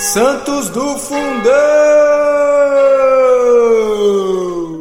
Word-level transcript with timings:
Santos 0.00 0.70
do 0.70 0.96
Fundão! 0.96 1.50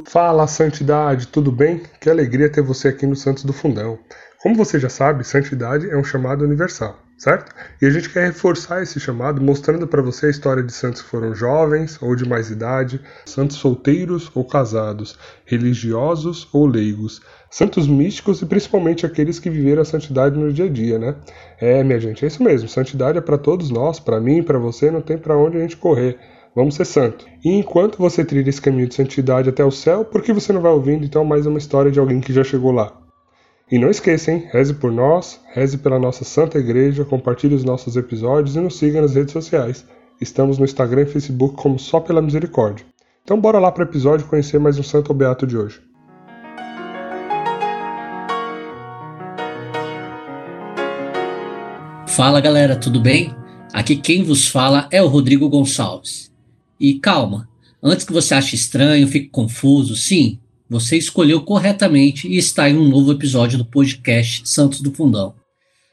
Fala, 0.07 0.47
Santidade, 0.47 1.28
tudo 1.28 1.51
bem? 1.51 1.83
Que 1.99 2.10
alegria 2.10 2.49
ter 2.49 2.62
você 2.62 2.88
aqui 2.88 3.05
no 3.05 3.17
Santos 3.17 3.44
do 3.44 3.51
Fundão. 3.51 3.99
Como 4.42 4.55
você 4.55 4.79
já 4.79 4.87
sabe, 4.87 5.26
santidade 5.26 5.90
é 5.90 5.97
um 5.97 6.03
chamado 6.05 6.46
universal, 6.46 6.97
certo? 7.17 7.53
E 7.81 7.85
a 7.85 7.90
gente 7.90 8.10
quer 8.10 8.28
reforçar 8.28 8.81
esse 8.81 8.97
chamado 8.97 9.42
mostrando 9.42 9.85
para 9.85 10.01
você 10.01 10.28
a 10.28 10.29
história 10.29 10.63
de 10.63 10.71
santos 10.71 11.01
que 11.01 11.10
foram 11.10 11.36
jovens 11.36 12.01
ou 12.01 12.15
de 12.15 12.26
mais 12.26 12.49
idade, 12.49 13.01
santos 13.26 13.58
solteiros 13.58 14.31
ou 14.33 14.46
casados, 14.46 15.20
religiosos 15.44 16.48
ou 16.54 16.66
leigos, 16.66 17.22
santos 17.50 17.88
místicos 17.88 18.41
e 18.41 18.45
principalmente 18.45 19.05
aqueles 19.05 19.40
que 19.40 19.49
viveram 19.49 19.81
a 19.81 19.86
santidade 19.86 20.38
no 20.38 20.52
dia 20.54 20.66
a 20.66 20.70
dia, 20.70 20.99
né? 20.99 21.16
É, 21.59 21.84
minha 21.84 21.99
gente, 21.99 22.23
é 22.23 22.27
isso 22.27 22.44
mesmo. 22.44 22.70
Santidade 22.70 23.18
é 23.18 23.22
para 23.22 23.38
todos 23.38 23.70
nós, 23.70 23.99
para 23.99 24.20
mim, 24.20 24.44
para 24.44 24.59
você, 24.59 24.91
não 24.91 25.02
tem 25.02 25.17
para 25.17 25.38
onde 25.38 25.57
a 25.57 25.62
gente 25.62 25.77
correr. 25.77 26.17
Vamos 26.55 26.76
ser 26.76 26.85
santo. 26.85 27.26
E 27.43 27.52
enquanto 27.52 27.98
você 27.98 28.23
trilha 28.26 28.49
esse 28.49 28.62
caminho 28.62 28.88
de 28.88 28.95
santidade 28.95 29.49
até 29.49 29.63
o 29.63 29.71
céu, 29.71 30.04
por 30.04 30.21
que 30.21 30.34
você 30.34 30.52
não 30.52 30.62
vai 30.62 30.71
ouvindo 30.71 31.05
então 31.05 31.23
mais 31.23 31.45
uma 31.45 31.57
história 31.57 31.91
de 31.91 31.99
alguém 31.99 32.20
que 32.20 32.34
já 32.34 32.43
chegou 32.43 32.71
lá? 32.71 32.93
E 33.71 33.77
não 33.77 33.90
esqueça, 33.90 34.31
hein? 34.31 34.48
Reze 34.52 34.73
por 34.73 34.91
nós, 34.91 35.40
reze 35.54 35.77
pela 35.77 35.99
nossa 35.99 36.23
Santa 36.23 36.57
Igreja, 36.57 37.05
compartilhe 37.05 37.54
os 37.54 37.63
nossos 37.63 37.95
episódios 37.95 38.55
e 38.55 38.59
nos 38.59 38.79
siga 38.79 38.99
nas 38.99 39.13
redes 39.13 39.31
sociais. 39.31 39.85
Estamos 40.20 40.57
no 40.57 40.66
Instagram 40.66 41.04
e 41.04 41.05
Facebook 41.05 41.55
como 41.55 41.77
Só 41.77 41.99
Pela 41.99 42.21
Misericórdia. 42.21 42.85
Então 43.23 43.40
bora 43.40 43.59
lá 43.59 43.71
para 43.71 43.85
o 43.85 43.88
episódio 43.88 44.26
conhecer 44.26 44.59
mais 44.59 44.79
um 44.79 44.84
santo 44.84 45.13
beato 45.13 45.45
de 45.45 45.55
hoje. 45.55 45.88
Fala 52.09 52.41
galera, 52.41 52.76
tudo 52.76 52.99
bem? 52.99 53.34
Aqui 53.72 53.95
quem 53.95 54.23
vos 54.23 54.48
fala 54.48 54.90
é 54.91 55.02
o 55.02 55.08
Rodrigo 55.08 55.48
Gonçalves. 55.48 56.32
E 56.79 56.96
calma, 56.96 57.48
antes 57.82 58.04
que 58.04 58.12
você 58.12 58.34
ache 58.34 58.55
estranho, 58.55 59.07
fique 59.07 59.29
confuso, 59.29 59.96
sim, 59.96 60.40
você 60.68 60.98
escolheu 60.98 61.40
corretamente 61.41 62.27
e 62.27 62.35
está 62.35 62.68
em 62.68 62.76
um 62.76 62.90
novo 62.90 63.12
episódio 63.12 63.60
do 63.60 63.63
podcast 63.63 64.42
Santos 64.50 64.82
do 64.82 64.92
Fundão. 64.92 65.36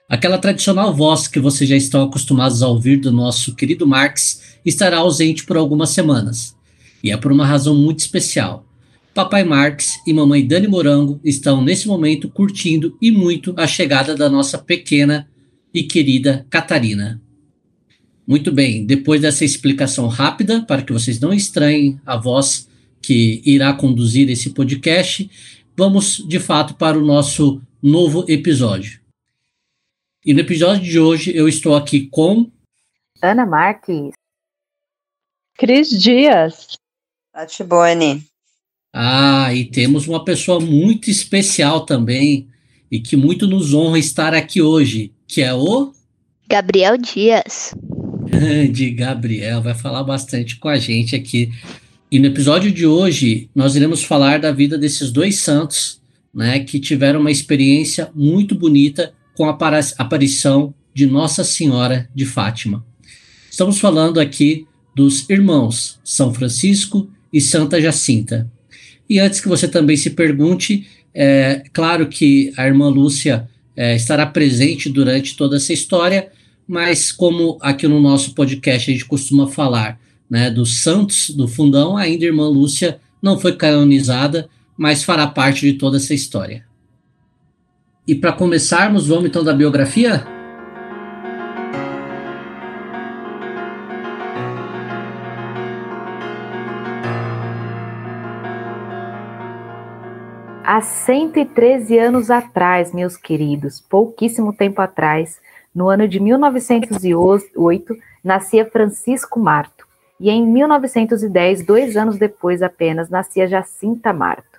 Aquela 0.08 0.38
tradicional 0.38 0.92
voz 0.92 1.28
que 1.28 1.38
vocês 1.38 1.68
já 1.68 1.76
estão 1.76 2.04
acostumados 2.04 2.62
a 2.62 2.68
ouvir 2.68 2.96
do 2.96 3.12
nosso 3.12 3.54
querido 3.54 3.86
Marx 3.86 4.56
estará 4.64 4.98
ausente 4.98 5.44
por 5.44 5.58
algumas 5.58 5.90
semanas. 5.90 6.56
E 7.04 7.12
é 7.12 7.16
por 7.16 7.30
uma 7.30 7.46
razão 7.46 7.74
muito 7.74 8.00
especial. 8.00 8.64
Papai 9.14 9.44
Marx 9.44 9.98
e 10.06 10.14
mamãe 10.14 10.46
Dani 10.46 10.66
Morango 10.66 11.20
estão 11.22 11.62
nesse 11.62 11.86
momento 11.86 12.28
curtindo 12.28 12.96
e 13.02 13.12
muito 13.12 13.52
a 13.56 13.66
chegada 13.66 14.16
da 14.16 14.30
nossa 14.30 14.56
pequena 14.56 15.28
e 15.72 15.82
querida 15.82 16.46
Catarina. 16.50 17.20
Muito 18.26 18.50
bem, 18.50 18.84
depois 18.84 19.20
dessa 19.20 19.44
explicação 19.44 20.08
rápida, 20.08 20.62
para 20.62 20.82
que 20.82 20.92
vocês 20.92 21.20
não 21.20 21.32
estranhem 21.32 22.00
a 22.04 22.16
voz 22.16 22.68
que 23.00 23.40
irá 23.44 23.72
conduzir 23.72 24.28
esse 24.28 24.50
podcast, 24.50 25.30
vamos 25.76 26.26
de 26.26 26.40
fato 26.40 26.74
para 26.74 26.98
o 26.98 27.04
nosso 27.04 27.62
novo 27.80 28.24
episódio. 28.28 29.00
E 30.24 30.34
no 30.34 30.40
episódio 30.40 30.82
de 30.82 30.98
hoje 30.98 31.36
eu 31.36 31.48
estou 31.48 31.76
aqui 31.76 32.08
com 32.08 32.50
Ana 33.22 33.46
Marques, 33.46 34.10
Cris 35.56 35.88
Dias, 35.90 36.76
Tati 37.32 37.62
Boni. 37.62 38.24
Ah, 38.92 39.54
e 39.54 39.66
temos 39.66 40.08
uma 40.08 40.24
pessoa 40.24 40.58
muito 40.58 41.10
especial 41.10 41.86
também 41.86 42.48
e 42.90 42.98
que 42.98 43.16
muito 43.16 43.46
nos 43.46 43.72
honra 43.72 43.98
estar 43.98 44.34
aqui 44.34 44.60
hoje, 44.60 45.12
que 45.26 45.42
é 45.42 45.52
o 45.52 45.92
Gabriel 46.48 46.96
Dias. 46.96 47.74
Grande 48.28 48.90
Gabriel, 48.90 49.62
vai 49.62 49.74
falar 49.74 50.02
bastante 50.04 50.56
com 50.56 50.68
a 50.68 50.78
gente 50.78 51.14
aqui. 51.14 51.50
E 52.10 52.18
no 52.18 52.26
episódio 52.26 52.70
de 52.70 52.86
hoje, 52.86 53.48
nós 53.54 53.74
iremos 53.74 54.04
falar 54.04 54.38
da 54.38 54.52
vida 54.52 54.78
desses 54.78 55.10
dois 55.10 55.38
santos, 55.38 56.00
né, 56.32 56.60
que 56.60 56.78
tiveram 56.78 57.20
uma 57.20 57.30
experiência 57.30 58.10
muito 58.14 58.54
bonita 58.54 59.12
com 59.34 59.44
a 59.48 59.58
aparição 59.98 60.74
de 60.94 61.06
Nossa 61.06 61.44
Senhora 61.44 62.08
de 62.14 62.24
Fátima. 62.24 62.84
Estamos 63.50 63.78
falando 63.78 64.20
aqui 64.20 64.66
dos 64.94 65.28
irmãos 65.28 65.98
São 66.04 66.32
Francisco 66.32 67.08
e 67.32 67.40
Santa 67.40 67.80
Jacinta. 67.80 68.50
E 69.08 69.18
antes 69.18 69.40
que 69.40 69.48
você 69.48 69.68
também 69.68 69.96
se 69.96 70.10
pergunte, 70.10 70.86
é 71.14 71.62
claro 71.72 72.08
que 72.08 72.52
a 72.56 72.66
irmã 72.66 72.88
Lúcia 72.88 73.48
é, 73.76 73.94
estará 73.94 74.26
presente 74.26 74.88
durante 74.88 75.36
toda 75.36 75.56
essa 75.56 75.72
história, 75.72 76.30
mas 76.66 77.12
como 77.12 77.58
aqui 77.60 77.86
no 77.86 78.00
nosso 78.00 78.34
podcast 78.34 78.90
a 78.90 78.94
gente 78.94 79.04
costuma 79.04 79.46
falar 79.46 80.00
né, 80.28 80.50
dos 80.50 80.78
santos 80.78 81.30
do 81.30 81.46
fundão, 81.46 81.96
ainda 81.96 82.24
a 82.24 82.28
irmã 82.28 82.48
Lúcia 82.48 82.98
não 83.22 83.38
foi 83.38 83.54
canonizada, 83.54 84.48
mas 84.76 85.04
fará 85.04 85.26
parte 85.26 85.60
de 85.60 85.74
toda 85.78 85.96
essa 85.96 86.14
história. 86.14 86.64
E 88.06 88.14
para 88.14 88.32
começarmos, 88.32 89.06
vamos 89.06 89.26
então 89.26 89.42
da 89.42 89.52
biografia? 89.52 90.35
Há 100.68 100.80
113 100.80 101.96
anos 101.96 102.28
atrás, 102.28 102.92
meus 102.92 103.16
queridos, 103.16 103.80
pouquíssimo 103.80 104.52
tempo 104.52 104.82
atrás, 104.82 105.40
no 105.72 105.88
ano 105.88 106.08
de 106.08 106.18
1908, 106.18 107.96
nascia 108.24 108.66
Francisco 108.68 109.38
Marto. 109.38 109.86
E 110.18 110.28
em 110.28 110.44
1910, 110.44 111.64
dois 111.64 111.96
anos 111.96 112.18
depois 112.18 112.62
apenas, 112.62 113.08
nascia 113.08 113.46
Jacinta 113.46 114.12
Marto. 114.12 114.58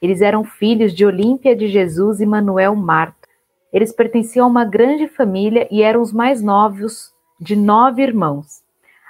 Eles 0.00 0.20
eram 0.20 0.44
filhos 0.44 0.94
de 0.94 1.04
Olímpia 1.04 1.56
de 1.56 1.66
Jesus 1.66 2.20
e 2.20 2.26
Manuel 2.26 2.76
Marto. 2.76 3.26
Eles 3.72 3.90
pertenciam 3.90 4.46
a 4.46 4.48
uma 4.48 4.64
grande 4.64 5.08
família 5.08 5.66
e 5.72 5.82
eram 5.82 6.00
os 6.00 6.12
mais 6.12 6.40
novos 6.40 7.12
de 7.40 7.56
nove 7.56 8.00
irmãos. 8.00 8.62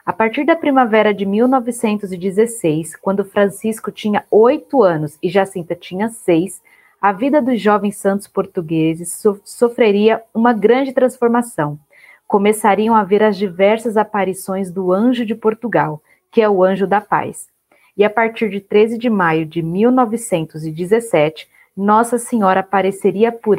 A 0.09 0.13
partir 0.15 0.47
da 0.47 0.57
primavera 0.57 1.13
de 1.13 1.27
1916, 1.27 2.97
quando 2.97 3.27
Francisco 3.27 3.93
tinha 3.93 4.25
oito 4.31 4.83
anos 4.83 5.19
e 5.23 5.29
Jacinta 5.29 5.75
tinha 5.75 6.09
seis, 6.09 6.63
a 6.99 7.13
vida 7.13 7.43
dos 7.43 7.61
jovens 7.61 7.99
santos 7.99 8.27
portugueses 8.27 9.13
so 9.13 9.39
sofreria 9.45 10.23
uma 10.33 10.55
grande 10.55 10.95
transformação. 10.95 11.79
Começariam 12.27 12.95
a 12.95 13.05
ver 13.05 13.23
as 13.23 13.37
diversas 13.37 13.99
aparições 13.99 14.71
do 14.71 14.95
anjo 14.95 15.27
de 15.27 15.35
Portugal, 15.35 16.03
que 16.33 16.41
é 16.41 16.49
o 16.49 16.65
anjo 16.65 16.87
da 16.87 17.03
paz. 17.03 17.47
E 17.95 18.03
a 18.03 18.09
partir 18.09 18.49
de 18.49 18.63
13 18.63 18.97
de 18.97 19.11
maio 19.11 19.45
de 19.45 19.61
1917, 19.61 21.47
Nossa 21.77 22.17
Senhora 22.17 22.61
apareceria 22.61 23.31
por, 23.31 23.59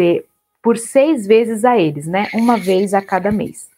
por 0.63 0.79
seis 0.79 1.27
vezes 1.27 1.63
a 1.63 1.77
eles, 1.77 2.07
né? 2.07 2.27
Uma 2.33 2.57
vez 2.57 2.95
a 2.95 3.03
cada 3.03 3.31
mês. 3.31 3.69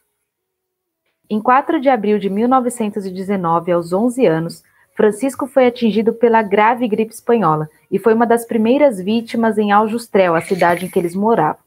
Em 1.31 1.39
4 1.39 1.79
de 1.79 1.87
abril 1.87 2.19
de 2.19 2.29
1919, 2.29 3.71
aos 3.71 3.93
11 3.93 4.25
anos, 4.25 4.61
Francisco 4.93 5.47
foi 5.47 5.65
atingido 5.65 6.11
pela 6.11 6.41
grave 6.41 6.85
gripe 6.89 7.13
espanhola 7.13 7.69
e 7.89 7.97
foi 7.97 8.13
uma 8.13 8.27
das 8.27 8.43
primeiras 8.43 8.99
vítimas 8.99 9.57
em 9.57 9.71
Aljustrel, 9.71 10.35
a 10.35 10.41
cidade 10.41 10.85
em 10.85 10.89
que 10.89 10.99
eles 10.99 11.15
moravam. 11.15 11.61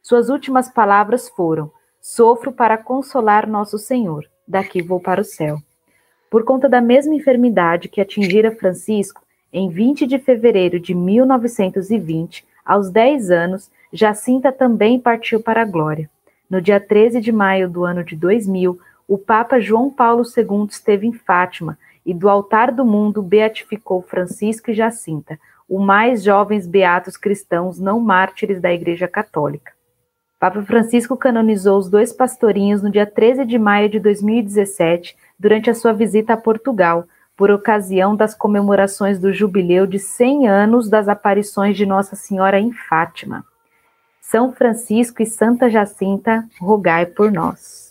Suas 0.00 0.28
últimas 0.28 0.70
palavras 0.72 1.28
foram: 1.30 1.68
Sofro 2.00 2.52
para 2.52 2.78
consolar 2.78 3.48
nosso 3.48 3.76
Senhor, 3.76 4.24
daqui 4.46 4.80
vou 4.80 5.00
para 5.00 5.20
o 5.20 5.24
céu. 5.24 5.58
Por 6.30 6.44
conta 6.44 6.68
da 6.68 6.80
mesma 6.80 7.16
enfermidade 7.16 7.88
que 7.88 8.00
atingira 8.00 8.54
Francisco, 8.54 9.20
em 9.52 9.68
20 9.68 10.06
de 10.06 10.20
fevereiro 10.20 10.78
de 10.78 10.94
1920, 10.94 12.46
aos 12.64 12.88
10 12.88 13.32
anos, 13.32 13.68
Jacinta 13.92 14.52
também 14.52 15.00
partiu 15.00 15.42
para 15.42 15.62
a 15.62 15.64
glória. 15.64 16.08
No 16.48 16.62
dia 16.62 16.78
13 16.78 17.20
de 17.20 17.32
maio 17.32 17.68
do 17.68 17.84
ano 17.84 18.04
de 18.04 18.14
2000, 18.14 18.78
o 19.08 19.16
Papa 19.16 19.58
João 19.58 19.88
Paulo 19.88 20.22
II 20.22 20.66
esteve 20.68 21.06
em 21.06 21.14
Fátima 21.14 21.78
e 22.04 22.12
do 22.12 22.28
altar 22.28 22.70
do 22.70 22.84
mundo 22.84 23.22
beatificou 23.22 24.02
Francisco 24.02 24.70
e 24.70 24.74
Jacinta, 24.74 25.38
os 25.66 25.84
mais 25.84 26.22
jovens 26.22 26.66
beatos 26.66 27.16
cristãos 27.16 27.78
não 27.78 28.00
mártires 28.00 28.60
da 28.60 28.70
Igreja 28.70 29.08
Católica. 29.08 29.72
Papa 30.38 30.62
Francisco 30.62 31.16
canonizou 31.16 31.78
os 31.78 31.88
dois 31.88 32.12
pastorinhos 32.12 32.82
no 32.82 32.90
dia 32.90 33.06
13 33.06 33.46
de 33.46 33.58
maio 33.58 33.88
de 33.88 33.98
2017, 33.98 35.16
durante 35.38 35.70
a 35.70 35.74
sua 35.74 35.92
visita 35.92 36.34
a 36.34 36.36
Portugal, 36.36 37.06
por 37.34 37.50
ocasião 37.50 38.14
das 38.14 38.34
comemorações 38.34 39.18
do 39.18 39.32
jubileu 39.32 39.86
de 39.86 39.98
100 39.98 40.48
anos 40.48 40.88
das 40.88 41.08
aparições 41.08 41.76
de 41.76 41.86
Nossa 41.86 42.14
Senhora 42.14 42.60
em 42.60 42.72
Fátima. 42.72 43.44
São 44.20 44.52
Francisco 44.52 45.22
e 45.22 45.26
Santa 45.26 45.70
Jacinta, 45.70 46.44
rogai 46.60 47.06
por 47.06 47.32
nós. 47.32 47.87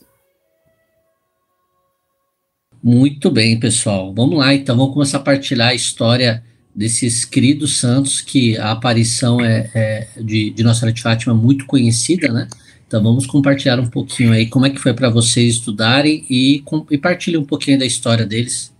Muito 2.84 3.32
bem, 3.32 3.60
pessoal. 3.60 4.14
Vamos 4.14 4.38
lá, 4.38 4.54
então. 4.54 4.78
Vamos 4.78 4.94
começar 4.94 5.18
a 5.18 5.22
partilhar 5.22 5.70
a 5.70 5.76
história 5.76 6.44
desses 6.74 7.26
queridos 7.26 7.80
santos, 7.80 8.22
que 8.22 8.56
a 8.58 8.72
aparição 8.72 9.42
é, 9.42 9.70
é 9.74 10.08
de, 10.22 10.52
de 10.52 10.64
Nossa 10.64 10.82
Senhora 10.82 10.94
de 10.94 11.02
Fátima 11.02 11.34
muito 11.34 11.66
conhecida, 11.66 12.32
né? 12.32 12.48
Então 12.88 13.04
vamos 13.04 13.26
compartilhar 13.26 13.80
um 13.80 13.90
pouquinho 13.90 14.32
aí 14.32 14.48
como 14.48 14.66
é 14.66 14.70
que 14.70 14.80
foi 14.80 14.94
para 14.94 15.10
vocês 15.10 15.56
estudarem 15.56 16.24
e, 16.30 16.64
e 16.92 16.98
partilhe 16.98 17.38
um 17.38 17.44
pouquinho 17.44 17.80
da 17.80 17.86
história 17.86 18.26
deles. 18.26 18.74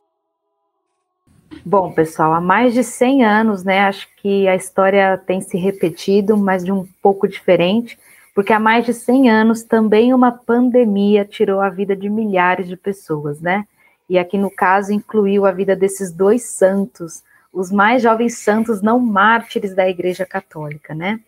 Bom, 1.66 1.92
pessoal, 1.92 2.34
há 2.34 2.40
mais 2.40 2.74
de 2.74 2.84
100 2.84 3.26
anos, 3.26 3.64
né? 3.64 3.80
Acho 3.80 4.08
que 4.22 4.48
a 4.48 4.56
história 4.56 5.18
tem 5.18 5.42
se 5.42 5.58
repetido, 5.58 6.38
mas 6.38 6.64
de 6.64 6.72
um 6.72 6.88
pouco 7.02 7.28
diferente, 7.28 7.98
porque 8.34 8.54
há 8.54 8.60
mais 8.60 8.86
de 8.86 8.94
100 8.94 9.30
anos 9.30 9.64
também 9.64 10.14
uma 10.14 10.32
pandemia 10.32 11.26
tirou 11.26 11.60
a 11.60 11.70
vida 11.70 11.96
de 11.96 12.08
milhares 12.10 12.68
de 12.68 12.78
pessoas, 12.78 13.42
né? 13.42 13.66
E 14.10 14.18
aqui 14.18 14.38
no 14.38 14.50
caso 14.50 14.94
incluiu 14.94 15.46
a 15.46 15.52
vida 15.52 15.76
desses 15.76 16.12
dois 16.12 16.44
santos, 16.44 17.24
os 17.52 17.72
mais 17.72 18.02
jovens 18.02 18.38
santos 18.38 18.82
não 18.82 19.00
mártires 19.00 19.74
da 19.74 19.88
Igreja 19.90 20.26
Católica, 20.26 20.94
né? 20.94 21.20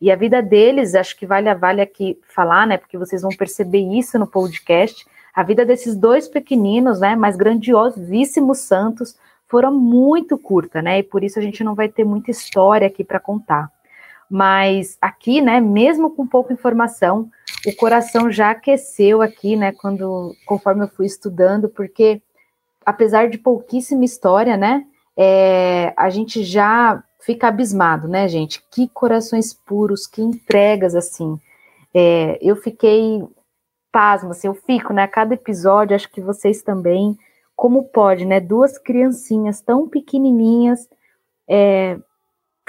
E 0.00 0.10
a 0.10 0.16
vida 0.16 0.42
deles, 0.42 0.94
acho 0.94 1.16
que 1.16 1.26
vale, 1.26 1.52
vale 1.54 1.80
aqui 1.80 2.18
falar, 2.28 2.66
né? 2.66 2.76
Porque 2.76 2.98
vocês 2.98 3.22
vão 3.22 3.30
perceber 3.30 3.80
isso 3.96 4.18
no 4.18 4.26
podcast. 4.26 5.06
A 5.34 5.42
vida 5.42 5.64
desses 5.64 5.96
dois 5.96 6.28
pequeninos, 6.28 7.00
né? 7.00 7.16
Mas 7.16 7.36
grandiosíssimos 7.36 8.58
santos 8.58 9.16
foram 9.46 9.72
muito 9.72 10.36
curta, 10.36 10.82
né? 10.82 10.98
E 10.98 11.02
por 11.02 11.22
isso 11.22 11.38
a 11.38 11.42
gente 11.42 11.62
não 11.62 11.74
vai 11.74 11.88
ter 11.88 12.04
muita 12.04 12.30
história 12.30 12.86
aqui 12.86 13.04
para 13.04 13.20
contar. 13.20 13.70
Mas 14.30 14.96
aqui, 15.00 15.40
né, 15.40 15.60
mesmo 15.60 16.10
com 16.10 16.26
pouca 16.26 16.52
informação, 16.52 17.30
o 17.66 17.74
coração 17.76 18.30
já 18.30 18.50
aqueceu 18.50 19.22
aqui, 19.22 19.56
né, 19.56 19.72
quando 19.72 20.34
conforme 20.46 20.84
eu 20.84 20.88
fui 20.88 21.06
estudando, 21.06 21.68
porque 21.68 22.20
apesar 22.84 23.28
de 23.28 23.38
pouquíssima 23.38 24.04
história, 24.04 24.56
né, 24.56 24.84
é, 25.16 25.92
a 25.96 26.10
gente 26.10 26.42
já 26.42 27.02
fica 27.20 27.48
abismado, 27.48 28.06
né, 28.06 28.28
gente? 28.28 28.62
Que 28.70 28.88
corações 28.88 29.54
puros, 29.54 30.06
que 30.06 30.20
entregas 30.20 30.94
assim. 30.94 31.38
É, 31.94 32.38
eu 32.42 32.54
fiquei 32.56 33.22
pasmo, 33.90 34.32
assim, 34.32 34.48
eu 34.48 34.54
fico, 34.54 34.92
né? 34.92 35.04
A 35.04 35.08
cada 35.08 35.34
episódio, 35.34 35.96
acho 35.96 36.10
que 36.10 36.20
vocês 36.20 36.62
também 36.62 37.16
como 37.56 37.84
pode, 37.84 38.26
né? 38.26 38.40
Duas 38.40 38.76
criancinhas 38.78 39.60
tão 39.60 39.88
pequenininhas, 39.88 40.88
é, 41.48 41.98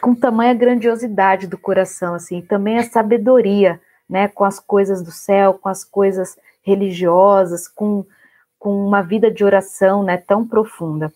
com 0.02 0.14
tamanha 0.14 0.54
grandiosidade 0.54 1.48
do 1.48 1.58
coração, 1.58 2.14
assim, 2.16 2.42
também 2.42 2.78
a 2.78 2.84
sabedoria, 2.84 3.80
né? 4.10 4.28
Com 4.28 4.44
as 4.44 4.60
coisas 4.60 5.02
do 5.02 5.12
céu, 5.12 5.54
com 5.54 5.70
as 5.70 5.84
coisas 5.84 6.38
religiosas, 6.62 7.68
com, 7.68 8.06
com 8.60 8.86
uma 8.86 9.02
vida 9.02 9.32
de 9.32 9.44
oração, 9.44 10.04
né? 10.04 10.18
Tão 10.18 10.48
profunda. 10.48 11.12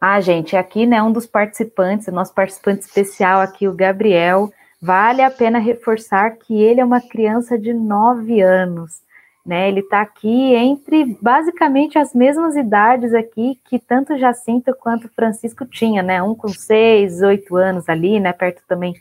Ah, 0.00 0.20
gente, 0.20 0.56
aqui, 0.56 0.86
né? 0.86 1.02
Um 1.02 1.12
dos 1.12 1.26
participantes, 1.26 2.06
nosso 2.08 2.34
participante 2.34 2.82
especial 2.82 3.40
aqui, 3.40 3.66
o 3.66 3.74
Gabriel. 3.74 4.50
Vale 4.80 5.22
a 5.22 5.30
pena 5.30 5.58
reforçar 5.58 6.36
que 6.36 6.62
ele 6.62 6.80
é 6.80 6.84
uma 6.84 7.00
criança 7.00 7.58
de 7.58 7.72
nove 7.72 8.40
anos 8.40 9.05
né? 9.46 9.68
Ele 9.68 9.80
está 9.80 10.00
aqui 10.00 10.54
entre 10.54 11.16
basicamente 11.22 11.98
as 11.98 12.12
mesmas 12.12 12.56
idades 12.56 13.14
aqui 13.14 13.58
que 13.64 13.78
tanto 13.78 14.18
Jacinto 14.18 14.74
quanto 14.74 15.08
Francisco 15.08 15.64
tinha, 15.64 16.02
né? 16.02 16.22
Um 16.22 16.34
com 16.34 16.48
seis, 16.48 17.22
oito 17.22 17.56
anos 17.56 17.88
ali, 17.88 18.18
né? 18.18 18.32
Perto 18.32 18.62
também 18.66 18.94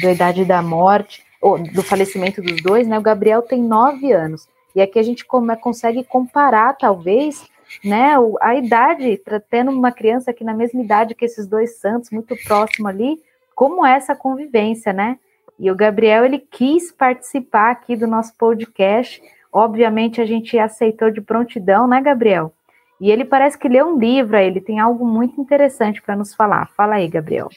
da 0.00 0.12
idade 0.12 0.44
da 0.44 0.62
morte, 0.62 1.26
ou 1.40 1.58
do 1.58 1.82
falecimento 1.82 2.40
dos 2.40 2.62
dois, 2.62 2.86
né? 2.86 2.98
O 2.98 3.02
Gabriel 3.02 3.42
tem 3.42 3.60
nove 3.60 4.12
anos. 4.12 4.48
E 4.74 4.80
aqui 4.80 4.98
a 4.98 5.02
gente 5.02 5.24
come, 5.24 5.56
consegue 5.56 6.04
comparar, 6.04 6.74
talvez, 6.74 7.48
né? 7.84 8.14
A 8.40 8.54
idade, 8.54 9.20
tendo 9.50 9.70
uma 9.70 9.90
criança 9.90 10.30
aqui 10.30 10.44
na 10.44 10.54
mesma 10.54 10.80
idade 10.80 11.14
que 11.14 11.24
esses 11.24 11.46
dois 11.46 11.78
santos, 11.78 12.10
muito 12.10 12.36
próximo 12.44 12.86
ali, 12.86 13.20
como 13.54 13.84
é 13.84 13.96
essa 13.96 14.14
convivência, 14.14 14.92
né? 14.92 15.18
E 15.58 15.70
o 15.70 15.74
Gabriel, 15.74 16.24
ele 16.24 16.38
quis 16.38 16.92
participar 16.92 17.72
aqui 17.72 17.96
do 17.96 18.06
nosso 18.06 18.32
podcast, 18.36 19.20
Obviamente 19.52 20.20
a 20.20 20.26
gente 20.26 20.58
aceitou 20.58 21.10
de 21.10 21.20
prontidão, 21.20 21.86
né, 21.86 22.00
Gabriel? 22.00 22.52
E 23.00 23.10
ele 23.10 23.24
parece 23.24 23.56
que 23.56 23.68
leu 23.68 23.86
um 23.86 23.98
livro, 23.98 24.36
ele 24.36 24.60
tem 24.60 24.80
algo 24.80 25.06
muito 25.06 25.40
interessante 25.40 26.02
para 26.02 26.16
nos 26.16 26.34
falar. 26.34 26.68
Fala 26.76 26.96
aí, 26.96 27.08
Gabriel. 27.08 27.48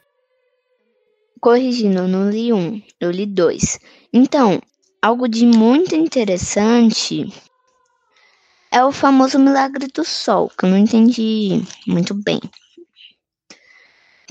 Corrigindo, 1.39 2.07
não 2.07 2.29
li 2.29 2.53
um, 2.53 2.81
eu 2.99 3.09
li 3.09 3.25
dois. 3.25 3.79
Então, 4.13 4.61
algo 5.01 5.27
de 5.27 5.45
muito 5.45 5.95
interessante 5.95 7.33
é 8.71 8.85
o 8.85 8.91
famoso 8.91 9.39
milagre 9.39 9.87
do 9.87 10.05
sol, 10.05 10.49
que 10.55 10.65
eu 10.65 10.69
não 10.69 10.77
entendi 10.77 11.63
muito 11.87 12.13
bem. 12.13 12.39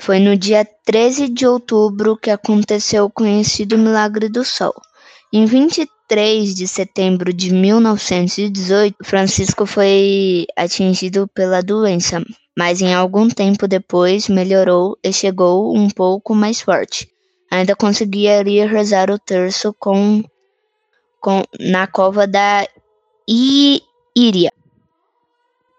Foi 0.00 0.18
no 0.18 0.34
dia 0.34 0.64
13 0.64 1.28
de 1.28 1.46
outubro 1.46 2.16
que 2.16 2.30
aconteceu 2.30 3.04
o 3.04 3.10
conhecido 3.10 3.76
milagre 3.76 4.30
do 4.30 4.44
sol. 4.44 4.72
Em 5.30 5.44
23 5.44 5.86
3 6.10 6.56
de 6.56 6.66
setembro 6.66 7.32
de 7.32 7.54
1918, 7.54 8.96
Francisco 9.04 9.64
foi 9.64 10.44
atingido 10.56 11.28
pela 11.28 11.62
doença, 11.62 12.20
mas 12.58 12.82
em 12.82 12.92
algum 12.92 13.28
tempo 13.28 13.68
depois 13.68 14.28
melhorou 14.28 14.98
e 15.04 15.12
chegou 15.12 15.72
um 15.72 15.88
pouco 15.88 16.34
mais 16.34 16.60
forte. 16.60 17.08
Ainda 17.48 17.76
conseguiria 17.76 18.66
rezar 18.66 19.08
o 19.08 19.20
terço 19.20 19.72
com, 19.78 20.20
com 21.20 21.44
na 21.60 21.86
cova 21.86 22.26
da 22.26 22.66
Íria. 23.28 24.52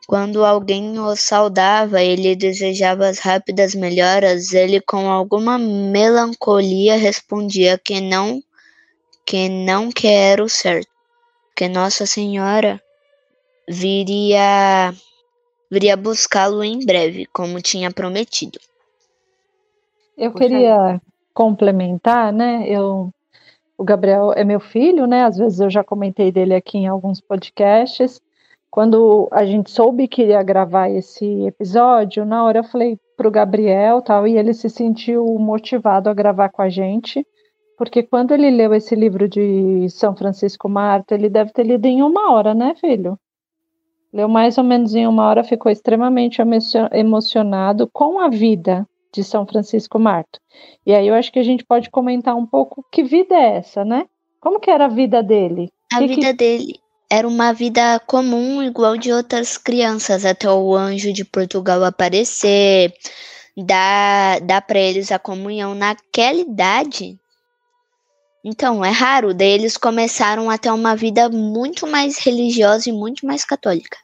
Quando 0.08 0.46
alguém 0.46 0.98
o 0.98 1.14
saudava 1.14 2.02
e 2.02 2.16
lhe 2.16 2.38
desejava 2.38 3.10
as 3.10 3.20
rápidas 3.20 3.76
melhoras, 3.76 4.54
ele 4.54 4.80
com 4.80 5.12
alguma 5.12 5.58
melancolia 5.58 6.96
respondia 6.96 7.78
que 7.78 8.00
não 8.00 8.42
que 9.26 9.50
não 9.50 9.92
quero 9.92 10.50
certo, 10.50 10.90
que 11.56 11.68
Nossa 11.68 12.06
Senhora 12.06 12.82
viria 13.68 14.94
viria 15.70 15.96
buscá-lo 15.96 16.64
em 16.64 16.86
breve, 16.86 17.26
como 17.28 17.62
tinha 17.62 17.90
prometido. 17.90 18.60
Eu 20.18 20.34
queria 20.34 21.02
complementar, 21.34 22.34
né? 22.34 22.66
Eu, 22.68 23.10
o 23.78 23.84
Gabriel 23.84 24.34
é 24.36 24.44
meu 24.44 24.60
filho, 24.60 25.08
né? 25.08 25.24
Às 25.24 25.38
vezes 25.38 25.62
eu 25.62 25.70
já 25.70 25.82
comentei 25.82 26.30
dele 26.30 26.54
aqui 26.54 26.80
em 26.80 26.88
alguns 26.88 27.22
podcasts. 27.22 28.22
Quando 28.70 29.30
a 29.32 29.46
gente 29.46 29.72
soube 29.72 30.08
que 30.08 30.22
iria 30.22 30.44
gravar 30.44 30.90
esse 30.90 31.26
episódio, 31.46 32.26
na 32.26 32.44
hora 32.44 32.60
eu 32.60 32.64
falei 32.66 33.00
pro 33.16 33.32
Gabriel, 33.32 34.02
tal, 34.02 34.28
e 34.28 34.38
ele 34.38 34.54
se 34.54 34.70
sentiu 34.70 35.26
motivado 35.40 36.10
a 36.10 36.14
gravar 36.14 36.50
com 36.50 36.62
a 36.62 36.70
gente 36.70 37.26
porque 37.82 38.04
quando 38.04 38.32
ele 38.32 38.52
leu 38.52 38.76
esse 38.76 38.94
livro 38.94 39.28
de 39.28 39.90
São 39.90 40.16
Francisco 40.16 40.70
Marto, 40.70 41.14
ele 41.14 41.28
deve 41.28 41.52
ter 41.52 41.64
lido 41.64 41.84
em 41.88 42.04
uma 42.04 42.32
hora, 42.32 42.54
né, 42.54 42.76
filho? 42.80 43.18
Leu 44.14 44.30
mais 44.30 44.56
ou 44.60 44.64
menos 44.64 44.94
em 44.94 45.08
uma 45.08 45.28
hora, 45.28 45.44
ficou 45.44 45.72
extremamente 45.72 46.40
emocionado 46.94 47.90
com 47.92 48.20
a 48.20 48.30
vida 48.30 48.88
de 49.12 49.24
São 49.24 49.48
Francisco 49.48 49.98
Marto. 49.98 50.40
E 50.86 50.94
aí 50.94 51.08
eu 51.08 51.16
acho 51.16 51.32
que 51.32 51.40
a 51.40 51.44
gente 51.44 51.66
pode 51.66 51.90
comentar 51.90 52.36
um 52.36 52.46
pouco 52.46 52.86
que 52.92 53.02
vida 53.02 53.34
é 53.34 53.58
essa, 53.58 53.84
né? 53.84 54.06
Como 54.40 54.60
que 54.60 54.70
era 54.70 54.86
a 54.86 54.88
vida 54.88 55.24
dele? 55.24 55.72
A 55.92 55.98
que 55.98 56.08
vida 56.08 56.28
que... 56.28 56.34
dele 56.34 56.80
era 57.10 57.28
uma 57.28 57.52
vida 57.52 58.00
comum, 58.06 58.62
igual 58.62 58.96
de 58.96 59.12
outras 59.12 59.58
crianças, 59.58 60.24
até 60.24 60.48
o 60.48 60.76
anjo 60.76 61.12
de 61.12 61.26
Portugal 61.26 61.84
aparecer, 61.84 62.94
dar, 63.58 64.40
dar 64.42 64.62
para 64.62 64.78
eles 64.78 65.12
a 65.12 65.18
comunhão. 65.18 65.74
Naquela 65.74 66.38
idade, 66.38 67.20
então, 68.44 68.84
é 68.84 68.90
raro, 68.90 69.34
daí 69.34 69.52
eles 69.52 69.78
começaram 69.78 70.50
a 70.50 70.58
ter 70.58 70.72
uma 70.72 70.96
vida 70.96 71.30
muito 71.30 71.86
mais 71.86 72.18
religiosa 72.18 72.90
e 72.90 72.94
muito 72.94 73.26
mais 73.26 73.46
católica. 73.46 73.98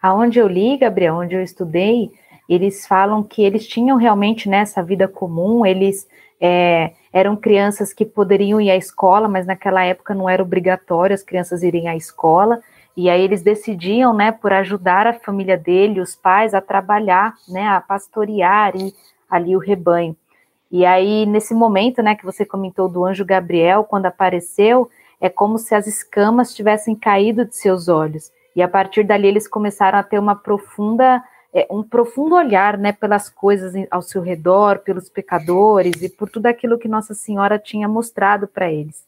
Aonde 0.00 0.38
eu 0.38 0.46
li, 0.46 0.78
Gabriel, 0.78 1.16
onde 1.16 1.34
eu 1.34 1.42
estudei, 1.42 2.10
eles 2.48 2.86
falam 2.86 3.22
que 3.22 3.42
eles 3.42 3.66
tinham 3.66 3.96
realmente 3.96 4.48
nessa 4.48 4.80
né, 4.80 4.86
vida 4.86 5.08
comum, 5.08 5.66
eles 5.66 6.06
é, 6.40 6.92
eram 7.12 7.36
crianças 7.36 7.92
que 7.92 8.04
poderiam 8.04 8.60
ir 8.60 8.70
à 8.70 8.76
escola, 8.76 9.28
mas 9.28 9.46
naquela 9.46 9.84
época 9.84 10.14
não 10.14 10.28
era 10.28 10.42
obrigatório 10.42 11.14
as 11.14 11.22
crianças 11.22 11.62
irem 11.62 11.88
à 11.88 11.96
escola, 11.96 12.60
e 12.96 13.10
aí 13.10 13.22
eles 13.22 13.42
decidiam, 13.42 14.14
né, 14.14 14.32
por 14.32 14.52
ajudar 14.52 15.06
a 15.06 15.12
família 15.12 15.56
dele, 15.56 16.00
os 16.00 16.14
pais, 16.16 16.54
a 16.54 16.60
trabalhar, 16.60 17.34
né, 17.48 17.68
a 17.68 17.80
pastorear 17.80 18.72
ali 19.28 19.54
o 19.54 19.60
rebanho. 19.60 20.16
E 20.70 20.86
aí, 20.86 21.26
nesse 21.26 21.52
momento, 21.52 22.02
né, 22.02 22.14
que 22.14 22.24
você 22.24 22.44
comentou 22.44 22.88
do 22.88 23.04
anjo 23.04 23.24
Gabriel, 23.24 23.82
quando 23.82 24.06
apareceu, 24.06 24.88
é 25.20 25.28
como 25.28 25.58
se 25.58 25.74
as 25.74 25.86
escamas 25.86 26.54
tivessem 26.54 26.94
caído 26.94 27.44
de 27.44 27.56
seus 27.56 27.88
olhos. 27.88 28.30
E 28.54 28.62
a 28.62 28.68
partir 28.68 29.04
dali 29.04 29.26
eles 29.26 29.48
começaram 29.48 29.98
a 29.98 30.02
ter 30.02 30.18
uma 30.18 30.34
profunda, 30.34 31.22
é, 31.52 31.66
um 31.70 31.82
profundo 31.82 32.36
olhar, 32.36 32.78
né, 32.78 32.92
pelas 32.92 33.28
coisas 33.28 33.74
ao 33.90 34.00
seu 34.00 34.22
redor, 34.22 34.78
pelos 34.78 35.08
pecadores 35.08 36.02
e 36.02 36.08
por 36.08 36.30
tudo 36.30 36.46
aquilo 36.46 36.78
que 36.78 36.88
Nossa 36.88 37.14
Senhora 37.14 37.58
tinha 37.58 37.88
mostrado 37.88 38.46
para 38.46 38.70
eles. 38.70 39.04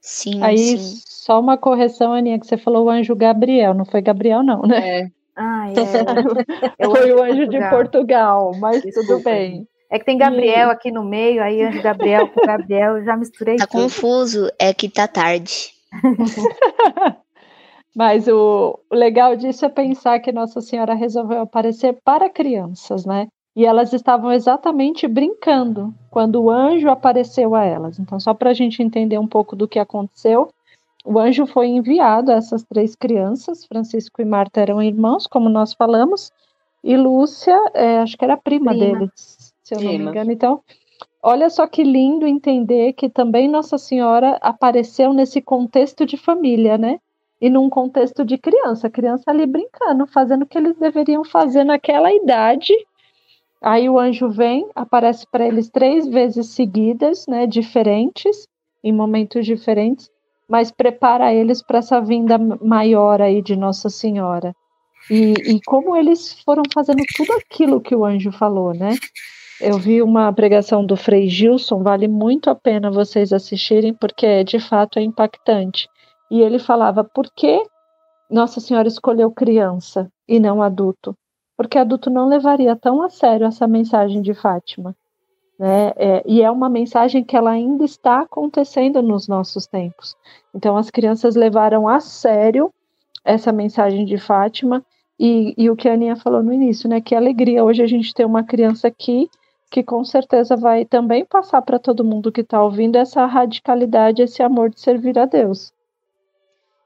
Sim, 0.00 0.42
Aí, 0.42 0.58
sim. 0.78 1.00
só 1.06 1.38
uma 1.38 1.56
correção, 1.56 2.12
Aninha, 2.12 2.40
que 2.40 2.46
você 2.46 2.56
falou 2.56 2.86
o 2.86 2.90
anjo 2.90 3.14
Gabriel, 3.14 3.72
não 3.72 3.84
foi 3.84 4.02
Gabriel, 4.02 4.42
não, 4.42 4.62
né? 4.62 5.00
É. 5.00 5.10
Ah, 5.36 5.68
é. 5.70 5.74
foi 6.84 7.12
o 7.12 7.22
anjo 7.22 7.46
de 7.46 7.58
Portugal, 7.70 8.52
mas 8.58 8.82
Desculpa, 8.82 9.12
tudo 9.12 9.24
bem. 9.24 9.66
É 9.92 9.98
que 9.98 10.06
tem 10.06 10.16
Gabriel 10.16 10.70
aqui 10.70 10.90
no 10.90 11.04
meio, 11.04 11.42
aí 11.42 11.62
anjo 11.62 11.82
Gabriel 11.82 12.26
com 12.26 12.40
Gabriel, 12.46 13.04
já 13.04 13.14
misturei. 13.14 13.58
Tá 13.58 13.66
tudo. 13.66 13.82
confuso, 13.82 14.50
é 14.58 14.72
que 14.72 14.88
tá 14.88 15.06
tarde. 15.06 15.74
Mas 17.94 18.26
o, 18.26 18.80
o 18.90 18.94
legal 18.94 19.36
disso 19.36 19.66
é 19.66 19.68
pensar 19.68 20.18
que 20.20 20.32
Nossa 20.32 20.62
Senhora 20.62 20.94
resolveu 20.94 21.42
aparecer 21.42 21.98
para 22.02 22.30
crianças, 22.30 23.04
né? 23.04 23.28
E 23.54 23.66
elas 23.66 23.92
estavam 23.92 24.32
exatamente 24.32 25.06
brincando 25.06 25.92
quando 26.10 26.40
o 26.40 26.50
anjo 26.50 26.88
apareceu 26.88 27.54
a 27.54 27.62
elas. 27.62 27.98
Então, 27.98 28.18
só 28.18 28.32
para 28.32 28.48
a 28.48 28.54
gente 28.54 28.82
entender 28.82 29.18
um 29.18 29.28
pouco 29.28 29.54
do 29.54 29.68
que 29.68 29.78
aconteceu, 29.78 30.48
o 31.04 31.18
anjo 31.18 31.44
foi 31.44 31.66
enviado 31.66 32.32
a 32.32 32.36
essas 32.36 32.62
três 32.62 32.96
crianças. 32.96 33.66
Francisco 33.66 34.22
e 34.22 34.24
Marta 34.24 34.58
eram 34.58 34.82
irmãos, 34.82 35.26
como 35.26 35.50
nós 35.50 35.74
falamos, 35.74 36.32
e 36.82 36.96
Lúcia, 36.96 37.58
é, 37.74 37.98
acho 37.98 38.16
que 38.16 38.24
era 38.24 38.36
prima, 38.36 38.70
prima. 38.72 38.98
deles, 38.98 39.41
se 39.78 39.84
eu 39.84 39.92
não 39.92 39.98
me 39.98 40.10
engano. 40.10 40.32
Então, 40.32 40.60
olha 41.22 41.48
só 41.50 41.66
que 41.66 41.82
lindo 41.82 42.26
entender 42.26 42.92
que 42.92 43.08
também 43.08 43.48
Nossa 43.48 43.78
Senhora 43.78 44.38
apareceu 44.40 45.12
nesse 45.12 45.40
contexto 45.40 46.06
de 46.06 46.16
família, 46.16 46.78
né? 46.78 46.98
E 47.40 47.50
num 47.50 47.68
contexto 47.68 48.24
de 48.24 48.38
criança, 48.38 48.88
criança 48.88 49.24
ali 49.26 49.46
brincando, 49.46 50.06
fazendo 50.06 50.42
o 50.42 50.46
que 50.46 50.56
eles 50.56 50.76
deveriam 50.76 51.24
fazer 51.24 51.64
naquela 51.64 52.12
idade 52.12 52.72
Aí 53.62 53.88
o 53.88 53.96
anjo 53.96 54.28
vem, 54.28 54.68
aparece 54.74 55.24
para 55.30 55.46
eles 55.46 55.70
três 55.70 56.08
vezes 56.08 56.48
seguidas, 56.48 57.26
né, 57.28 57.46
diferentes, 57.46 58.48
em 58.82 58.92
momentos 58.92 59.46
diferentes, 59.46 60.10
mas 60.48 60.72
prepara 60.72 61.32
eles 61.32 61.62
para 61.62 61.78
essa 61.78 62.00
vinda 62.00 62.36
maior 62.60 63.22
aí 63.22 63.40
de 63.40 63.54
Nossa 63.54 63.88
Senhora. 63.88 64.52
E, 65.08 65.32
e, 65.32 65.60
como 65.64 65.96
eles 65.96 66.42
foram 66.44 66.64
fazendo 66.74 67.02
tudo 67.16 67.32
aquilo 67.34 67.80
que 67.80 67.94
o 67.94 68.04
anjo 68.04 68.32
falou, 68.32 68.74
né? 68.74 68.96
Eu 69.62 69.78
vi 69.78 70.02
uma 70.02 70.32
pregação 70.32 70.84
do 70.84 70.96
Frei 70.96 71.28
Gilson, 71.28 71.82
vale 71.82 72.08
muito 72.08 72.50
a 72.50 72.54
pena 72.54 72.90
vocês 72.90 73.32
assistirem, 73.32 73.94
porque 73.94 74.42
de 74.44 74.58
fato 74.58 74.98
é 74.98 75.02
impactante. 75.02 75.88
E 76.30 76.40
ele 76.42 76.58
falava: 76.58 77.04
por 77.04 77.30
que 77.34 77.62
Nossa 78.30 78.60
Senhora 78.60 78.88
escolheu 78.88 79.30
criança 79.30 80.10
e 80.28 80.40
não 80.40 80.62
adulto? 80.62 81.16
porque 81.62 81.78
adulto 81.78 82.10
não 82.10 82.26
levaria 82.26 82.74
tão 82.74 83.02
a 83.02 83.08
sério 83.08 83.46
essa 83.46 83.68
mensagem 83.68 84.20
de 84.20 84.34
Fátima. 84.34 84.96
Né? 85.56 85.92
É, 85.96 86.22
e 86.26 86.42
é 86.42 86.50
uma 86.50 86.68
mensagem 86.68 87.22
que 87.22 87.36
ela 87.36 87.50
ainda 87.50 87.84
está 87.84 88.22
acontecendo 88.22 89.00
nos 89.00 89.28
nossos 89.28 89.66
tempos. 89.66 90.16
Então, 90.52 90.76
as 90.76 90.90
crianças 90.90 91.36
levaram 91.36 91.86
a 91.86 92.00
sério 92.00 92.72
essa 93.24 93.52
mensagem 93.52 94.04
de 94.04 94.18
Fátima 94.18 94.84
e, 95.18 95.54
e 95.56 95.70
o 95.70 95.76
que 95.76 95.88
a 95.88 95.92
Aninha 95.92 96.16
falou 96.16 96.42
no 96.42 96.52
início, 96.52 96.88
né? 96.88 97.00
Que 97.00 97.14
alegria 97.14 97.62
hoje 97.62 97.80
a 97.80 97.86
gente 97.86 98.12
ter 98.12 98.24
uma 98.24 98.42
criança 98.42 98.88
aqui 98.88 99.30
que 99.72 99.82
com 99.82 100.04
certeza 100.04 100.54
vai 100.54 100.84
também 100.84 101.24
passar 101.24 101.62
para 101.62 101.78
todo 101.78 102.04
mundo 102.04 102.30
que 102.30 102.42
está 102.42 102.62
ouvindo 102.62 102.96
essa 102.96 103.24
radicalidade, 103.24 104.20
esse 104.20 104.42
amor 104.42 104.68
de 104.68 104.78
servir 104.78 105.18
a 105.18 105.24
Deus. 105.24 105.72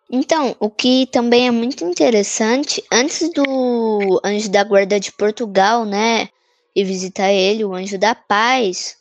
Então, 0.09 0.55
o 0.61 0.71
que 0.71 1.09
também 1.11 1.49
é 1.49 1.51
muito 1.51 1.85
interessante, 1.85 2.81
antes 2.93 3.29
do 3.33 4.21
anjo 4.25 4.49
da 4.49 4.63
guarda 4.63 5.01
de 5.01 5.11
Portugal, 5.11 5.85
né, 5.85 6.29
e 6.77 6.85
visitar 6.85 7.33
ele, 7.33 7.65
o 7.65 7.75
anjo 7.75 7.99
da 7.99 8.15
paz, 8.15 8.97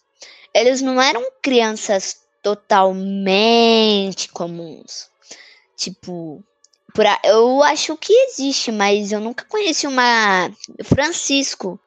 eles 0.51 0.82
não 0.82 1.00
eram 1.00 1.22
crianças 1.44 2.18
totalmente 2.42 4.32
comuns. 4.32 5.12
Tipo, 5.77 6.44
eu 7.24 7.62
acho 7.62 7.96
que 7.98 8.13
existe, 8.30 8.72
mas 8.72 9.12
eu 9.12 9.20
nunca 9.20 9.46
conheci 9.46 9.86
uma 9.86 10.50
Francisco 10.84 11.80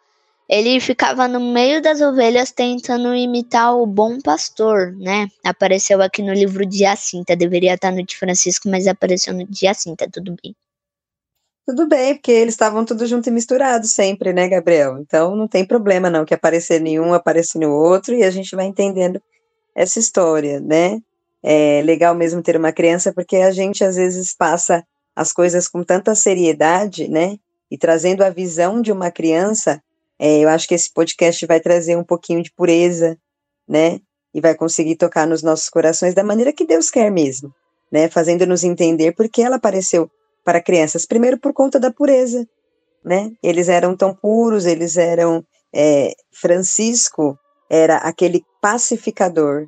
ele 0.48 0.80
ficava 0.80 1.28
no 1.28 1.52
meio 1.52 1.82
das 1.82 2.00
ovelhas 2.00 2.50
tentando 2.50 3.14
imitar 3.14 3.76
o 3.76 3.84
bom 3.84 4.18
pastor, 4.18 4.96
né? 4.96 5.28
Apareceu 5.44 6.00
aqui 6.00 6.22
no 6.22 6.32
livro 6.32 6.64
de 6.64 6.78
Jacinta, 6.78 7.36
deveria 7.36 7.74
estar 7.74 7.92
no 7.92 8.02
de 8.02 8.16
Francisco, 8.16 8.68
mas 8.68 8.86
apareceu 8.86 9.34
no 9.34 9.44
de 9.44 9.60
Jacinta, 9.60 10.08
tudo 10.10 10.34
bem. 10.42 10.56
Tudo 11.66 11.86
bem, 11.86 12.14
porque 12.14 12.32
eles 12.32 12.54
estavam 12.54 12.82
tudo 12.82 13.06
junto 13.06 13.28
e 13.28 13.30
misturados 13.30 13.92
sempre, 13.92 14.32
né, 14.32 14.48
Gabriel? 14.48 14.96
Então 14.98 15.36
não 15.36 15.46
tem 15.46 15.66
problema 15.66 16.08
não 16.08 16.24
que 16.24 16.32
aparecer 16.32 16.80
nenhum, 16.80 17.12
aparecer 17.12 17.58
no 17.58 17.70
outro 17.70 18.14
e 18.14 18.24
a 18.24 18.30
gente 18.30 18.56
vai 18.56 18.64
entendendo 18.64 19.20
essa 19.74 19.98
história, 19.98 20.60
né? 20.60 20.98
É 21.42 21.82
legal 21.82 22.14
mesmo 22.14 22.42
ter 22.42 22.56
uma 22.56 22.72
criança 22.72 23.12
porque 23.12 23.36
a 23.36 23.50
gente 23.50 23.84
às 23.84 23.96
vezes 23.96 24.34
passa 24.34 24.82
as 25.14 25.30
coisas 25.30 25.68
com 25.68 25.82
tanta 25.82 26.14
seriedade, 26.14 27.06
né? 27.06 27.36
E 27.70 27.76
trazendo 27.76 28.24
a 28.24 28.30
visão 28.30 28.80
de 28.80 28.90
uma 28.90 29.10
criança, 29.10 29.82
é, 30.18 30.40
eu 30.40 30.48
acho 30.48 30.66
que 30.66 30.74
esse 30.74 30.92
podcast 30.92 31.44
vai 31.46 31.60
trazer 31.60 31.96
um 31.96 32.04
pouquinho 32.04 32.42
de 32.42 32.52
pureza, 32.52 33.16
né? 33.68 34.00
E 34.34 34.40
vai 34.40 34.54
conseguir 34.54 34.96
tocar 34.96 35.26
nos 35.26 35.42
nossos 35.42 35.68
corações 35.68 36.14
da 36.14 36.24
maneira 36.24 36.52
que 36.52 36.66
Deus 36.66 36.90
quer 36.90 37.10
mesmo, 37.10 37.54
né? 37.90 38.08
Fazendo-nos 38.08 38.64
entender 38.64 39.12
porque 39.12 39.42
ela 39.42 39.56
apareceu 39.56 40.10
para 40.44 40.62
crianças. 40.62 41.06
Primeiro, 41.06 41.38
por 41.38 41.52
conta 41.52 41.78
da 41.78 41.90
pureza, 41.90 42.46
né? 43.04 43.32
Eles 43.42 43.68
eram 43.68 43.96
tão 43.96 44.14
puros, 44.14 44.66
eles 44.66 44.96
eram. 44.96 45.44
É, 45.74 46.14
Francisco 46.32 47.38
era 47.70 47.98
aquele 47.98 48.42
pacificador, 48.60 49.66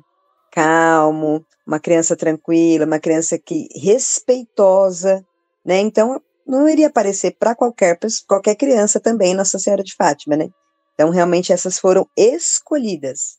calmo, 0.51 1.45
uma 1.65 1.79
criança 1.79 2.15
tranquila, 2.15 2.85
uma 2.85 2.99
criança 2.99 3.37
que 3.37 3.67
respeitosa, 3.75 5.23
né? 5.63 5.79
Então, 5.79 6.21
não 6.51 6.67
iria 6.67 6.87
aparecer 6.87 7.37
para 7.39 7.55
qualquer, 7.55 7.97
qualquer 8.27 8.55
criança 8.55 8.99
também 8.99 9.33
Nossa 9.33 9.57
Senhora 9.57 9.83
de 9.83 9.95
Fátima, 9.95 10.35
né? 10.35 10.49
Então, 10.93 11.09
realmente, 11.09 11.53
essas 11.53 11.79
foram 11.79 12.05
escolhidas 12.15 13.37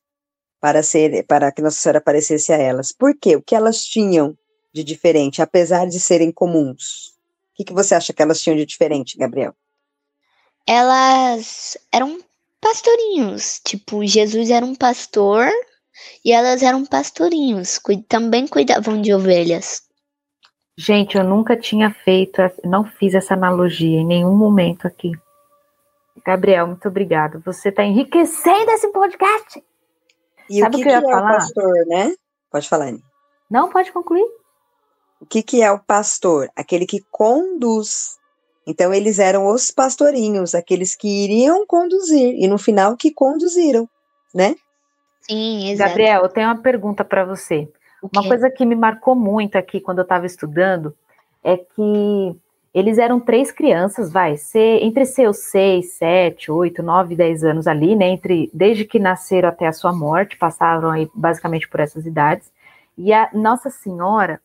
para 0.59 0.83
ser, 0.83 1.25
para 1.27 1.53
que 1.53 1.61
Nossa 1.61 1.77
Senhora 1.77 1.99
aparecesse 1.99 2.53
a 2.53 2.57
elas. 2.57 2.91
Por 2.91 3.15
quê? 3.15 3.37
O 3.37 3.43
que 3.43 3.55
elas 3.55 3.85
tinham 3.85 4.37
de 4.73 4.83
diferente, 4.83 5.43
apesar 5.43 5.87
de 5.87 6.01
serem 6.01 6.33
comuns? 6.33 7.13
O 7.53 7.57
que, 7.57 7.65
que 7.65 7.73
você 7.75 7.95
acha 7.95 8.15
que 8.15 8.23
elas 8.23 8.41
tinham 8.41 8.57
de 8.57 8.65
diferente, 8.65 9.19
Gabriel? 9.19 9.55
Elas 10.67 11.77
eram 11.93 12.19
pastorinhos. 12.63 13.61
Tipo, 13.63 14.07
Jesus 14.07 14.49
era 14.49 14.65
um 14.65 14.75
pastor 14.75 15.51
e 16.25 16.33
elas 16.33 16.63
eram 16.63 16.87
pastorinhos. 16.87 17.79
Também 18.09 18.47
cuidavam 18.47 19.03
de 19.03 19.13
ovelhas. 19.13 19.83
Gente, 20.77 21.19
eu 21.19 21.25
nunca 21.25 21.57
tinha 21.57 21.91
feito, 21.91 22.41
não 22.65 22.85
fiz 22.85 23.15
essa 23.15 23.35
analogia 23.35 24.01
em 24.01 24.07
nenhum 24.07 24.35
momento 24.35 24.87
aqui. 24.87 25.13
Gabriel, 26.25 26.67
muito 26.67 26.89
obrigado. 26.89 27.43
Você 27.45 27.69
está 27.69 27.85
enriquecendo 27.85 28.71
esse 28.71 28.89
podcast. 28.89 29.63
E 30.49 30.61
Sabe 30.61 30.77
o 30.77 30.79
que, 30.79 30.85
que, 30.85 30.91
que 30.91 30.95
é 30.95 31.01
falar? 31.01 31.31
o 31.31 31.35
pastor, 31.37 31.87
né? 31.87 32.15
Pode 32.51 32.69
falar, 32.69 32.87
Anne. 32.87 33.03
Não, 33.51 33.71
pode 33.71 33.93
concluir. 33.93 34.27
O 35.21 35.27
que, 35.27 35.43
que 35.43 35.63
é 35.63 35.71
o 35.71 35.79
pastor? 35.79 36.49
Aquele 36.57 36.87
que 36.87 37.05
conduz. 37.11 38.19
Então, 38.67 38.95
eles 38.95 39.19
eram 39.19 39.47
os 39.47 39.71
pastorinhos, 39.71 40.55
aqueles 40.55 40.95
que 40.97 41.09
iriam 41.25 41.67
conduzir, 41.67 42.35
e 42.39 42.47
no 42.47 42.59
final 42.59 42.97
que 42.97 43.13
conduziram, 43.13 43.89
né? 44.35 44.55
Sim, 45.23 45.71
exato. 45.71 45.91
Gabriel, 45.91 46.23
eu 46.23 46.29
tenho 46.29 46.49
uma 46.49 46.63
pergunta 46.63 47.05
para 47.05 47.25
você. 47.25 47.69
Uma 48.03 48.27
coisa 48.27 48.51
que 48.51 48.67
me 48.67 48.75
marcou 48.75 49.15
muito 49.15 49.57
aqui 49.57 49.81
quando 49.81 49.99
eu 49.99 50.03
estava 50.03 50.27
estudando 50.27 50.95
é 51.45 51.57
que 51.57 52.37
eles 52.75 52.99
eram 52.99 53.21
três 53.21 53.53
crianças, 53.53 54.11
vai, 54.11 54.37
ser, 54.37 54.83
entre 54.83 55.05
seus 55.05 55.39
seis, 55.39 55.93
sete, 55.93 56.51
oito, 56.51 56.83
nove, 56.83 57.15
dez 57.15 57.45
anos 57.45 57.67
ali, 57.67 57.95
né, 57.95 58.09
entre, 58.09 58.51
desde 58.53 58.85
que 58.85 58.99
nasceram 58.99 59.51
até 59.51 59.67
a 59.67 59.73
sua 59.73 59.93
morte, 59.93 60.39
passaram 60.39 60.91
aí 60.91 61.09
basicamente 61.15 61.69
por 61.69 61.81
essas 61.81 62.07
idades, 62.07 62.51
e 62.97 63.13
a 63.13 63.29
Nossa 63.35 63.69
Senhora 63.69 64.41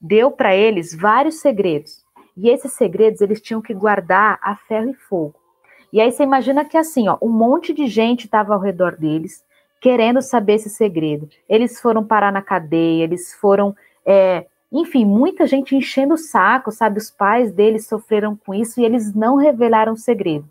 deu 0.00 0.30
para 0.30 0.54
eles 0.54 0.94
vários 0.94 1.40
segredos, 1.40 2.04
e 2.36 2.50
esses 2.50 2.74
segredos 2.74 3.22
eles 3.22 3.40
tinham 3.40 3.62
que 3.62 3.72
guardar 3.72 4.38
a 4.42 4.54
ferro 4.54 4.90
e 4.90 4.94
fogo. 4.94 5.34
E 5.92 6.00
aí 6.00 6.12
você 6.12 6.22
imagina 6.22 6.64
que 6.64 6.76
assim, 6.76 7.08
ó, 7.08 7.16
um 7.20 7.30
monte 7.30 7.72
de 7.72 7.86
gente 7.86 8.26
estava 8.26 8.52
ao 8.52 8.60
redor 8.60 8.96
deles, 8.96 9.42
querendo 9.80 10.20
saber 10.20 10.54
esse 10.54 10.68
segredo. 10.68 11.28
Eles 11.48 11.80
foram 11.80 12.04
parar 12.04 12.30
na 12.30 12.42
cadeia, 12.42 13.04
eles 13.04 13.34
foram, 13.34 13.74
é, 14.04 14.46
enfim, 14.70 15.04
muita 15.04 15.46
gente 15.46 15.74
enchendo 15.74 16.14
o 16.14 16.18
saco, 16.18 16.70
sabe? 16.70 16.98
Os 16.98 17.10
pais 17.10 17.50
deles 17.50 17.86
sofreram 17.86 18.36
com 18.36 18.54
isso 18.54 18.80
e 18.80 18.84
eles 18.84 19.14
não 19.14 19.36
revelaram 19.36 19.94
o 19.94 19.96
segredo. 19.96 20.46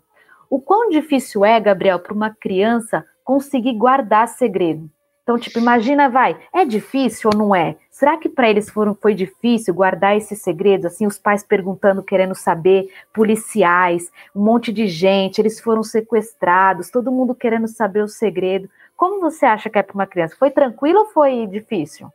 O 0.48 0.60
quão 0.60 0.88
difícil 0.88 1.44
é, 1.44 1.60
Gabriel, 1.60 2.00
para 2.00 2.12
uma 2.12 2.30
criança 2.30 3.06
conseguir 3.24 3.74
guardar 3.74 4.26
segredo? 4.26 4.90
Então, 5.22 5.38
tipo, 5.38 5.60
imagina, 5.60 6.08
vai, 6.08 6.36
é 6.52 6.64
difícil 6.64 7.30
ou 7.32 7.38
não 7.38 7.54
é? 7.54 7.76
Será 7.88 8.16
que 8.16 8.28
para 8.28 8.50
eles 8.50 8.68
foram, 8.68 8.96
foi 9.00 9.14
difícil 9.14 9.72
guardar 9.72 10.16
esse 10.16 10.34
segredo? 10.34 10.88
Assim, 10.88 11.06
os 11.06 11.20
pais 11.20 11.44
perguntando, 11.44 12.02
querendo 12.02 12.34
saber, 12.34 12.88
policiais, 13.14 14.10
um 14.34 14.42
monte 14.42 14.72
de 14.72 14.88
gente, 14.88 15.40
eles 15.40 15.60
foram 15.60 15.84
sequestrados, 15.84 16.90
todo 16.90 17.12
mundo 17.12 17.32
querendo 17.32 17.68
saber 17.68 18.02
o 18.02 18.08
segredo. 18.08 18.68
Como 19.00 19.18
você 19.18 19.46
acha 19.46 19.70
que 19.70 19.78
é 19.78 19.82
para 19.82 19.94
uma 19.94 20.06
criança? 20.06 20.36
Foi 20.38 20.50
tranquilo 20.50 20.98
ou 20.98 21.06
foi 21.06 21.46
difícil? 21.46 22.12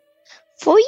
Foi 0.61 0.83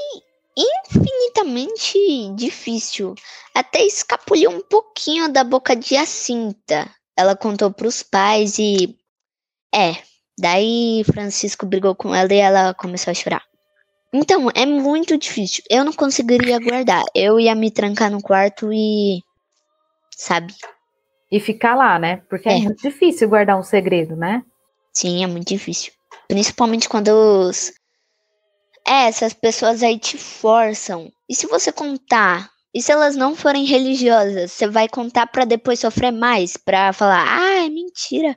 infinitamente 0.55 1.97
difícil. 2.35 3.15
Até 3.55 3.83
escapuliu 3.83 4.51
um 4.51 4.61
pouquinho 4.61 5.27
da 5.27 5.43
boca 5.43 5.75
de 5.75 5.95
Jacinta. 5.95 6.87
Ela 7.17 7.35
contou 7.35 7.73
para 7.73 7.87
os 7.87 8.03
pais 8.03 8.59
e. 8.59 8.95
É, 9.73 9.95
Daí 10.39 11.03
Francisco 11.03 11.65
brigou 11.65 11.95
com 11.95 12.13
ela 12.13 12.31
e 12.31 12.37
ela 12.37 12.75
começou 12.75 13.09
a 13.09 13.15
chorar. 13.15 13.41
Então, 14.13 14.51
é 14.53 14.67
muito 14.67 15.17
difícil. 15.17 15.63
Eu 15.67 15.83
não 15.83 15.93
conseguiria 15.93 16.59
guardar. 16.59 17.03
Eu 17.15 17.39
ia 17.39 17.55
me 17.55 17.71
trancar 17.71 18.11
no 18.11 18.21
quarto 18.21 18.71
e. 18.71 19.23
Sabe? 20.15 20.53
E 21.31 21.39
ficar 21.39 21.73
lá, 21.73 21.97
né? 21.97 22.21
Porque 22.29 22.47
é, 22.47 22.59
é 22.59 22.59
muito 22.59 22.83
difícil 22.83 23.27
guardar 23.27 23.57
um 23.57 23.63
segredo, 23.63 24.15
né? 24.15 24.43
Sim, 24.97 25.23
é 25.23 25.27
muito 25.27 25.49
difícil. 25.49 25.93
Principalmente 26.27 26.89
quando 26.89 27.09
os. 27.09 27.71
É, 28.87 29.05
essas 29.07 29.31
pessoas 29.31 29.83
aí 29.83 29.99
te 29.99 30.17
forçam. 30.17 31.11
E 31.29 31.35
se 31.35 31.45
você 31.45 31.71
contar? 31.71 32.49
E 32.73 32.81
se 32.81 32.91
elas 32.91 33.15
não 33.15 33.35
forem 33.35 33.63
religiosas, 33.63 34.51
você 34.51 34.67
vai 34.67 34.89
contar 34.89 35.27
para 35.27 35.45
depois 35.45 35.79
sofrer 35.79 36.11
mais? 36.11 36.57
Pra 36.57 36.91
falar, 36.93 37.23
ah, 37.27 37.63
é 37.63 37.69
mentira. 37.69 38.35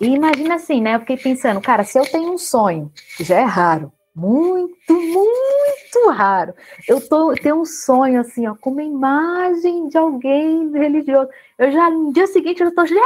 E 0.00 0.06
imagina 0.06 0.56
assim, 0.56 0.80
né? 0.80 0.96
Eu 0.96 1.00
fiquei 1.00 1.18
pensando, 1.18 1.60
cara, 1.60 1.84
se 1.84 1.96
eu 1.96 2.04
tenho 2.04 2.32
um 2.32 2.38
sonho, 2.38 2.92
que 3.16 3.22
já 3.22 3.38
é 3.38 3.44
raro, 3.44 3.92
muito, 4.12 4.92
muito 4.92 6.10
raro. 6.10 6.52
Eu 6.88 7.00
tô, 7.00 7.32
tenho 7.34 7.60
um 7.60 7.64
sonho 7.64 8.20
assim, 8.20 8.44
ó, 8.48 8.56
com 8.56 8.70
uma 8.70 8.82
imagem 8.82 9.88
de 9.88 9.96
alguém 9.96 10.68
religioso. 10.72 11.30
Eu 11.56 11.70
já 11.70 11.88
no 11.90 12.12
dia 12.12 12.26
seguinte 12.26 12.60
eu 12.60 12.74
tô, 12.74 12.84
gente, 12.84 12.98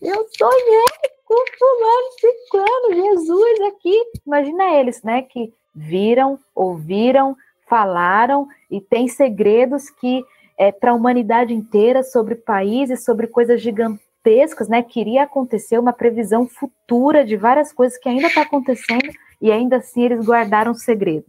eu 0.00 0.26
sonhei 0.36 1.17
com 1.28 1.44
fulano 1.58 2.12
ciclano, 2.18 2.94
Jesus 2.94 3.60
aqui. 3.68 4.02
Imagina 4.26 4.74
eles, 4.74 5.02
né, 5.02 5.20
que 5.20 5.52
viram, 5.74 6.38
ouviram, 6.54 7.36
falaram 7.68 8.48
e 8.70 8.80
tem 8.80 9.06
segredos 9.06 9.90
que 9.90 10.24
é 10.56 10.72
para 10.72 10.90
a 10.90 10.94
humanidade 10.94 11.52
inteira 11.52 12.02
sobre 12.02 12.34
países, 12.34 13.04
sobre 13.04 13.26
coisas 13.26 13.60
gigantescas, 13.60 14.68
né? 14.68 14.82
Queria 14.82 15.22
acontecer 15.22 15.78
uma 15.78 15.92
previsão 15.92 16.48
futura 16.48 17.24
de 17.24 17.36
várias 17.36 17.72
coisas 17.72 17.96
que 17.98 18.08
ainda 18.08 18.26
está 18.26 18.42
acontecendo 18.42 19.12
e 19.40 19.52
ainda 19.52 19.76
assim 19.76 20.04
eles 20.04 20.24
guardaram 20.24 20.72
o 20.72 20.74
segredo. 20.74 21.26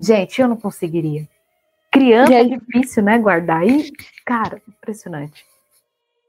Gente, 0.00 0.40
eu 0.40 0.48
não 0.48 0.56
conseguiria. 0.56 1.28
Criança 1.92 2.32
aí, 2.32 2.52
é 2.52 2.56
difícil, 2.56 3.02
né, 3.02 3.18
guardar. 3.18 3.66
E, 3.66 3.92
cara, 4.24 4.60
impressionante. 4.66 5.44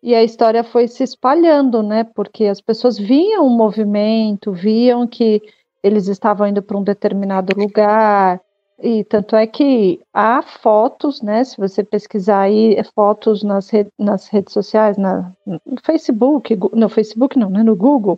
E 0.02 0.16
a 0.16 0.24
história 0.24 0.64
foi 0.64 0.88
se 0.88 1.04
espalhando, 1.04 1.84
né? 1.84 2.04
Porque 2.04 2.46
as 2.46 2.62
pessoas 2.62 2.98
viam 2.98 3.46
o 3.46 3.50
movimento, 3.50 4.52
viam 4.52 5.06
que 5.06 5.42
eles 5.84 6.08
estavam 6.08 6.48
indo 6.48 6.62
para 6.62 6.78
um 6.78 6.84
determinado 6.84 7.54
lugar. 7.58 8.42
E 8.82 9.04
tanto 9.04 9.36
é 9.36 9.46
que 9.46 10.00
há 10.14 10.42
fotos, 10.42 11.22
né? 11.22 11.44
Se 11.44 11.58
você 11.58 11.84
pesquisar 11.84 12.42
aí, 12.42 12.76
é 12.76 12.84
fotos 12.84 13.44
nas, 13.44 13.70
nas 13.98 14.28
redes 14.30 14.54
sociais, 14.54 14.98
na, 14.98 15.34
no 15.46 15.60
Facebook, 15.84 16.58
no 16.74 16.88
Facebook 16.88 17.38
não, 17.38 17.50
né? 17.50 17.62
No 17.62 17.76
Google, 17.76 18.18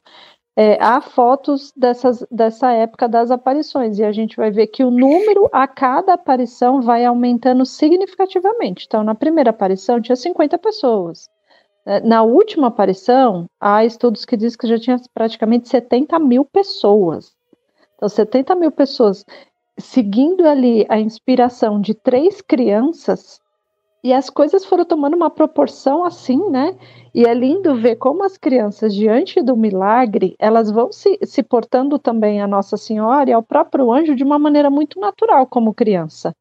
é, 0.56 0.78
há 0.80 1.02
fotos 1.02 1.74
dessas, 1.76 2.26
dessa 2.30 2.72
época 2.72 3.08
das 3.08 3.32
aparições, 3.32 3.98
e 3.98 4.04
a 4.04 4.12
gente 4.12 4.36
vai 4.36 4.52
ver 4.52 4.68
que 4.68 4.84
o 4.84 4.92
número 4.92 5.50
a 5.52 5.68
cada 5.68 6.14
aparição 6.14 6.82
vai 6.82 7.06
aumentando 7.06 7.66
significativamente. 7.66 8.86
Então, 8.86 9.04
na 9.04 9.16
primeira 9.16 9.50
aparição 9.50 10.02
tinha 10.02 10.16
50 10.16 10.58
pessoas. 10.60 11.30
É, 11.86 12.00
na 12.02 12.24
última 12.24 12.68
aparição, 12.68 13.48
há 13.60 13.84
estudos 13.84 14.26
que 14.26 14.38
dizem 14.38 14.58
que 14.58 14.68
já 14.68 14.78
tinha 14.78 14.98
praticamente 15.14 15.68
70 15.68 16.20
mil 16.20 16.46
pessoas. 16.46 17.34
Então, 17.96 18.08
70 18.08 18.56
mil 18.56 18.72
pessoas 18.72 19.26
seguindo 19.80 20.48
ali 20.48 20.86
a 20.90 21.00
inspiração 21.00 21.82
de 21.82 21.94
três 21.94 22.42
crianças, 22.42 23.42
e 24.04 24.12
as 24.14 24.30
coisas 24.32 24.66
foram 24.66 24.84
tomando 24.84 25.16
uma 25.16 25.30
proporção 25.30 26.04
assim, 26.04 26.50
né? 26.50 26.76
E 27.14 27.24
é 27.24 27.34
lindo 27.34 27.76
ver 27.76 27.98
como 27.98 28.24
as 28.24 28.36
crianças, 28.36 28.96
diante 28.96 29.44
do 29.44 29.56
milagre, 29.56 30.36
elas 30.40 30.72
vão 30.72 30.92
se, 30.92 31.20
se 31.24 31.44
portando 31.44 32.00
também 32.00 32.42
a 32.42 32.48
Nossa 32.48 32.78
Senhora 32.78 33.30
e 33.30 33.34
ao 33.34 33.44
próprio 33.44 33.92
anjo 33.92 34.16
de 34.16 34.24
uma 34.24 34.40
maneira 34.40 34.72
muito 34.72 35.00
natural 35.00 35.46
como 35.46 35.74
criança. 35.74 36.36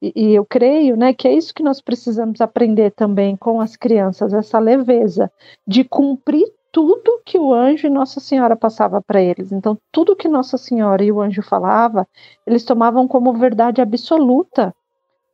E, 0.00 0.12
e 0.14 0.34
eu 0.34 0.44
creio, 0.44 0.96
né, 0.96 1.12
que 1.14 1.26
é 1.26 1.32
isso 1.32 1.54
que 1.54 1.62
nós 1.62 1.80
precisamos 1.80 2.40
aprender 2.40 2.90
também 2.92 3.36
com 3.36 3.60
as 3.60 3.76
crianças, 3.76 4.32
essa 4.32 4.58
leveza 4.58 5.30
de 5.66 5.84
cumprir 5.84 6.46
tudo 6.70 7.22
que 7.24 7.38
o 7.38 7.54
anjo 7.54 7.86
e 7.86 7.90
Nossa 7.90 8.20
Senhora 8.20 8.54
passava 8.54 9.00
para 9.00 9.22
eles. 9.22 9.50
Então, 9.50 9.78
tudo 9.90 10.14
que 10.14 10.28
Nossa 10.28 10.58
Senhora 10.58 11.02
e 11.02 11.10
o 11.10 11.22
anjo 11.22 11.42
falava, 11.42 12.06
eles 12.46 12.64
tomavam 12.64 13.08
como 13.08 13.32
verdade 13.32 13.80
absoluta. 13.80 14.74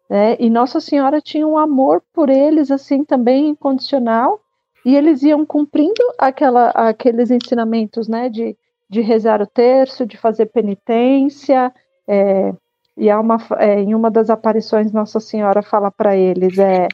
Né? 0.08 0.36
E 0.38 0.48
Nossa 0.48 0.78
Senhora 0.78 1.20
tinha 1.20 1.44
um 1.44 1.58
amor 1.58 2.00
por 2.12 2.30
eles, 2.30 2.70
assim, 2.70 3.04
também 3.04 3.48
incondicional, 3.48 4.40
e 4.84 4.94
eles 4.94 5.24
iam 5.24 5.44
cumprindo 5.44 6.02
aquela, 6.16 6.70
aqueles 6.70 7.30
ensinamentos, 7.30 8.06
né, 8.06 8.28
de, 8.28 8.56
de 8.88 9.00
rezar 9.00 9.42
o 9.42 9.46
terço, 9.46 10.06
de 10.06 10.16
fazer 10.16 10.46
penitência, 10.46 11.72
é, 12.06 12.52
e 12.96 13.10
há 13.10 13.18
uma, 13.18 13.38
é, 13.58 13.80
em 13.80 13.94
uma 13.94 14.10
das 14.10 14.30
aparições 14.30 14.92
Nossa 14.92 15.20
Senhora 15.20 15.62
fala 15.62 15.90
para 15.90 16.16
eles, 16.16 16.58
é, 16.58 16.88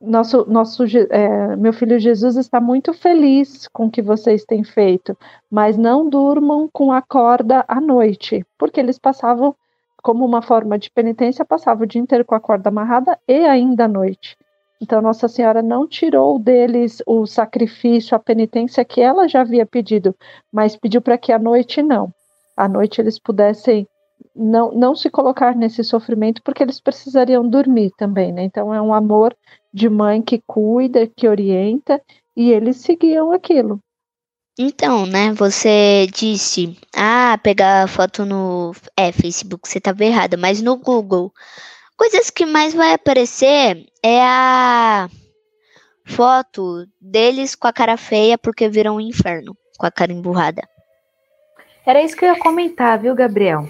nosso, 0.00 0.44
nosso, 0.48 0.84
é, 1.10 1.56
meu 1.56 1.72
filho 1.72 1.98
Jesus 1.98 2.36
está 2.36 2.60
muito 2.60 2.92
feliz 2.92 3.66
com 3.68 3.86
o 3.86 3.90
que 3.90 4.02
vocês 4.02 4.44
têm 4.44 4.62
feito, 4.62 5.16
mas 5.50 5.76
não 5.76 6.08
durmam 6.08 6.68
com 6.72 6.92
a 6.92 7.00
corda 7.00 7.64
à 7.66 7.80
noite, 7.80 8.44
porque 8.58 8.80
eles 8.80 8.98
passavam, 8.98 9.54
como 10.02 10.24
uma 10.24 10.42
forma 10.42 10.78
de 10.78 10.90
penitência, 10.90 11.44
passavam 11.44 11.84
o 11.84 11.86
dia 11.86 12.00
inteiro 12.00 12.24
com 12.24 12.34
a 12.34 12.40
corda 12.40 12.68
amarrada 12.68 13.18
e 13.26 13.44
ainda 13.46 13.84
à 13.84 13.88
noite. 13.88 14.36
Então, 14.80 15.00
Nossa 15.00 15.28
Senhora 15.28 15.62
não 15.62 15.88
tirou 15.88 16.38
deles 16.38 17.02
o 17.06 17.24
sacrifício, 17.26 18.14
a 18.14 18.18
penitência 18.18 18.84
que 18.84 19.00
ela 19.00 19.26
já 19.26 19.40
havia 19.40 19.64
pedido, 19.64 20.14
mas 20.52 20.76
pediu 20.76 21.00
para 21.00 21.16
que 21.16 21.32
à 21.32 21.38
noite 21.38 21.82
não. 21.82 22.12
À 22.56 22.68
noite 22.68 23.00
eles 23.00 23.18
pudessem 23.18 23.88
não, 24.34 24.72
não 24.72 24.94
se 24.94 25.10
colocar 25.10 25.54
nesse 25.54 25.82
sofrimento, 25.84 26.42
porque 26.42 26.62
eles 26.62 26.80
precisariam 26.80 27.48
dormir 27.48 27.92
também, 27.96 28.32
né? 28.32 28.42
Então, 28.44 28.72
é 28.72 28.80
um 28.80 28.92
amor 28.92 29.36
de 29.72 29.88
mãe 29.88 30.22
que 30.22 30.42
cuida, 30.46 31.06
que 31.06 31.28
orienta, 31.28 32.00
e 32.36 32.50
eles 32.50 32.78
seguiam 32.78 33.32
aquilo. 33.32 33.78
Então, 34.58 35.04
né, 35.04 35.32
você 35.32 36.06
disse, 36.12 36.78
ah, 36.96 37.38
pegar 37.42 37.88
foto 37.88 38.24
no 38.24 38.72
é, 38.96 39.10
Facebook, 39.10 39.68
você 39.68 39.78
estava 39.78 40.04
errada, 40.04 40.36
mas 40.36 40.62
no 40.62 40.76
Google 40.76 41.32
Coisas 41.96 42.28
que 42.28 42.44
mais 42.44 42.74
vai 42.74 42.92
aparecer 42.92 43.86
é 44.02 44.20
a 44.20 45.08
foto 46.04 46.86
deles 47.00 47.54
com 47.54 47.68
a 47.68 47.72
cara 47.72 47.96
feia 47.96 48.36
porque 48.36 48.68
viram 48.68 48.96
um 48.96 49.00
inferno, 49.00 49.56
com 49.78 49.86
a 49.86 49.92
cara 49.92 50.12
emburrada. 50.12 50.62
Era 51.86 52.02
isso 52.02 52.16
que 52.16 52.24
eu 52.24 52.34
ia 52.34 52.38
comentar, 52.38 52.98
viu, 52.98 53.14
Gabriel? 53.14 53.68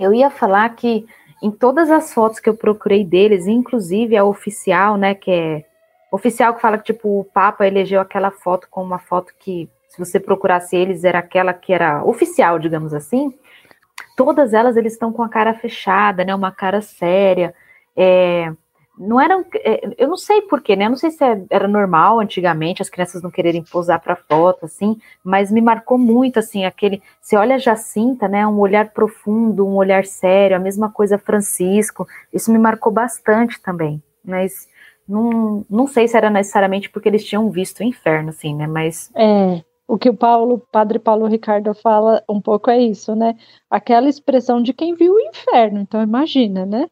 Eu 0.00 0.12
ia 0.14 0.30
falar 0.30 0.68
que 0.70 1.06
em 1.42 1.50
todas 1.50 1.90
as 1.90 2.12
fotos 2.12 2.40
que 2.40 2.48
eu 2.48 2.56
procurei 2.56 3.04
deles, 3.04 3.46
inclusive 3.46 4.16
a 4.16 4.24
oficial, 4.24 4.96
né, 4.96 5.14
que 5.14 5.30
é 5.30 5.64
oficial 6.10 6.54
que 6.54 6.60
fala 6.60 6.78
que 6.78 6.92
tipo 6.92 7.20
o 7.20 7.24
Papa 7.24 7.66
elegeu 7.66 8.00
aquela 8.00 8.30
foto 8.30 8.66
como 8.70 8.86
uma 8.86 8.98
foto 8.98 9.32
que 9.38 9.68
se 9.88 9.98
você 9.98 10.18
procurasse 10.18 10.76
eles 10.76 11.04
era 11.04 11.20
aquela 11.20 11.52
que 11.52 11.72
era 11.72 12.04
oficial, 12.04 12.58
digamos 12.58 12.92
assim 12.92 13.32
todas 14.16 14.52
elas 14.52 14.76
eles 14.76 14.92
estão 14.92 15.12
com 15.12 15.22
a 15.22 15.28
cara 15.30 15.54
fechada, 15.54 16.24
né? 16.24 16.34
Uma 16.34 16.52
cara 16.52 16.82
séria. 16.82 17.54
É, 17.96 18.52
não 18.98 19.20
eram, 19.20 19.44
é, 19.54 19.94
eu 19.96 20.08
não 20.08 20.16
sei 20.16 20.42
porquê, 20.42 20.76
né? 20.76 20.86
Eu 20.86 20.90
não 20.90 20.96
sei 20.96 21.10
se 21.10 21.24
é, 21.24 21.42
era 21.50 21.66
normal 21.66 22.20
antigamente 22.20 22.82
as 22.82 22.90
crianças 22.90 23.22
não 23.22 23.30
quererem 23.30 23.62
posar 23.62 24.00
para 24.00 24.16
foto, 24.16 24.66
assim, 24.66 24.96
mas 25.24 25.50
me 25.50 25.60
marcou 25.60 25.96
muito, 25.96 26.38
assim, 26.38 26.64
aquele. 26.64 27.02
Você 27.20 27.36
olha 27.36 27.58
Jacinta, 27.58 28.28
né? 28.28 28.46
Um 28.46 28.58
olhar 28.58 28.90
profundo, 28.90 29.66
um 29.66 29.76
olhar 29.76 30.04
sério, 30.04 30.56
a 30.56 30.60
mesma 30.60 30.90
coisa 30.90 31.18
Francisco. 31.18 32.06
Isso 32.32 32.52
me 32.52 32.58
marcou 32.58 32.92
bastante 32.92 33.60
também, 33.62 34.02
mas 34.24 34.68
não, 35.08 35.64
não 35.68 35.86
sei 35.86 36.06
se 36.06 36.16
era 36.16 36.28
necessariamente 36.28 36.90
porque 36.90 37.08
eles 37.08 37.24
tinham 37.24 37.50
visto 37.50 37.80
o 37.80 37.84
inferno, 37.84 38.30
assim, 38.30 38.54
né? 38.54 38.66
Mas. 38.66 39.10
É 39.14 39.62
o 39.90 39.98
que 39.98 40.08
o 40.08 40.14
Paulo, 40.14 40.64
Padre 40.70 41.00
Paulo 41.00 41.26
Ricardo 41.26 41.74
fala 41.74 42.22
um 42.30 42.40
pouco 42.40 42.70
é 42.70 42.80
isso, 42.80 43.12
né? 43.16 43.34
Aquela 43.68 44.08
expressão 44.08 44.62
de 44.62 44.72
quem 44.72 44.94
viu 44.94 45.14
o 45.14 45.20
inferno. 45.20 45.80
Então 45.80 46.00
imagina, 46.00 46.64
né? 46.64 46.86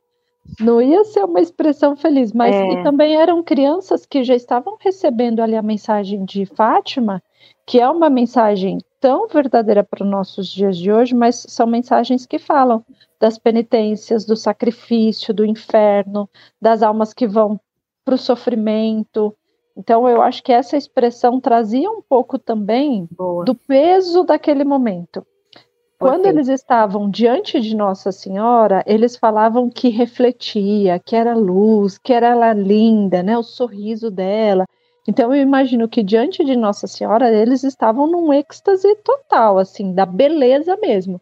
Não 0.61 0.81
ia 0.83 1.05
ser 1.05 1.25
uma 1.25 1.41
expressão 1.41 1.97
feliz, 1.97 2.33
mas 2.33 2.55
é. 2.55 2.83
também 2.83 3.17
eram 3.17 3.43
crianças 3.43 4.05
que 4.05 4.25
já 4.25 4.35
estavam 4.35 4.77
recebendo 4.81 5.41
ali 5.41 5.57
a 5.57 5.63
mensagem 5.63 6.25
de 6.25 6.47
Fátima, 6.47 7.23
que 7.67 7.81
é 7.81 7.89
uma 7.89 8.11
mensagem 8.11 8.79
tão 9.01 9.29
verdadeira 9.29 9.85
para 9.85 10.03
os 10.03 10.11
nossos 10.11 10.49
dias 10.49 10.77
de 10.77 10.91
hoje, 10.91 11.15
mas 11.15 11.47
são 11.49 11.67
mensagens 11.67 12.27
que 12.27 12.39
falam 12.39 12.85
das 13.21 13.39
penitências, 13.39 14.25
do 14.25 14.37
sacrifício, 14.37 15.33
do 15.33 15.45
inferno, 15.45 16.29
das 16.61 16.83
almas 16.83 17.13
que 17.13 17.27
vão 17.27 17.61
para 18.05 18.15
o 18.15 18.19
sofrimento, 18.19 19.35
então, 19.79 20.09
eu 20.09 20.21
acho 20.21 20.43
que 20.43 20.53
essa 20.53 20.77
expressão 20.77 21.41
trazia 21.41 21.89
um 21.89 22.03
pouco 22.03 22.37
também 22.37 23.09
Boa. 23.13 23.45
do 23.45 23.55
peso 23.55 24.25
daquele 24.25 24.65
momento. 24.65 25.25
Quando 25.99 26.27
eles 26.27 26.49
estavam 26.49 27.11
diante 27.11 27.61
de 27.61 27.75
Nossa 27.75 28.13
Senhora, 28.13 28.85
eles 28.87 29.17
falavam 29.17 29.69
que 29.69 29.89
refletia, 29.89 30.99
que 30.99 31.17
era 31.17 31.35
luz, 31.35 31.99
que 31.99 32.13
era 32.13 32.29
ela 32.29 32.53
linda, 32.53 33.21
né, 33.21 33.37
o 33.37 33.43
sorriso 33.43 34.09
dela. 34.09 34.65
Então 35.09 35.35
eu 35.35 35.43
imagino 35.43 35.89
que 35.89 36.03
diante 36.03 36.45
de 36.45 36.55
Nossa 36.55 36.87
Senhora 36.87 37.33
eles 37.33 37.65
estavam 37.65 38.07
num 38.07 38.33
êxtase 38.33 38.95
total, 39.03 39.59
assim, 39.59 39.93
da 39.93 40.07
beleza 40.07 40.77
mesmo. 40.77 41.21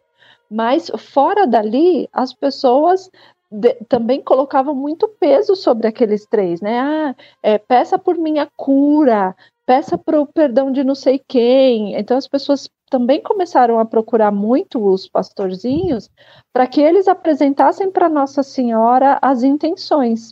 Mas 0.49 0.91
fora 0.97 1.47
dali, 1.47 2.07
as 2.13 2.33
pessoas 2.33 3.09
de, 3.49 3.73
também 3.89 4.21
colocavam 4.21 4.75
muito 4.75 5.07
peso 5.07 5.55
sobre 5.55 5.87
aqueles 5.87 6.25
três, 6.27 6.61
né? 6.61 6.79
Ah, 6.79 7.15
é, 7.41 7.57
peça 7.57 7.97
por 7.97 8.17
minha 8.17 8.47
cura, 8.55 9.35
peça 9.65 9.97
para 9.97 10.19
o 10.21 10.27
perdão 10.27 10.71
de 10.71 10.83
não 10.83 10.95
sei 10.95 11.19
quem. 11.27 11.95
Então 11.95 12.17
as 12.17 12.27
pessoas 12.27 12.69
também 12.89 13.21
começaram 13.21 13.79
a 13.79 13.85
procurar 13.85 14.31
muito 14.31 14.83
os 14.83 15.07
pastorzinhos 15.07 16.09
para 16.53 16.67
que 16.67 16.81
eles 16.81 17.07
apresentassem 17.07 17.91
para 17.91 18.09
Nossa 18.09 18.43
Senhora 18.43 19.19
as 19.21 19.43
intenções. 19.43 20.31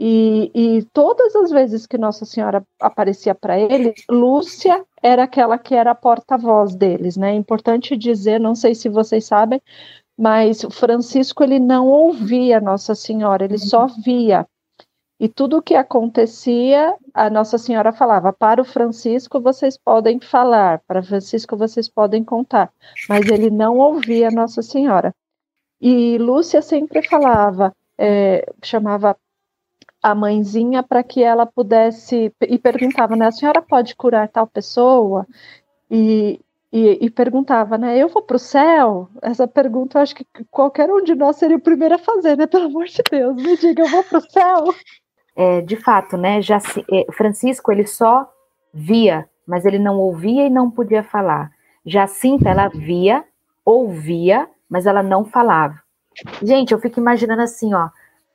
E, 0.00 0.50
e, 0.54 0.84
todas 0.92 1.34
as 1.34 1.50
vezes 1.50 1.84
que 1.84 1.98
Nossa 1.98 2.24
Senhora 2.24 2.62
aparecia 2.80 3.34
para 3.34 3.58
eles, 3.58 3.94
Lúcia 4.08 4.84
era 5.02 5.24
aquela 5.24 5.58
que 5.58 5.74
era 5.74 5.90
a 5.90 5.94
porta-voz 5.94 6.76
deles, 6.76 7.16
né? 7.16 7.34
Importante 7.34 7.96
dizer, 7.96 8.38
não 8.38 8.54
sei 8.54 8.76
se 8.76 8.88
vocês 8.88 9.24
sabem, 9.24 9.60
mas 10.16 10.62
Francisco 10.70 11.42
ele 11.42 11.58
não 11.58 11.88
ouvia 11.88 12.60
Nossa 12.60 12.94
Senhora, 12.94 13.44
ele 13.44 13.58
só 13.58 13.88
via. 14.04 14.46
E 15.20 15.28
tudo 15.28 15.58
o 15.58 15.62
que 15.62 15.74
acontecia, 15.74 16.94
a 17.12 17.28
Nossa 17.28 17.58
Senhora 17.58 17.92
falava: 17.92 18.32
para 18.32 18.62
o 18.62 18.64
Francisco 18.64 19.40
vocês 19.40 19.76
podem 19.76 20.20
falar, 20.20 20.80
para 20.86 21.02
Francisco 21.02 21.56
vocês 21.56 21.88
podem 21.88 22.22
contar, 22.22 22.72
mas 23.08 23.28
ele 23.28 23.50
não 23.50 23.78
ouvia 23.78 24.30
Nossa 24.30 24.62
Senhora. 24.62 25.14
E 25.80 26.18
Lúcia 26.18 26.62
sempre 26.62 27.02
falava, 27.02 27.74
é, 27.96 28.44
chamava 28.62 29.16
a 30.02 30.14
mãezinha 30.14 30.82
para 30.82 31.02
que 31.02 31.22
ela 31.22 31.46
pudesse 31.46 32.32
e 32.40 32.58
perguntava, 32.58 33.16
né? 33.16 33.26
A 33.26 33.32
senhora 33.32 33.60
pode 33.62 33.96
curar 33.96 34.28
tal 34.28 34.46
pessoa? 34.46 35.26
E, 35.90 36.40
e, 36.72 37.06
e 37.06 37.10
perguntava, 37.10 37.76
né? 37.78 37.98
Eu 37.98 38.08
vou 38.08 38.22
para 38.22 38.36
o 38.36 38.38
céu? 38.38 39.08
Essa 39.22 39.48
pergunta 39.48 39.98
eu 39.98 40.02
acho 40.02 40.14
que 40.14 40.24
qualquer 40.50 40.90
um 40.90 41.02
de 41.02 41.14
nós 41.14 41.36
seria 41.36 41.56
o 41.56 41.60
primeiro 41.60 41.94
a 41.96 41.98
fazer, 41.98 42.36
né? 42.36 42.46
Pelo 42.46 42.66
amor 42.66 42.86
de 42.86 43.02
Deus, 43.10 43.36
me 43.36 43.56
diga, 43.56 43.82
eu 43.82 43.88
vou 43.88 44.04
para 44.04 44.18
o 44.18 44.30
céu? 44.30 44.64
É, 45.40 45.60
de 45.60 45.76
fato, 45.76 46.16
né? 46.16 46.42
Já 46.42 46.58
se, 46.58 46.84
é, 46.90 47.06
Francisco 47.12 47.70
ele 47.70 47.86
só 47.86 48.28
via, 48.74 49.24
mas 49.46 49.64
ele 49.64 49.78
não 49.78 49.96
ouvia 49.96 50.44
e 50.44 50.50
não 50.50 50.68
podia 50.68 51.04
falar. 51.04 51.52
Jacinta 51.86 52.48
ela 52.48 52.66
via, 52.66 53.24
ouvia, 53.64 54.48
mas 54.68 54.84
ela 54.84 55.00
não 55.00 55.24
falava. 55.24 55.80
Gente, 56.42 56.72
eu 56.72 56.80
fico 56.80 56.98
imaginando 56.98 57.42
assim, 57.42 57.72
ó, 57.72 57.88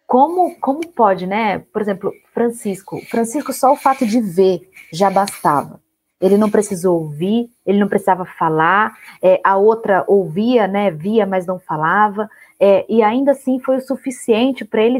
como 0.07 0.55
como 0.61 0.87
pode, 0.87 1.27
né? 1.27 1.59
Por 1.73 1.81
exemplo, 1.81 2.09
Francisco, 2.33 3.01
Francisco 3.11 3.51
só 3.51 3.73
o 3.73 3.77
fato 3.77 4.05
de 4.07 4.21
ver 4.21 4.61
já 4.93 5.09
bastava. 5.09 5.81
Ele 6.21 6.37
não 6.37 6.49
precisou 6.49 7.01
ouvir, 7.01 7.49
ele 7.65 7.79
não 7.79 7.89
precisava 7.89 8.23
falar, 8.23 8.95
é, 9.21 9.41
a 9.43 9.57
outra 9.57 10.05
ouvia, 10.07 10.69
né, 10.69 10.89
via, 10.89 11.25
mas 11.25 11.45
não 11.45 11.59
falava, 11.59 12.29
é, 12.57 12.85
e 12.87 13.03
ainda 13.03 13.33
assim 13.33 13.59
foi 13.59 13.75
o 13.75 13.81
suficiente 13.81 14.63
para 14.63 14.81
ele 14.81 14.99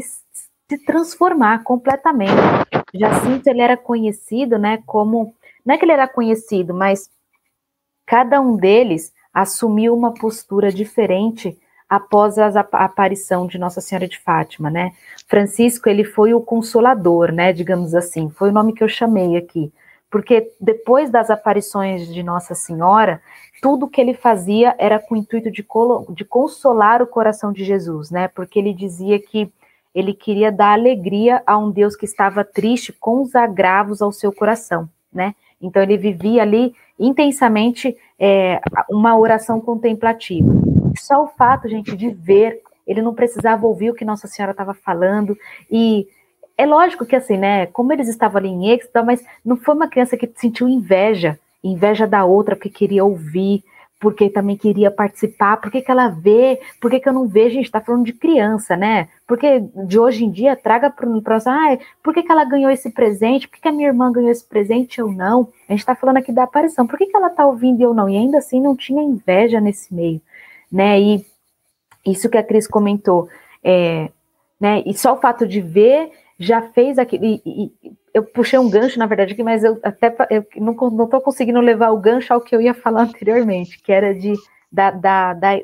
se 0.68 0.78
transformar 0.84 1.62
completamente. 1.62 2.32
Jacinto, 2.94 3.48
ele 3.48 3.60
era 3.60 3.76
conhecido, 3.76 4.58
né, 4.58 4.82
como, 4.86 5.34
não 5.64 5.74
é 5.74 5.78
que 5.78 5.84
ele 5.84 5.92
era 5.92 6.08
conhecido, 6.08 6.72
mas 6.72 7.10
cada 8.06 8.40
um 8.40 8.56
deles 8.56 9.12
assumiu 9.32 9.94
uma 9.94 10.14
postura 10.14 10.72
diferente 10.72 11.58
após 11.88 12.38
a 12.38 12.60
aparição 12.72 13.46
de 13.46 13.58
Nossa 13.58 13.80
Senhora 13.80 14.08
de 14.08 14.18
Fátima, 14.18 14.70
né? 14.70 14.92
Francisco, 15.28 15.88
ele 15.88 16.02
foi 16.02 16.32
o 16.32 16.40
consolador, 16.40 17.30
né, 17.30 17.52
digamos 17.52 17.94
assim, 17.94 18.30
foi 18.30 18.48
o 18.48 18.52
nome 18.52 18.72
que 18.72 18.82
eu 18.82 18.88
chamei 18.88 19.36
aqui 19.36 19.72
porque 20.14 20.52
depois 20.60 21.10
das 21.10 21.28
aparições 21.28 22.06
de 22.06 22.22
Nossa 22.22 22.54
Senhora, 22.54 23.20
tudo 23.60 23.88
que 23.88 24.00
ele 24.00 24.14
fazia 24.14 24.72
era 24.78 25.00
com 25.00 25.16
o 25.16 25.18
intuito 25.18 25.50
de, 25.50 25.66
de 26.10 26.24
consolar 26.24 27.02
o 27.02 27.06
coração 27.08 27.52
de 27.52 27.64
Jesus, 27.64 28.12
né? 28.12 28.28
Porque 28.28 28.60
ele 28.60 28.72
dizia 28.72 29.18
que 29.18 29.52
ele 29.94 30.12
queria 30.12 30.50
dar 30.50 30.72
alegria 30.72 31.42
a 31.46 31.56
um 31.56 31.70
Deus 31.70 31.94
que 31.94 32.04
estava 32.04 32.44
triste 32.44 32.92
com 32.92 33.22
os 33.22 33.34
agravos 33.34 34.02
ao 34.02 34.10
seu 34.10 34.32
coração, 34.32 34.88
né? 35.12 35.34
Então 35.60 35.82
ele 35.82 35.96
vivia 35.96 36.42
ali 36.42 36.74
intensamente 36.98 37.96
é, 38.18 38.60
uma 38.90 39.16
oração 39.16 39.60
contemplativa. 39.60 40.48
Só 40.98 41.24
o 41.24 41.28
fato, 41.28 41.68
gente, 41.68 41.96
de 41.96 42.10
ver, 42.10 42.60
ele 42.86 43.02
não 43.02 43.14
precisava 43.14 43.66
ouvir 43.66 43.90
o 43.90 43.94
que 43.94 44.04
Nossa 44.04 44.26
Senhora 44.26 44.52
estava 44.52 44.74
falando 44.74 45.36
e 45.70 46.06
é 46.56 46.66
lógico 46.66 47.06
que 47.06 47.16
assim, 47.16 47.36
né? 47.36 47.66
Como 47.66 47.92
eles 47.92 48.08
estavam 48.08 48.38
ali 48.38 48.48
em 48.48 48.70
êxtase, 48.70 49.06
mas 49.06 49.24
não 49.44 49.56
foi 49.56 49.74
uma 49.74 49.88
criança 49.88 50.16
que 50.16 50.30
sentiu 50.36 50.68
inveja, 50.68 51.38
inveja 51.62 52.06
da 52.06 52.24
outra 52.24 52.54
porque 52.54 52.70
queria 52.70 53.04
ouvir, 53.04 53.64
porque 54.04 54.28
também 54.28 54.54
queria 54.54 54.90
participar, 54.90 55.56
por 55.56 55.70
que, 55.70 55.80
que 55.80 55.90
ela 55.90 56.08
vê, 56.08 56.60
por 56.78 56.90
que, 56.90 57.00
que 57.00 57.08
eu 57.08 57.12
não 57.14 57.26
vejo, 57.26 57.46
a 57.46 57.54
gente 57.54 57.64
está 57.64 57.80
falando 57.80 58.04
de 58.04 58.12
criança, 58.12 58.76
né? 58.76 59.08
Porque 59.26 59.60
de 59.86 59.98
hoje 59.98 60.26
em 60.26 60.30
dia, 60.30 60.54
traga 60.54 60.90
para 60.90 61.08
nós, 61.08 61.46
ah, 61.46 61.78
por 62.02 62.12
que, 62.12 62.22
que 62.22 62.30
ela 62.30 62.44
ganhou 62.44 62.70
esse 62.70 62.90
presente, 62.90 63.48
por 63.48 63.54
que, 63.54 63.62
que 63.62 63.68
a 63.68 63.72
minha 63.72 63.88
irmã 63.88 64.12
ganhou 64.12 64.30
esse 64.30 64.44
presente 64.44 65.00
ou 65.00 65.10
não? 65.10 65.48
A 65.66 65.72
gente 65.72 65.80
está 65.80 65.94
falando 65.94 66.18
aqui 66.18 66.32
da 66.32 66.42
aparição, 66.42 66.86
por 66.86 66.98
que, 66.98 67.06
que 67.06 67.16
ela 67.16 67.28
está 67.28 67.46
ouvindo 67.46 67.80
e 67.80 67.82
eu 67.82 67.94
não? 67.94 68.06
E 68.06 68.14
ainda 68.14 68.36
assim 68.36 68.60
não 68.60 68.76
tinha 68.76 69.02
inveja 69.02 69.58
nesse 69.58 69.94
meio, 69.94 70.20
né? 70.70 71.00
E 71.00 71.24
isso 72.04 72.28
que 72.28 72.36
a 72.36 72.42
Cris 72.42 72.68
comentou, 72.68 73.26
é, 73.64 74.10
né? 74.60 74.82
E 74.84 74.92
só 74.92 75.14
o 75.14 75.18
fato 75.18 75.48
de 75.48 75.62
ver 75.62 76.10
já 76.38 76.62
fez 76.62 76.98
aquele. 76.98 77.42
E, 77.44 77.72
eu 78.12 78.22
puxei 78.22 78.58
um 78.58 78.70
gancho, 78.70 78.98
na 78.98 79.06
verdade, 79.06 79.32
aqui, 79.32 79.42
mas 79.42 79.64
eu 79.64 79.80
até 79.82 80.14
eu 80.30 80.46
não 80.56 80.72
estou 80.72 81.20
conseguindo 81.20 81.60
levar 81.60 81.90
o 81.90 81.98
gancho 81.98 82.32
ao 82.32 82.40
que 82.40 82.54
eu 82.54 82.60
ia 82.60 82.74
falar 82.74 83.02
anteriormente, 83.08 83.80
que 83.82 83.92
era 83.92 84.14
de 84.14 84.34
da, 84.70 84.90
da, 84.90 85.34
da 85.34 85.60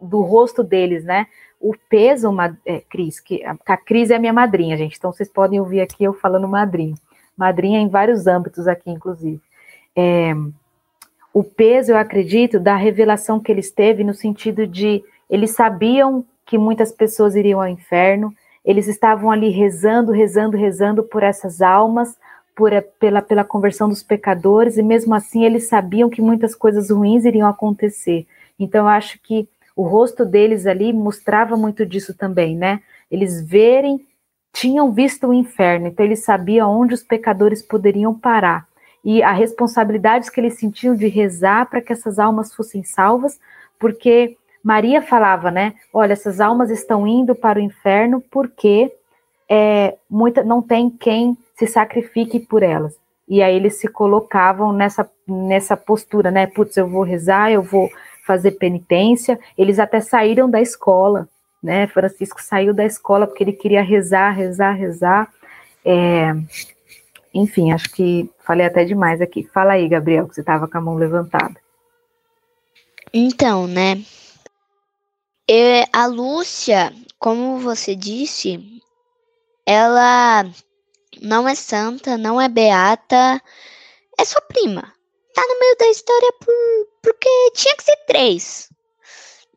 do 0.00 0.22
rosto 0.22 0.62
deles, 0.62 1.04
né? 1.04 1.26
O 1.60 1.74
peso, 1.90 2.30
uma, 2.30 2.58
é, 2.64 2.80
Cris, 2.80 3.20
que 3.20 3.44
a, 3.44 3.54
a 3.66 3.76
Cris 3.76 4.10
é 4.10 4.18
minha 4.18 4.32
madrinha, 4.32 4.76
gente, 4.78 4.96
então 4.96 5.12
vocês 5.12 5.28
podem 5.28 5.60
ouvir 5.60 5.82
aqui 5.82 6.04
eu 6.04 6.14
falando 6.14 6.48
madrinha. 6.48 6.94
Madrinha 7.36 7.80
em 7.80 7.88
vários 7.88 8.26
âmbitos 8.26 8.66
aqui, 8.66 8.90
inclusive. 8.90 9.40
É, 9.94 10.32
o 11.32 11.44
peso, 11.44 11.92
eu 11.92 11.96
acredito, 11.96 12.58
da 12.58 12.76
revelação 12.76 13.38
que 13.38 13.52
eles 13.52 13.70
teve 13.70 14.02
no 14.02 14.14
sentido 14.14 14.66
de 14.66 15.04
eles 15.28 15.50
sabiam 15.50 16.24
que 16.44 16.58
muitas 16.58 16.90
pessoas 16.90 17.36
iriam 17.36 17.60
ao 17.60 17.68
inferno, 17.68 18.34
eles 18.64 18.88
estavam 18.88 19.30
ali 19.30 19.48
rezando, 19.48 20.12
rezando, 20.12 20.56
rezando 20.56 21.02
por 21.02 21.22
essas 21.22 21.60
almas, 21.60 22.16
por, 22.54 22.70
pela, 22.98 23.22
pela 23.22 23.44
conversão 23.44 23.88
dos 23.88 24.02
pecadores, 24.02 24.76
e 24.76 24.82
mesmo 24.82 25.14
assim 25.14 25.44
eles 25.44 25.68
sabiam 25.68 26.10
que 26.10 26.20
muitas 26.20 26.54
coisas 26.54 26.90
ruins 26.90 27.24
iriam 27.24 27.48
acontecer. 27.48 28.26
Então, 28.58 28.84
eu 28.84 28.88
acho 28.88 29.18
que 29.22 29.48
o 29.74 29.82
rosto 29.82 30.26
deles 30.26 30.66
ali 30.66 30.92
mostrava 30.92 31.56
muito 31.56 31.86
disso 31.86 32.12
também, 32.12 32.54
né? 32.54 32.82
Eles 33.10 33.40
verem, 33.42 34.06
tinham 34.52 34.92
visto 34.92 35.28
o 35.28 35.34
inferno, 35.34 35.86
então 35.86 36.04
eles 36.04 36.22
sabiam 36.22 36.70
onde 36.70 36.92
os 36.92 37.02
pecadores 37.02 37.62
poderiam 37.62 38.12
parar. 38.12 38.66
E 39.02 39.22
a 39.22 39.32
responsabilidade 39.32 40.30
que 40.30 40.38
eles 40.38 40.58
sentiam 40.58 40.94
de 40.94 41.08
rezar 41.08 41.70
para 41.70 41.80
que 41.80 41.92
essas 41.92 42.18
almas 42.18 42.54
fossem 42.54 42.82
salvas, 42.82 43.40
porque 43.78 44.36
Maria 44.62 45.00
falava, 45.00 45.50
né? 45.50 45.74
Olha, 45.92 46.12
essas 46.12 46.40
almas 46.40 46.70
estão 46.70 47.06
indo 47.06 47.34
para 47.34 47.58
o 47.58 47.62
inferno 47.62 48.22
porque 48.30 48.92
é, 49.48 49.96
muita, 50.08 50.44
não 50.44 50.60
tem 50.62 50.90
quem 50.90 51.36
se 51.56 51.66
sacrifique 51.66 52.38
por 52.38 52.62
elas. 52.62 52.94
E 53.28 53.42
aí 53.42 53.54
eles 53.54 53.76
se 53.76 53.88
colocavam 53.88 54.72
nessa, 54.72 55.08
nessa 55.26 55.76
postura, 55.76 56.30
né? 56.30 56.46
Putz, 56.46 56.76
eu 56.76 56.88
vou 56.88 57.02
rezar, 57.02 57.50
eu 57.50 57.62
vou 57.62 57.88
fazer 58.26 58.52
penitência. 58.52 59.38
Eles 59.56 59.78
até 59.78 60.00
saíram 60.00 60.50
da 60.50 60.60
escola, 60.60 61.28
né? 61.62 61.86
Francisco 61.86 62.42
saiu 62.42 62.74
da 62.74 62.84
escola 62.84 63.26
porque 63.26 63.44
ele 63.44 63.52
queria 63.52 63.82
rezar, 63.82 64.30
rezar, 64.30 64.72
rezar. 64.72 65.28
É, 65.84 66.34
enfim, 67.32 67.72
acho 67.72 67.90
que 67.90 68.28
falei 68.44 68.66
até 68.66 68.84
demais 68.84 69.20
aqui. 69.20 69.48
Fala 69.54 69.74
aí, 69.74 69.88
Gabriel, 69.88 70.28
que 70.28 70.34
você 70.34 70.40
estava 70.40 70.66
com 70.66 70.78
a 70.78 70.80
mão 70.80 70.96
levantada. 70.96 71.54
Então, 73.12 73.66
né? 73.66 74.02
E 75.52 75.84
a 75.92 76.06
Lúcia, 76.06 76.94
como 77.18 77.58
você 77.58 77.96
disse, 77.96 78.80
ela 79.66 80.48
não 81.20 81.48
é 81.48 81.56
santa, 81.56 82.16
não 82.16 82.40
é 82.40 82.48
beata, 82.48 83.42
é 84.16 84.24
sua 84.24 84.40
prima. 84.42 84.94
Tá 85.34 85.42
no 85.48 85.58
meio 85.58 85.76
da 85.76 85.88
história 85.88 86.32
por, 86.38 86.54
porque 87.02 87.28
tinha 87.56 87.74
que 87.74 87.82
ser 87.82 87.96
três. 88.06 88.68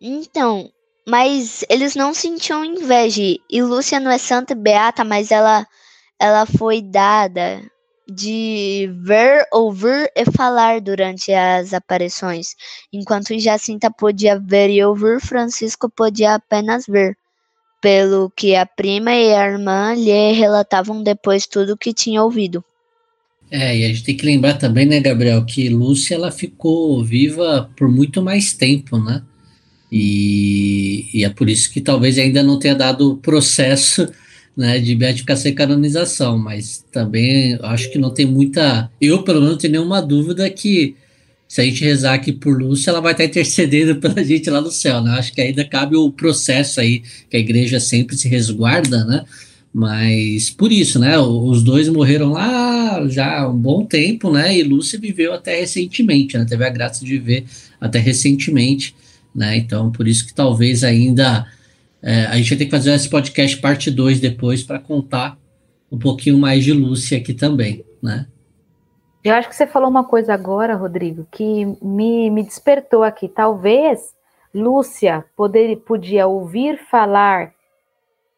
Então, 0.02 0.68
mas 1.08 1.64
eles 1.70 1.94
não 1.94 2.12
sentiam 2.12 2.66
inveja. 2.66 3.22
E 3.48 3.62
Lúcia 3.62 4.00
não 4.00 4.10
é 4.10 4.18
santa 4.18 4.56
beata, 4.56 5.04
mas 5.04 5.30
ela 5.30 5.64
ela 6.20 6.48
foi 6.48 6.82
dada 6.82 7.62
de 8.08 8.90
ver, 9.02 9.46
ouvir 9.52 10.12
e 10.16 10.26
falar 10.32 10.82
durante 10.82 11.32
as 11.32 11.74
aparições. 11.74 12.56
Enquanto 12.92 13.38
Jacinta 13.40 13.90
podia 13.90 14.40
ver 14.40 14.70
e 14.70 14.84
ouvir, 14.84 15.22
Francisco 15.22 15.90
podia 15.90 16.36
apenas 16.36 16.86
ver, 16.86 17.18
pelo 17.82 18.32
que 18.36 18.56
a 18.56 18.66
prima 18.66 19.12
e 19.14 19.34
a 19.34 19.48
irmã 19.48 19.94
lhe 19.94 20.32
relatavam 20.34 21.04
depois 21.04 21.48
tudo 21.48 21.74
o 21.74 21.78
que 21.78 21.94
tinha 21.94 22.24
ouvido. 22.24 22.64
É, 23.50 23.78
e 23.78 23.86
a 23.86 23.88
gente 23.88 24.04
tem 24.04 24.18
que 24.18 24.26
lembrar 24.26 24.56
também, 24.56 24.86
né, 24.86 25.00
Gabriel, 25.00 25.46
que 25.46 25.70
Lúcia 25.70 26.16
ela 26.16 26.32
ficou 26.32 27.04
viva 27.04 27.70
por 27.76 27.88
muito 27.88 28.22
mais 28.22 28.54
tempo, 28.54 28.98
né? 28.98 29.22
E, 29.92 31.08
e 31.14 31.24
é 31.24 31.30
por 31.30 31.48
isso 31.48 31.72
que 31.72 31.80
talvez 31.80 32.18
ainda 32.18 32.42
não 32.42 32.58
tenha 32.58 32.74
dado 32.74 33.18
processo 33.18 34.12
né, 34.56 34.80
de 34.80 34.96
beatificação 34.96 35.52
e 35.52 35.56
canonização, 35.56 36.38
mas 36.38 36.86
também 36.92 37.58
acho 37.62 37.92
que 37.92 37.98
não 37.98 38.12
tem 38.12 38.26
muita. 38.26 38.90
Eu, 39.02 39.24
pelo 39.24 39.40
menos, 39.40 39.54
não 39.54 39.58
tenho 39.58 39.74
nenhuma 39.74 40.02
dúvida 40.02 40.50
que 40.50 40.96
se 41.48 41.62
a 41.62 41.64
gente 41.64 41.84
rezar 41.84 42.16
aqui 42.16 42.32
por 42.32 42.60
Lúcia, 42.60 42.90
ela 42.90 43.02
vai 43.02 43.12
estar 43.12 43.26
intercedendo 43.26 43.98
pela 44.02 44.24
gente 44.24 44.50
lá 44.50 44.62
no 44.62 44.72
céu, 44.72 45.02
né? 45.02 45.12
Acho 45.12 45.34
que 45.34 45.42
ainda 45.42 45.64
cabe 45.64 45.96
o 45.96 46.12
processo 46.12 46.80
aí, 46.80 47.04
que 47.30 47.38
a 47.38 47.40
igreja 47.40 47.80
sempre 47.80 48.18
se 48.18 48.28
resguarda, 48.28 49.06
né? 49.06 49.24
Mas 49.74 50.52
por 50.52 50.72
isso, 50.72 51.00
né? 51.00 51.18
Os 51.18 51.64
dois 51.64 51.90
morreram 51.90 52.32
lá 52.32 53.08
já 53.08 53.42
há 53.42 53.50
um 53.50 53.58
bom 53.58 53.86
tempo, 53.86 54.32
né? 54.32 54.58
E 54.58 54.64
Lúcia 54.64 55.00
viveu 55.00 55.34
até 55.34 55.60
recentemente, 55.60 56.38
né? 56.38 56.46
Teve 56.46 56.64
a 56.64 56.70
graça 56.70 57.04
de 57.04 57.12
viver 57.12 57.46
até 57.82 57.98
recentemente, 57.98 58.96
né? 59.34 59.58
Então, 59.58 59.92
por 59.92 60.08
isso 60.08 60.28
que 60.28 60.34
talvez 60.34 60.84
ainda 60.84 61.48
é, 62.04 62.26
a 62.26 62.36
gente 62.36 62.50
vai 62.50 62.58
ter 62.58 62.66
que 62.66 62.72
fazer 62.72 62.94
esse 62.94 63.10
podcast 63.10 63.58
parte 63.62 63.90
2 63.90 64.20
depois 64.20 64.62
para 64.62 64.78
contar 64.78 65.38
um 65.90 65.98
pouquinho 65.98 66.38
mais 66.38 66.64
de 66.64 66.74
Lúcia 66.74 67.18
aqui 67.18 67.34
também, 67.34 67.86
né? 68.02 68.28
Eu 69.24 69.34
acho 69.36 69.48
que 69.48 69.56
você 69.56 69.66
falou 69.66 69.90
uma 69.90 70.04
coisa 70.04 70.34
agora, 70.34 70.76
Rodrigo, 70.76 71.26
que 71.32 71.66
me, 71.82 72.30
me 72.30 72.44
despertou 72.44 73.04
aqui. 73.04 73.30
Talvez 73.30 74.14
Lúcia 74.54 75.24
poder, 75.34 75.78
podia 75.78 76.28
ouvir 76.28 76.78
falar 76.78 77.54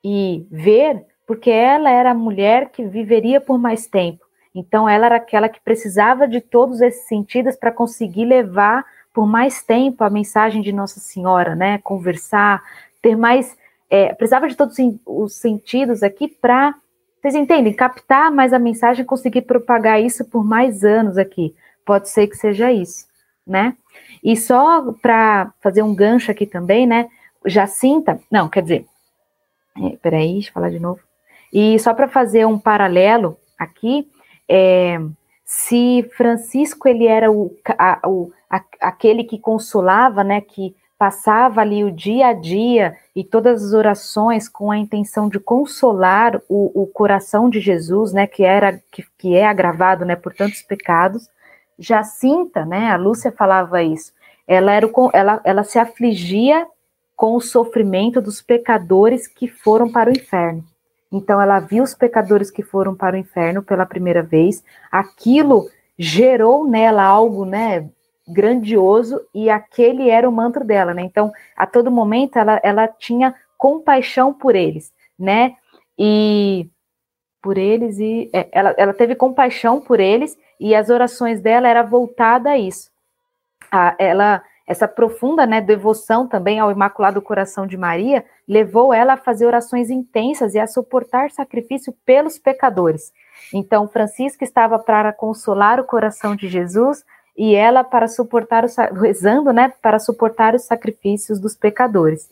e 0.04 0.46
ver 0.52 1.04
porque 1.26 1.50
ela 1.50 1.90
era 1.90 2.12
a 2.12 2.14
mulher 2.14 2.70
que 2.70 2.86
viveria 2.86 3.42
por 3.42 3.58
mais 3.58 3.88
tempo. 3.88 4.24
Então, 4.54 4.88
ela 4.88 5.08
era 5.08 5.16
aquela 5.16 5.50
que 5.50 5.60
precisava 5.60 6.28
de 6.28 6.40
todos 6.40 6.82
esses 6.82 7.08
sentidos 7.08 7.56
para 7.56 7.72
conseguir 7.72 8.26
levar 8.26 8.86
por 9.12 9.26
mais 9.26 9.64
tempo 9.64 10.04
a 10.04 10.10
mensagem 10.10 10.62
de 10.62 10.72
Nossa 10.72 11.00
Senhora, 11.00 11.56
né? 11.56 11.80
Conversar, 11.80 12.62
ter 13.06 13.16
mais. 13.16 13.56
É, 13.88 14.12
precisava 14.16 14.48
de 14.48 14.58
todos 14.58 14.76
os 15.06 15.36
sentidos 15.36 16.02
aqui 16.02 16.28
para. 16.28 16.74
Vocês 17.22 17.36
entendem? 17.36 17.74
Captar 17.74 18.32
mais 18.32 18.52
a 18.52 18.60
mensagem 18.60 19.06
conseguir 19.06 19.44
propagar 19.44 20.02
isso 20.02 20.26
por 20.26 20.44
mais 20.44 20.84
anos 20.84 21.18
aqui. 21.18 21.56
Pode 21.86 22.10
ser 22.10 22.28
que 22.28 22.36
seja 22.36 22.72
isso, 22.72 23.06
né? 23.46 23.76
E 24.24 24.36
só 24.36 24.92
para 24.94 25.54
fazer 25.62 25.84
um 25.84 25.94
gancho 25.94 26.32
aqui 26.32 26.48
também, 26.48 26.88
né? 26.88 27.08
Jacinta, 27.46 28.20
não, 28.32 28.50
quer 28.50 28.64
dizer, 28.64 28.86
é, 29.84 29.98
peraí, 29.98 30.34
deixa 30.34 30.50
eu 30.50 30.54
falar 30.54 30.70
de 30.70 30.80
novo. 30.80 31.00
E 31.54 31.78
só 31.80 31.94
para 31.94 32.08
fazer 32.08 32.46
um 32.46 32.58
paralelo 32.58 33.38
aqui, 33.58 34.08
é, 34.50 35.00
se 35.44 36.10
Francisco 36.18 36.88
ele 36.88 37.06
era 37.06 37.32
o, 37.32 37.56
a, 37.78 38.00
o 38.08 38.32
a, 38.50 38.64
aquele 38.82 39.24
que 39.24 39.38
consolava, 39.38 40.24
né, 40.24 40.42
que 40.42 40.76
passava 40.98 41.62
ali 41.62 41.84
o 41.84 41.92
dia 41.92 42.28
a 42.28 42.34
dia 42.34 42.96
e 43.16 43.24
todas 43.24 43.64
as 43.64 43.74
orações 43.74 44.48
com 44.48 44.72
a 44.72 44.78
intenção 44.78 45.28
de 45.28 45.40
consolar 45.40 46.42
o, 46.48 46.84
o 46.84 46.88
coração 46.88 47.50
de 47.50 47.60
Jesus, 47.60 48.14
né, 48.14 48.26
que 48.26 48.44
era 48.44 48.80
que, 48.92 49.06
que 49.18 49.36
é 49.36 49.46
agravado, 49.46 50.06
né, 50.06 50.16
por 50.16 50.34
tantos 50.34 50.62
pecados. 50.62 51.30
Jacinta, 51.78 52.66
né, 52.66 52.90
a 52.92 52.96
Lúcia 52.96 53.32
falava 53.32 53.84
isso. 53.84 54.14
Ela 54.48 54.72
era 54.72 54.88
o, 54.88 55.10
ela, 55.14 55.42
ela 55.44 55.64
se 55.64 55.78
afligia 55.78 56.66
com 57.16 57.36
o 57.36 57.42
sofrimento 57.42 58.22
dos 58.22 58.42
pecadores 58.42 59.28
que 59.28 59.48
foram 59.48 59.92
para 59.92 60.10
o 60.10 60.14
inferno. 60.14 60.64
Então 61.12 61.42
ela 61.42 61.60
viu 61.60 61.84
os 61.84 61.94
pecadores 61.94 62.52
que 62.52 62.64
foram 62.64 62.96
para 62.96 63.16
o 63.16 63.20
inferno 63.20 63.64
pela 63.64 63.86
primeira 63.86 64.22
vez. 64.22 64.64
Aquilo 64.92 65.70
gerou 65.98 66.68
nela 66.68 67.04
algo, 67.04 67.46
né, 67.46 67.90
grandioso 68.28 69.22
e 69.34 69.50
aquele 69.50 70.10
era 70.10 70.28
o 70.28 70.32
mantra 70.32 70.64
dela, 70.64 70.94
né? 70.94 71.02
Então, 71.04 71.32
a 71.56 71.68
todo 71.68 71.92
momento 71.92 72.38
ela, 72.38 72.60
ela 72.64 72.88
tinha 72.88 73.36
compaixão 73.58 74.34
por 74.34 74.56
eles, 74.56 74.94
né? 75.18 75.56
E 75.98 76.68
por 77.42 77.58
eles 77.58 78.00
e 78.00 78.30
é, 78.34 78.50
ela, 78.52 78.74
ela 78.78 78.94
teve 78.94 79.16
compaixão 79.16 79.80
por 79.80 80.00
eles 80.00 80.38
e 80.60 80.74
as 80.74 80.90
orações 80.90 81.42
dela 81.42 81.68
era 81.68 81.84
voltada 81.84 82.52
a 82.52 82.58
isso. 82.58 82.90
A, 83.72 83.96
ela 84.00 84.44
essa 84.68 84.88
profunda 84.88 85.46
né, 85.46 85.62
devoção 85.62 86.28
também 86.28 86.60
ao 86.60 86.72
Imaculado 86.72 87.22
Coração 87.22 87.68
de 87.68 87.78
Maria 87.78 88.26
levou 88.48 88.92
ela 88.92 89.14
a 89.14 89.18
fazer 89.18 89.46
orações 89.46 89.92
intensas 89.92 90.56
e 90.56 90.60
a 90.60 90.66
suportar 90.66 91.30
sacrifício 91.30 91.94
pelos 92.04 92.40
pecadores. 92.40 93.14
Então, 93.54 93.88
Francisca 93.88 94.44
estava 94.44 94.80
para 94.80 95.14
consolar 95.14 95.80
o 95.80 95.84
coração 95.84 96.36
de 96.36 96.48
Jesus 96.48 97.06
e 97.38 97.54
ela 97.54 97.84
para 97.84 98.08
suportar 98.08 98.66
o 98.66 98.96
rezando, 98.96 99.52
né, 99.52 99.74
para 99.82 100.00
suportar 100.00 100.56
os 100.56 100.64
sacrifícios 100.64 101.40
dos 101.40 101.56
pecadores. 101.56 102.30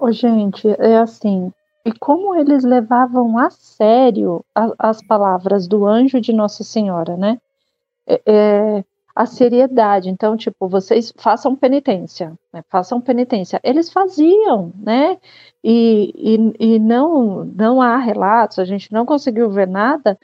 Ô, 0.00 0.10
gente, 0.12 0.68
é 0.78 0.96
assim, 0.98 1.52
e 1.84 1.92
como 1.98 2.34
eles 2.36 2.64
levavam 2.64 3.38
a 3.38 3.50
sério 3.50 4.44
a, 4.54 4.72
as 4.78 5.02
palavras 5.02 5.66
do 5.66 5.86
anjo 5.86 6.20
de 6.20 6.32
Nossa 6.32 6.62
Senhora, 6.62 7.16
né? 7.16 7.40
É, 8.06 8.20
é, 8.26 8.84
a 9.14 9.26
seriedade. 9.26 10.08
Então, 10.08 10.36
tipo, 10.36 10.68
vocês 10.68 11.12
façam 11.16 11.56
penitência, 11.56 12.32
né? 12.52 12.62
façam 12.68 13.00
penitência. 13.00 13.60
Eles 13.64 13.90
faziam, 13.90 14.72
né? 14.78 15.18
E, 15.64 16.12
e, 16.60 16.74
e 16.74 16.78
não, 16.78 17.44
não 17.44 17.82
há 17.82 17.96
relatos, 17.96 18.58
a 18.58 18.64
gente 18.64 18.92
não 18.92 19.04
conseguiu 19.04 19.50
ver 19.50 19.66
nada 19.66 20.18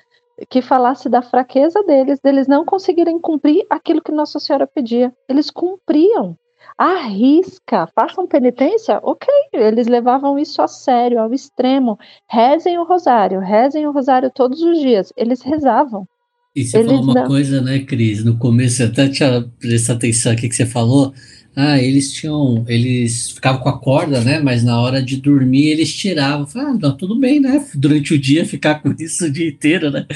que 0.49 0.61
falasse 0.63 1.09
da 1.09 1.23
fraqueza 1.23 1.83
deles, 1.85 2.21
deles 2.21 2.47
não 2.47 2.65
conseguirem 2.65 3.19
cumprir 3.19 3.65
aquilo 3.71 4.03
que 4.03 4.13
Nossa 4.13 4.39
Senhora 4.39 4.67
pedia. 4.67 5.13
Eles 5.29 5.51
cumpriam. 5.51 6.37
Arrisca, 6.77 7.89
façam 7.95 8.27
penitência, 8.27 8.99
ok. 9.03 9.29
Eles 9.53 9.87
levavam 9.87 10.39
isso 10.39 10.61
a 10.61 10.67
sério, 10.67 11.21
ao 11.21 11.33
extremo. 11.33 11.99
Rezem 12.29 12.79
o 12.79 12.85
rosário, 12.85 13.39
rezem 13.39 13.87
o 13.87 13.93
rosário 13.93 14.31
todos 14.35 14.61
os 14.61 14.79
dias. 14.79 15.13
Eles 15.17 15.41
rezavam. 15.43 16.07
E 16.55 16.65
você 16.65 16.79
Eles 16.79 16.91
falou 16.91 17.05
uma 17.05 17.15
não... 17.15 17.27
coisa, 17.27 17.61
né, 17.61 17.81
Cris? 17.81 18.25
No 18.25 18.39
começo, 18.39 18.83
até 18.83 19.09
tinha 19.09 19.43
prestado 19.59 19.97
atenção 19.97 20.33
aqui 20.33 20.49
que 20.49 20.55
você 20.55 20.67
falou. 20.67 21.13
Ah, 21.57 21.79
eles 21.79 22.13
tinham. 22.13 22.65
Eles 22.67 23.31
ficavam 23.31 23.61
com 23.61 23.69
a 23.69 23.79
corda, 23.79 24.21
né? 24.21 24.41
Mas 24.41 24.65
na 24.65 24.81
hora 24.81 25.01
de 25.01 25.17
dormir 25.17 25.69
eles 25.69 25.95
tiravam. 25.95 26.47
Falei, 26.47 26.69
ah, 26.69 26.79
não, 26.81 26.97
tudo 26.97 27.19
bem, 27.19 27.39
né? 27.39 27.65
Durante 27.75 28.13
o 28.13 28.19
dia 28.19 28.45
ficar 28.45 28.83
com 28.83 28.95
isso 28.99 29.27
o 29.27 29.31
dia 29.31 29.49
inteiro, 29.49 29.91
né? 29.91 30.07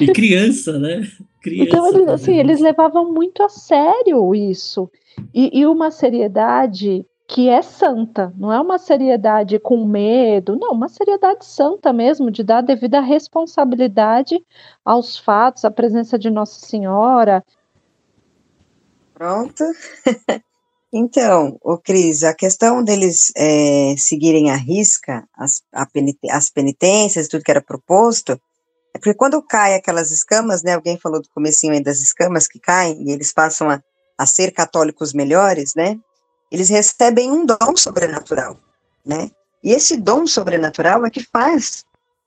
E 0.00 0.06
criança, 0.06 0.78
né? 0.78 1.06
Criança, 1.42 1.70
então, 1.70 1.88
eles, 1.88 2.08
assim, 2.08 2.38
eles 2.38 2.60
levavam 2.60 3.12
muito 3.12 3.42
a 3.42 3.48
sério 3.48 4.34
isso. 4.34 4.90
E, 5.34 5.60
e 5.60 5.66
uma 5.66 5.90
seriedade 5.90 7.04
que 7.26 7.48
é 7.48 7.62
santa, 7.62 8.32
não 8.36 8.52
é 8.52 8.60
uma 8.60 8.76
seriedade 8.76 9.58
com 9.60 9.84
medo, 9.86 10.58
não, 10.58 10.72
uma 10.72 10.88
seriedade 10.88 11.44
santa 11.44 11.92
mesmo, 11.92 12.28
de 12.28 12.42
dar 12.42 12.60
devida 12.60 13.00
responsabilidade 13.00 14.44
aos 14.84 15.16
fatos, 15.16 15.64
à 15.64 15.70
presença 15.70 16.18
de 16.18 16.28
Nossa 16.28 16.58
Senhora. 16.66 17.44
Pronto. 19.14 19.62
então, 20.92 21.56
o 21.62 21.78
Cris, 21.78 22.24
a 22.24 22.34
questão 22.34 22.82
deles 22.82 23.32
é, 23.36 23.94
seguirem 23.96 24.50
à 24.50 24.56
risca 24.56 25.24
as, 25.36 25.62
as 26.30 26.50
penitências, 26.50 27.28
tudo 27.28 27.44
que 27.44 27.50
era 27.50 27.62
proposto, 27.62 28.32
é 28.92 28.98
porque 28.98 29.14
quando 29.14 29.40
cai 29.40 29.74
aquelas 29.74 30.10
escamas, 30.10 30.62
né, 30.62 30.74
alguém 30.74 30.98
falou 30.98 31.22
do 31.22 31.28
comecinho 31.30 31.72
aí 31.72 31.82
das 31.82 32.00
escamas 32.00 32.48
que 32.48 32.58
caem, 32.58 33.04
e 33.06 33.12
eles 33.12 33.32
passam 33.32 33.70
a, 33.70 33.80
a 34.18 34.26
ser 34.26 34.50
católicos 34.50 35.12
melhores, 35.12 35.74
né, 35.76 35.96
eles 36.50 36.68
recebem 36.68 37.30
um 37.30 37.46
dom 37.46 37.76
sobrenatural, 37.76 38.58
né? 39.06 39.30
E 39.62 39.72
esse 39.72 39.96
dom 39.96 40.26
sobrenatural 40.26 41.06
é 41.06 41.10
que 41.10 41.22
faz 41.22 41.84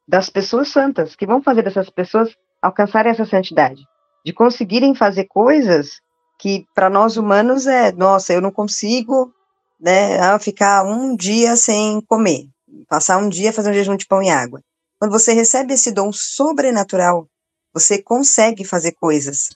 das 0.08 0.30
pessoas 0.30 0.70
santas, 0.70 1.16
que 1.16 1.26
vão 1.26 1.42
fazer 1.42 1.64
dessas 1.64 1.90
pessoas 1.90 2.30
alcançarem 2.62 3.12
essa 3.12 3.26
santidade, 3.26 3.84
de 4.26 4.32
conseguirem 4.32 4.96
fazer 4.96 5.26
coisas 5.26 6.02
que 6.40 6.66
para 6.74 6.90
nós 6.90 7.18
humanos 7.18 7.68
é, 7.68 7.92
nossa, 7.92 8.34
eu 8.34 8.42
não 8.42 8.52
consigo, 8.52 9.34
né, 9.80 10.20
ah, 10.20 10.40
ficar 10.40 10.86
um 10.86 11.16
dia 11.16 11.56
sem 11.56 12.02
comer, 12.02 12.48
passar 12.88 13.18
um 13.18 13.30
dia 13.30 13.54
fazendo 13.54 13.74
um 13.74 13.78
jejum 13.78 13.96
de 13.96 14.08
pão 14.08 14.22
e 14.22 14.30
água. 14.30 14.62
Quando 15.00 15.12
você 15.12 15.34
recebe 15.34 15.74
esse 15.74 15.92
dom 15.92 16.12
sobrenatural, 16.14 17.28
você 17.74 18.02
consegue 18.02 18.64
fazer 18.64 18.94
coisas 18.94 19.50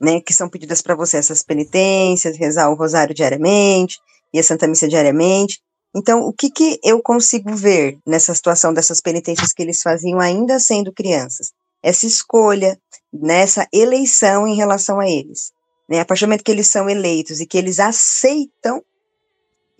né, 0.00 0.20
que 0.20 0.32
são 0.32 0.48
pedidas 0.48 0.82
para 0.82 0.94
você, 0.94 1.16
essas 1.16 1.42
penitências, 1.42 2.36
rezar 2.36 2.68
o 2.68 2.74
rosário 2.74 3.14
diariamente 3.14 3.98
e 4.32 4.38
a 4.38 4.42
Santa 4.42 4.66
Missa 4.66 4.88
diariamente. 4.88 5.60
Então, 5.96 6.20
o 6.20 6.32
que, 6.32 6.50
que 6.50 6.78
eu 6.82 7.00
consigo 7.00 7.54
ver 7.54 7.98
nessa 8.06 8.34
situação 8.34 8.74
dessas 8.74 9.00
penitências 9.00 9.52
que 9.52 9.62
eles 9.62 9.80
faziam 9.80 10.18
ainda 10.18 10.58
sendo 10.58 10.92
crianças? 10.92 11.52
Essa 11.82 12.06
escolha, 12.06 12.78
nessa 13.12 13.66
eleição 13.72 14.46
em 14.46 14.56
relação 14.56 14.98
a 14.98 15.08
eles. 15.08 15.52
Né? 15.88 16.00
A 16.00 16.04
partir 16.04 16.24
do 16.24 16.28
momento 16.28 16.44
que 16.44 16.50
eles 16.50 16.68
são 16.68 16.88
eleitos 16.88 17.40
e 17.40 17.46
que 17.46 17.58
eles 17.58 17.78
aceitam, 17.78 18.82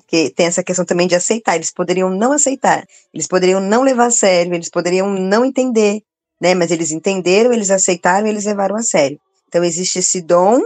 que 0.07 0.31
tem 0.31 0.47
essa 0.47 0.63
questão 0.63 0.85
também 0.85 1.07
de 1.07 1.15
aceitar, 1.15 1.57
eles 1.57 1.73
poderiam 1.73 2.11
não 2.11 2.33
aceitar, 2.33 2.87
eles 3.13 3.27
poderiam 3.27 3.61
não 3.61 3.83
levar 3.83 4.07
a 4.07 4.11
sério, 4.11 4.55
eles 4.55 4.69
poderiam 4.69 5.09
não 5.09 5.45
entender, 5.45 6.03
né? 6.41 6.55
Mas 6.55 6.71
eles 6.71 6.91
entenderam, 6.91 7.53
eles 7.53 7.71
aceitaram, 7.71 8.27
eles 8.27 8.45
levaram 8.45 8.77
a 8.77 8.83
sério. 8.83 9.19
Então 9.49 9.65
existe 9.65 9.99
esse 10.01 10.21
dom 10.21 10.61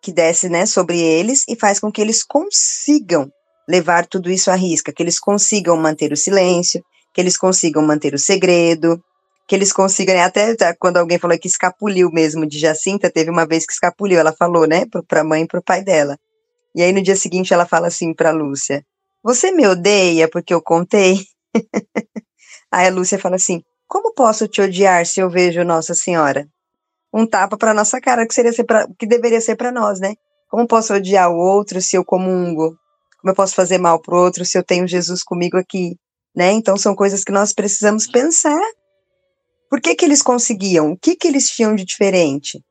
que 0.00 0.12
desce, 0.12 0.50
né, 0.50 0.66
sobre 0.66 1.00
eles 1.00 1.44
e 1.48 1.56
faz 1.56 1.80
com 1.80 1.90
que 1.90 2.00
eles 2.00 2.22
consigam 2.22 3.30
levar 3.66 4.06
tudo 4.06 4.30
isso 4.30 4.50
à 4.50 4.54
risca, 4.54 4.92
que 4.92 5.02
eles 5.02 5.18
consigam 5.18 5.76
manter 5.78 6.12
o 6.12 6.16
silêncio, 6.16 6.84
que 7.14 7.20
eles 7.20 7.38
consigam 7.38 7.82
manter 7.82 8.12
o 8.12 8.18
segredo, 8.18 9.02
que 9.46 9.54
eles 9.54 9.72
consigam, 9.72 10.14
né, 10.14 10.22
até 10.22 10.56
quando 10.78 10.96
alguém 10.96 11.18
falou 11.18 11.38
que 11.38 11.48
escapuliu 11.48 12.10
mesmo 12.10 12.46
de 12.46 12.58
Jacinta, 12.58 13.10
teve 13.10 13.30
uma 13.30 13.46
vez 13.46 13.66
que 13.66 13.72
escapuliu, 13.72 14.18
ela 14.18 14.32
falou, 14.32 14.66
né, 14.66 14.84
para 15.06 15.20
a 15.20 15.24
mãe 15.24 15.42
e 15.42 15.46
para 15.46 15.60
o 15.60 15.62
pai 15.62 15.82
dela. 15.82 16.18
E 16.74 16.82
aí 16.82 16.92
no 16.92 17.02
dia 17.02 17.14
seguinte 17.14 17.54
ela 17.54 17.66
fala 17.66 17.86
assim 17.86 18.12
para 18.12 18.32
Lúcia: 18.32 18.84
Você 19.22 19.52
me 19.52 19.66
odeia 19.66 20.28
porque 20.28 20.52
eu 20.52 20.60
contei? 20.60 21.24
aí 22.70 22.88
a 22.88 22.90
Lúcia 22.90 23.18
fala 23.18 23.36
assim: 23.36 23.62
Como 23.86 24.12
posso 24.12 24.48
te 24.48 24.60
odiar 24.60 25.06
se 25.06 25.20
eu 25.20 25.30
vejo 25.30 25.62
Nossa 25.62 25.94
Senhora? 25.94 26.48
Um 27.12 27.24
tapa 27.24 27.56
para 27.56 27.72
nossa 27.72 28.00
cara 28.00 28.26
que 28.26 28.34
seria 28.34 28.52
ser 28.52 28.64
pra, 28.64 28.88
que 28.98 29.06
deveria 29.06 29.40
ser 29.40 29.54
para 29.54 29.70
nós, 29.70 30.00
né? 30.00 30.14
Como 30.50 30.66
posso 30.66 30.92
odiar 30.94 31.30
o 31.30 31.36
outro 31.36 31.80
se 31.80 31.96
eu 31.96 32.04
comungo? 32.04 32.76
Como 33.20 33.30
eu 33.30 33.34
posso 33.36 33.54
fazer 33.54 33.78
mal 33.78 34.00
pro 34.00 34.16
outro 34.16 34.44
se 34.44 34.58
eu 34.58 34.64
tenho 34.64 34.88
Jesus 34.88 35.22
comigo 35.22 35.56
aqui? 35.56 35.96
Né? 36.34 36.50
Então 36.50 36.76
são 36.76 36.96
coisas 36.96 37.22
que 37.22 37.30
nós 37.30 37.52
precisamos 37.52 38.08
pensar 38.08 38.60
por 39.74 39.80
que, 39.80 39.96
que 39.96 40.04
eles 40.04 40.22
conseguiam? 40.22 40.92
O 40.92 40.96
que, 40.96 41.16
que 41.16 41.26
eles 41.26 41.50
tinham 41.50 41.74
de 41.74 41.84
diferente? 41.84 42.64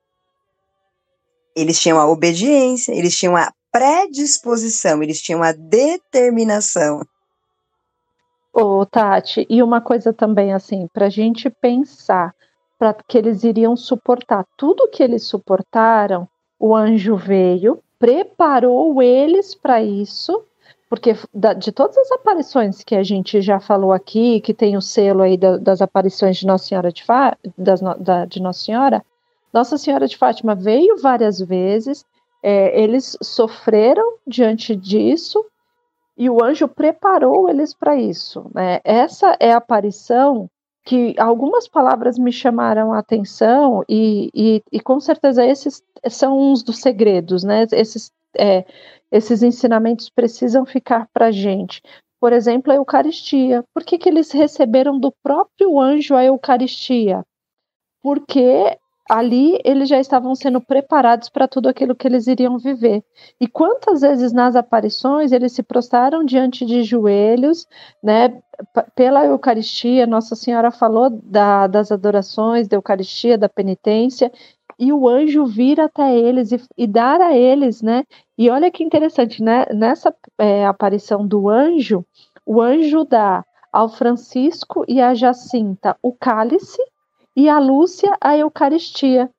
Eles 1.53 1.77
tinham 1.77 1.99
a 1.99 2.07
obediência, 2.07 2.93
eles 2.93 3.17
tinham 3.17 3.35
a 3.35 3.51
predisposição, 3.69 5.03
eles 5.03 5.21
tinham 5.21 5.43
a 5.43 5.51
determinação. 5.51 7.01
Ô, 8.53 8.85
Tati, 8.85 9.45
e 9.49 9.61
uma 9.61 9.81
coisa 9.81 10.13
também, 10.13 10.53
assim, 10.53 10.87
para 10.93 11.07
a 11.07 11.09
gente 11.09 11.49
pensar 11.49 12.33
para 12.79 12.93
que 12.93 13.17
eles 13.17 13.43
iriam 13.43 13.75
suportar 13.75 14.45
tudo 14.55 14.89
que 14.89 15.03
eles 15.03 15.23
suportaram, 15.23 16.25
o 16.57 16.73
anjo 16.73 17.17
veio, 17.17 17.83
preparou 17.99 19.01
eles 19.01 19.53
para 19.53 19.83
isso 19.83 20.41
porque 20.93 21.15
de 21.57 21.71
todas 21.71 21.97
as 21.97 22.11
aparições 22.11 22.83
que 22.83 22.95
a 22.95 23.01
gente 23.01 23.41
já 23.41 23.59
falou 23.59 23.91
aqui, 23.91 24.39
que 24.41 24.53
tem 24.53 24.77
o 24.77 24.81
selo 24.81 25.23
aí 25.23 25.35
da, 25.35 25.57
das 25.57 25.81
aparições 25.81 26.37
de 26.37 26.45
Nossa 26.45 26.65
Senhora 26.67 26.91
de, 26.91 27.03
Fá, 27.03 27.35
de 28.29 28.39
Nossa 28.39 28.63
Senhora, 28.63 29.03
Nossa 29.51 29.75
Senhora 29.75 30.07
de 30.07 30.15
Fátima 30.15 30.53
veio 30.53 31.01
várias 31.01 31.39
vezes, 31.39 32.05
é, 32.43 32.79
eles 32.79 33.17
sofreram 33.23 34.17
diante 34.27 34.75
disso 34.75 35.43
e 36.15 36.29
o 36.29 36.43
anjo 36.43 36.67
preparou 36.67 37.49
eles 37.49 37.73
para 37.73 37.95
isso. 37.95 38.45
Né? 38.53 38.79
Essa 38.83 39.35
é 39.39 39.51
a 39.51 39.57
aparição 39.57 40.47
que 40.85 41.15
algumas 41.17 41.67
palavras 41.67 42.19
me 42.19 42.31
chamaram 42.31 42.93
a 42.93 42.99
atenção 42.99 43.83
e, 43.89 44.29
e, 44.31 44.61
e 44.71 44.79
com 44.79 44.99
certeza 44.99 45.43
esses 45.43 45.81
são 46.07 46.37
uns 46.37 46.61
dos 46.61 46.77
segredos, 46.77 47.43
né? 47.43 47.65
Esses 47.71 48.11
é, 48.37 48.65
esses 49.11 49.43
ensinamentos 49.43 50.09
precisam 50.09 50.65
ficar 50.65 51.07
para 51.13 51.27
a 51.27 51.31
gente. 51.31 51.81
Por 52.19 52.33
exemplo, 52.33 52.71
a 52.71 52.75
Eucaristia. 52.75 53.63
Por 53.73 53.83
que, 53.83 53.97
que 53.97 54.09
eles 54.09 54.31
receberam 54.31 54.99
do 54.99 55.13
próprio 55.21 55.79
anjo 55.79 56.15
a 56.15 56.23
Eucaristia? 56.23 57.23
Porque 58.01 58.77
ali 59.09 59.59
eles 59.63 59.89
já 59.89 59.99
estavam 59.99 60.33
sendo 60.33 60.61
preparados 60.61 61.29
para 61.29 61.47
tudo 61.47 61.67
aquilo 61.67 61.95
que 61.95 62.07
eles 62.07 62.27
iriam 62.27 62.57
viver. 62.57 63.03
E 63.39 63.47
quantas 63.47 64.01
vezes 64.01 64.31
nas 64.31 64.55
aparições 64.55 65.31
eles 65.31 65.51
se 65.51 65.61
prostraram 65.61 66.23
diante 66.23 66.65
de 66.65 66.83
joelhos, 66.83 67.67
né? 68.01 68.41
Pela 68.95 69.25
Eucaristia, 69.25 70.07
Nossa 70.07 70.35
Senhora 70.35 70.71
falou 70.71 71.09
da, 71.09 71.67
das 71.67 71.91
adorações, 71.91 72.67
da 72.67 72.77
Eucaristia, 72.77 73.37
da 73.37 73.49
penitência, 73.49 74.31
e 74.77 74.91
o 74.91 75.07
anjo 75.07 75.45
vir 75.45 75.79
até 75.79 76.15
eles 76.17 76.51
e, 76.51 76.61
e, 76.77 76.87
dar 76.87 77.21
a 77.21 77.35
eles, 77.35 77.81
né? 77.81 78.03
E 78.37 78.49
olha 78.49 78.71
que 78.71 78.83
interessante, 78.83 79.41
né? 79.41 79.65
Nessa 79.73 80.13
é, 80.37 80.65
aparição 80.65 81.25
do 81.27 81.49
anjo, 81.49 82.05
o 82.45 82.61
anjo 82.61 83.03
dá 83.03 83.43
ao 83.71 83.89
Francisco 83.89 84.85
e 84.87 85.01
a 85.01 85.13
Jacinta 85.13 85.97
o 86.01 86.13
cálice 86.13 86.81
e 87.35 87.49
a 87.49 87.59
Lúcia 87.59 88.15
a 88.21 88.37
Eucaristia. 88.37 89.29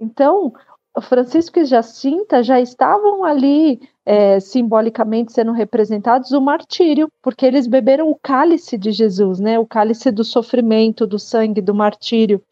Então, 0.00 0.52
Francisco 1.00 1.58
e 1.58 1.64
Jacinta 1.64 2.42
já 2.42 2.60
estavam 2.60 3.24
ali 3.24 3.80
é, 4.04 4.40
simbolicamente 4.40 5.32
sendo 5.32 5.52
representados 5.52 6.32
o 6.32 6.40
martírio, 6.40 7.08
porque 7.22 7.46
eles 7.46 7.66
beberam 7.66 8.10
o 8.10 8.18
cálice 8.20 8.76
de 8.76 8.90
Jesus, 8.90 9.38
né? 9.38 9.58
O 9.58 9.66
cálice 9.66 10.10
do 10.10 10.24
sofrimento, 10.24 11.06
do 11.06 11.18
sangue, 11.18 11.60
do 11.60 11.74
martírio. 11.74 12.42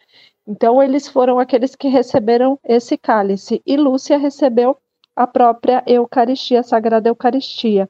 Então, 0.48 0.82
eles 0.82 1.06
foram 1.06 1.38
aqueles 1.38 1.76
que 1.76 1.88
receberam 1.88 2.58
esse 2.64 2.96
cálice, 2.96 3.60
e 3.66 3.76
Lúcia 3.76 4.16
recebeu 4.16 4.78
a 5.14 5.26
própria 5.26 5.82
Eucaristia, 5.86 6.60
a 6.60 6.62
Sagrada 6.62 7.06
Eucaristia. 7.10 7.86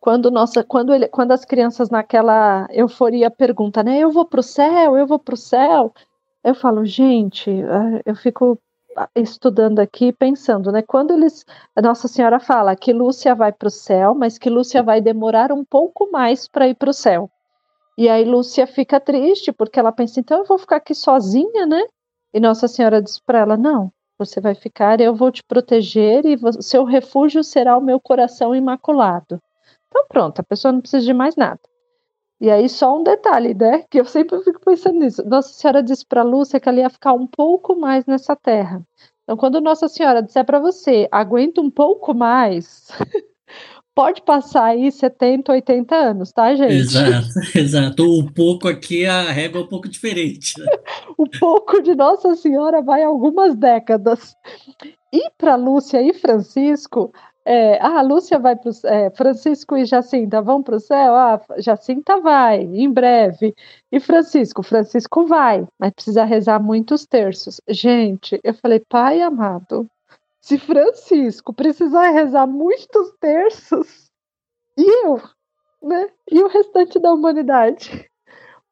Quando, 0.00 0.30
nossa, 0.30 0.62
quando, 0.62 0.94
ele, 0.94 1.08
quando 1.08 1.32
as 1.32 1.44
crianças 1.44 1.90
naquela 1.90 2.68
euforia 2.70 3.28
perguntam, 3.28 3.82
né, 3.82 3.98
eu 3.98 4.12
vou 4.12 4.24
para 4.24 4.38
o 4.38 4.44
céu, 4.44 4.96
eu 4.96 5.08
vou 5.08 5.18
para 5.18 5.34
o 5.34 5.36
céu, 5.36 5.92
eu 6.44 6.54
falo, 6.54 6.84
gente, 6.84 7.50
ah, 7.64 8.00
eu 8.06 8.14
fico 8.14 8.56
estudando 9.16 9.80
aqui, 9.80 10.12
pensando, 10.12 10.70
né? 10.70 10.82
Quando 10.82 11.14
eles, 11.14 11.44
Nossa 11.82 12.06
Senhora 12.06 12.38
fala 12.38 12.76
que 12.76 12.92
Lúcia 12.92 13.34
vai 13.34 13.52
para 13.52 13.68
o 13.68 13.70
céu, 13.70 14.14
mas 14.14 14.38
que 14.38 14.48
Lúcia 14.48 14.82
vai 14.82 15.00
demorar 15.00 15.52
um 15.52 15.64
pouco 15.64 16.10
mais 16.12 16.46
para 16.46 16.68
ir 16.68 16.74
para 16.74 16.90
o 16.90 16.94
céu. 16.94 17.28
E 17.96 18.08
aí 18.08 18.24
Lúcia 18.24 18.66
fica 18.66 19.00
triste, 19.00 19.52
porque 19.52 19.78
ela 19.78 19.92
pensa, 19.92 20.20
então 20.20 20.38
eu 20.38 20.44
vou 20.44 20.58
ficar 20.58 20.76
aqui 20.76 20.94
sozinha, 20.94 21.64
né? 21.66 21.82
E 22.34 22.40
Nossa 22.40 22.68
Senhora 22.68 23.00
diz 23.00 23.18
para 23.18 23.38
ela: 23.38 23.56
não, 23.56 23.90
você 24.18 24.40
vai 24.40 24.54
ficar, 24.54 25.00
eu 25.00 25.14
vou 25.14 25.30
te 25.30 25.42
proteger 25.42 26.24
e 26.26 26.36
seu 26.62 26.84
refúgio 26.84 27.42
será 27.42 27.76
o 27.76 27.82
meu 27.82 28.00
coração 28.00 28.54
imaculado. 28.54 29.40
Então 29.88 30.04
pronto, 30.08 30.40
a 30.40 30.44
pessoa 30.44 30.72
não 30.72 30.80
precisa 30.80 31.04
de 31.04 31.14
mais 31.14 31.36
nada. 31.36 31.60
E 32.40 32.50
aí 32.50 32.68
só 32.68 32.98
um 32.98 33.02
detalhe, 33.02 33.54
né? 33.54 33.84
Que 33.90 34.00
eu 34.00 34.04
sempre 34.04 34.38
fico 34.42 34.60
pensando 34.60 34.98
nisso. 34.98 35.26
Nossa 35.26 35.52
Senhora 35.52 35.82
disse 35.82 36.04
para 36.04 36.22
Lúcia 36.22 36.60
que 36.60 36.68
ela 36.68 36.80
ia 36.80 36.90
ficar 36.90 37.14
um 37.14 37.26
pouco 37.26 37.74
mais 37.74 38.04
nessa 38.04 38.36
terra. 38.36 38.82
Então, 39.22 39.36
quando 39.36 39.60
Nossa 39.60 39.88
Senhora 39.88 40.22
disser 40.22 40.44
para 40.44 40.60
você, 40.60 41.08
aguenta 41.10 41.60
um 41.60 41.70
pouco 41.70 42.14
mais, 42.14 42.88
pode 43.96 44.20
passar 44.20 44.64
aí 44.64 44.92
70, 44.92 45.50
80 45.50 45.96
anos, 45.96 46.30
tá, 46.30 46.54
gente? 46.54 46.74
Exato, 46.74 47.26
exato. 47.56 48.04
O 48.04 48.30
pouco 48.30 48.68
aqui, 48.68 49.06
a 49.06 49.32
régua 49.32 49.62
é 49.62 49.64
um 49.64 49.68
pouco 49.68 49.88
diferente. 49.88 50.60
Né? 50.60 50.66
o 51.16 51.26
pouco 51.26 51.80
de 51.80 51.94
Nossa 51.94 52.34
Senhora 52.36 52.82
vai 52.82 53.02
algumas 53.02 53.56
décadas. 53.56 54.36
E 55.10 55.30
para 55.38 55.56
Lúcia 55.56 56.02
e 56.02 56.12
Francisco, 56.12 57.10
é, 57.42 57.78
ah, 57.80 58.02
Lúcia 58.02 58.38
vai 58.38 58.54
para 58.54 58.70
é, 58.84 59.08
Francisco 59.10 59.78
e 59.78 59.86
Jacinta 59.86 60.42
vão 60.42 60.62
para 60.62 60.76
o 60.76 60.80
céu? 60.80 61.14
Ah, 61.14 61.40
Jacinta 61.56 62.20
vai, 62.20 62.60
em 62.60 62.92
breve. 62.92 63.54
E 63.90 63.98
Francisco? 63.98 64.62
Francisco 64.62 65.26
vai, 65.26 65.66
mas 65.78 65.92
precisa 65.92 66.24
rezar 66.24 66.62
muitos 66.62 67.06
terços. 67.06 67.62
Gente, 67.66 68.38
eu 68.44 68.52
falei, 68.52 68.82
pai 68.86 69.22
amado, 69.22 69.88
se 70.46 70.58
Francisco 70.58 71.52
precisar 71.52 72.10
rezar 72.10 72.46
muitos 72.46 73.10
terços, 73.18 74.12
e 74.78 75.04
eu, 75.04 75.20
né? 75.82 76.08
E 76.30 76.40
o 76.40 76.46
restante 76.46 77.00
da 77.00 77.12
humanidade? 77.12 78.08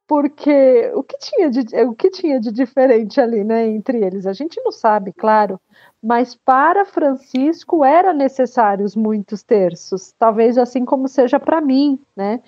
Porque 0.06 0.92
o 0.94 1.02
que 1.02 1.18
tinha 1.18 1.50
de, 1.50 1.76
o 1.82 1.92
que 1.92 2.10
tinha 2.10 2.38
de 2.38 2.52
diferente 2.52 3.20
ali, 3.20 3.42
né, 3.42 3.66
entre 3.66 4.04
eles? 4.04 4.24
A 4.24 4.32
gente 4.32 4.60
não 4.62 4.70
sabe, 4.70 5.12
claro, 5.12 5.60
mas 6.00 6.37
para 6.37 6.84
Francisco 6.84 7.84
era 7.84 8.12
necessários 8.12 8.94
muitos 8.94 9.42
terços, 9.42 10.12
talvez 10.16 10.56
assim 10.56 10.84
como 10.84 11.08
seja 11.08 11.40
para 11.40 11.60
mim, 11.60 11.98
né? 12.14 12.40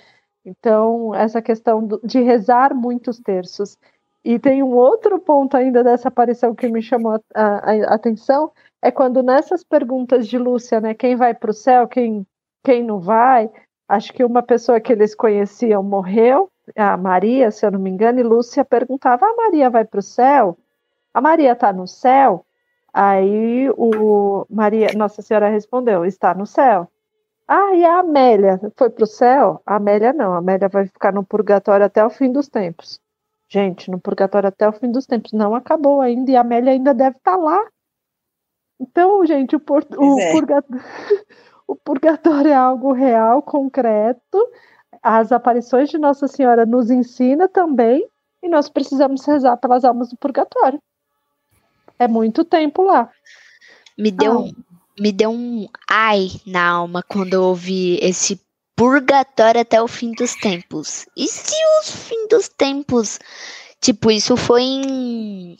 Então, 0.44 1.12
essa 1.12 1.42
questão 1.42 1.88
de 2.04 2.20
rezar 2.20 2.72
muitos 2.72 3.18
terços. 3.18 3.76
E 4.24 4.38
tem 4.38 4.62
um 4.62 4.74
outro 4.74 5.18
ponto 5.18 5.56
ainda 5.56 5.82
dessa 5.82 6.06
aparição 6.08 6.54
que 6.54 6.68
me 6.68 6.80
chamou 6.80 7.12
a, 7.12 7.20
a, 7.34 7.72
a 7.72 7.94
atenção, 7.94 8.52
é 8.86 8.90
quando 8.92 9.20
nessas 9.20 9.64
perguntas 9.64 10.28
de 10.28 10.38
Lúcia, 10.38 10.80
né, 10.80 10.94
quem 10.94 11.16
vai 11.16 11.34
para 11.34 11.50
o 11.50 11.54
céu, 11.54 11.88
quem, 11.88 12.24
quem 12.62 12.84
não 12.84 13.00
vai, 13.00 13.50
acho 13.88 14.12
que 14.12 14.24
uma 14.24 14.42
pessoa 14.42 14.80
que 14.80 14.92
eles 14.92 15.12
conheciam 15.12 15.82
morreu, 15.82 16.48
a 16.76 16.96
Maria, 16.96 17.50
se 17.50 17.66
eu 17.66 17.72
não 17.72 17.80
me 17.80 17.90
engano, 17.90 18.20
e 18.20 18.22
Lúcia 18.22 18.64
perguntava: 18.64 19.26
a 19.26 19.34
Maria 19.34 19.68
vai 19.70 19.84
para 19.84 19.98
o 19.98 20.02
céu? 20.02 20.56
A 21.12 21.20
Maria 21.20 21.52
está 21.52 21.72
no 21.72 21.86
céu? 21.86 22.46
Aí 22.92 23.68
o 23.76 24.46
Maria, 24.48 24.88
Nossa 24.96 25.20
Senhora 25.20 25.48
respondeu: 25.48 26.04
está 26.04 26.32
no 26.32 26.46
céu. 26.46 26.88
Ah, 27.48 27.74
e 27.74 27.84
a 27.84 28.00
Amélia 28.00 28.60
foi 28.76 28.90
para 28.90 29.04
o 29.04 29.06
céu? 29.06 29.60
A 29.66 29.76
Amélia 29.76 30.12
não, 30.12 30.32
a 30.34 30.38
Amélia 30.38 30.68
vai 30.68 30.86
ficar 30.86 31.12
no 31.12 31.24
purgatório 31.24 31.86
até 31.86 32.04
o 32.04 32.10
fim 32.10 32.30
dos 32.32 32.48
tempos. 32.48 33.00
Gente, 33.48 33.90
no 33.90 34.00
purgatório 34.00 34.48
até 34.48 34.68
o 34.68 34.72
fim 34.72 34.90
dos 34.90 35.06
tempos. 35.06 35.32
Não 35.32 35.54
acabou 35.54 36.00
ainda, 36.00 36.30
e 36.30 36.36
a 36.36 36.40
Amélia 36.40 36.72
ainda 36.72 36.94
deve 36.94 37.16
estar 37.16 37.32
tá 37.32 37.36
lá. 37.36 37.66
Então, 38.80 39.24
gente, 39.24 39.56
o, 39.56 39.60
por, 39.60 39.86
o, 39.96 40.20
é. 40.20 40.32
purgatório, 40.32 40.84
o 41.66 41.76
purgatório 41.76 42.50
é 42.50 42.54
algo 42.54 42.92
real, 42.92 43.42
concreto. 43.42 44.38
As 45.02 45.32
aparições 45.32 45.88
de 45.88 45.98
Nossa 45.98 46.26
Senhora 46.28 46.66
nos 46.66 46.90
ensina 46.90 47.48
também. 47.48 48.06
e 48.42 48.48
nós 48.48 48.68
precisamos 48.68 49.24
rezar 49.24 49.56
pelas 49.56 49.84
almas 49.84 50.10
do 50.10 50.16
purgatório. 50.16 50.80
É 51.98 52.06
muito 52.06 52.44
tempo 52.44 52.82
lá. 52.82 53.10
Me 53.98 54.10
deu, 54.10 54.40
ah. 54.40 54.62
me 55.00 55.12
deu 55.12 55.30
um 55.30 55.66
ai 55.88 56.28
na 56.46 56.68
alma 56.68 57.02
quando 57.02 57.34
eu 57.34 57.42
ouvi 57.42 57.98
esse 58.02 58.38
purgatório 58.76 59.62
até 59.62 59.80
o 59.80 59.88
fim 59.88 60.12
dos 60.12 60.34
tempos. 60.34 61.06
E 61.16 61.26
se 61.26 61.54
os 61.80 61.90
fim 61.90 62.28
dos 62.28 62.48
tempos? 62.48 63.18
Tipo, 63.80 64.10
isso 64.10 64.36
foi 64.36 64.62
em. 64.62 65.56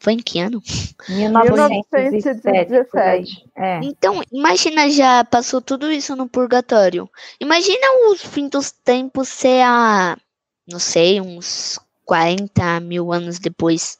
Foi 0.00 0.12
em 0.12 0.18
que 0.18 0.38
ano? 0.38 0.62
1917. 1.08 3.44
É. 3.56 3.80
Então, 3.82 4.22
imagina, 4.32 4.88
já 4.88 5.24
passou 5.24 5.60
tudo 5.60 5.90
isso 5.90 6.14
no 6.14 6.28
purgatório. 6.28 7.10
Imagina 7.40 8.10
os 8.10 8.22
fim 8.22 8.48
dos 8.48 8.70
tempos 8.70 9.26
ser 9.28 9.62
a. 9.62 10.16
Não 10.66 10.78
sei, 10.78 11.20
uns 11.20 11.80
40 12.04 12.78
mil 12.80 13.12
anos 13.12 13.40
depois. 13.40 13.98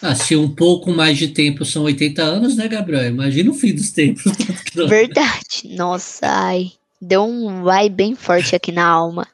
Ah, 0.00 0.14
se 0.14 0.36
um 0.36 0.54
pouco 0.54 0.90
mais 0.90 1.18
de 1.18 1.28
tempo 1.28 1.64
são 1.64 1.84
80 1.84 2.22
anos, 2.22 2.56
né, 2.56 2.68
Gabriel? 2.68 3.06
Imagina 3.06 3.50
o 3.50 3.54
fim 3.54 3.74
dos 3.74 3.90
tempos. 3.90 4.24
Verdade. 4.74 5.68
Nossa, 5.76 6.26
ai. 6.26 6.72
Deu 7.00 7.24
um 7.24 7.62
vai 7.62 7.88
bem 7.90 8.14
forte 8.14 8.56
aqui 8.56 8.72
na 8.72 8.86
alma. 8.86 9.26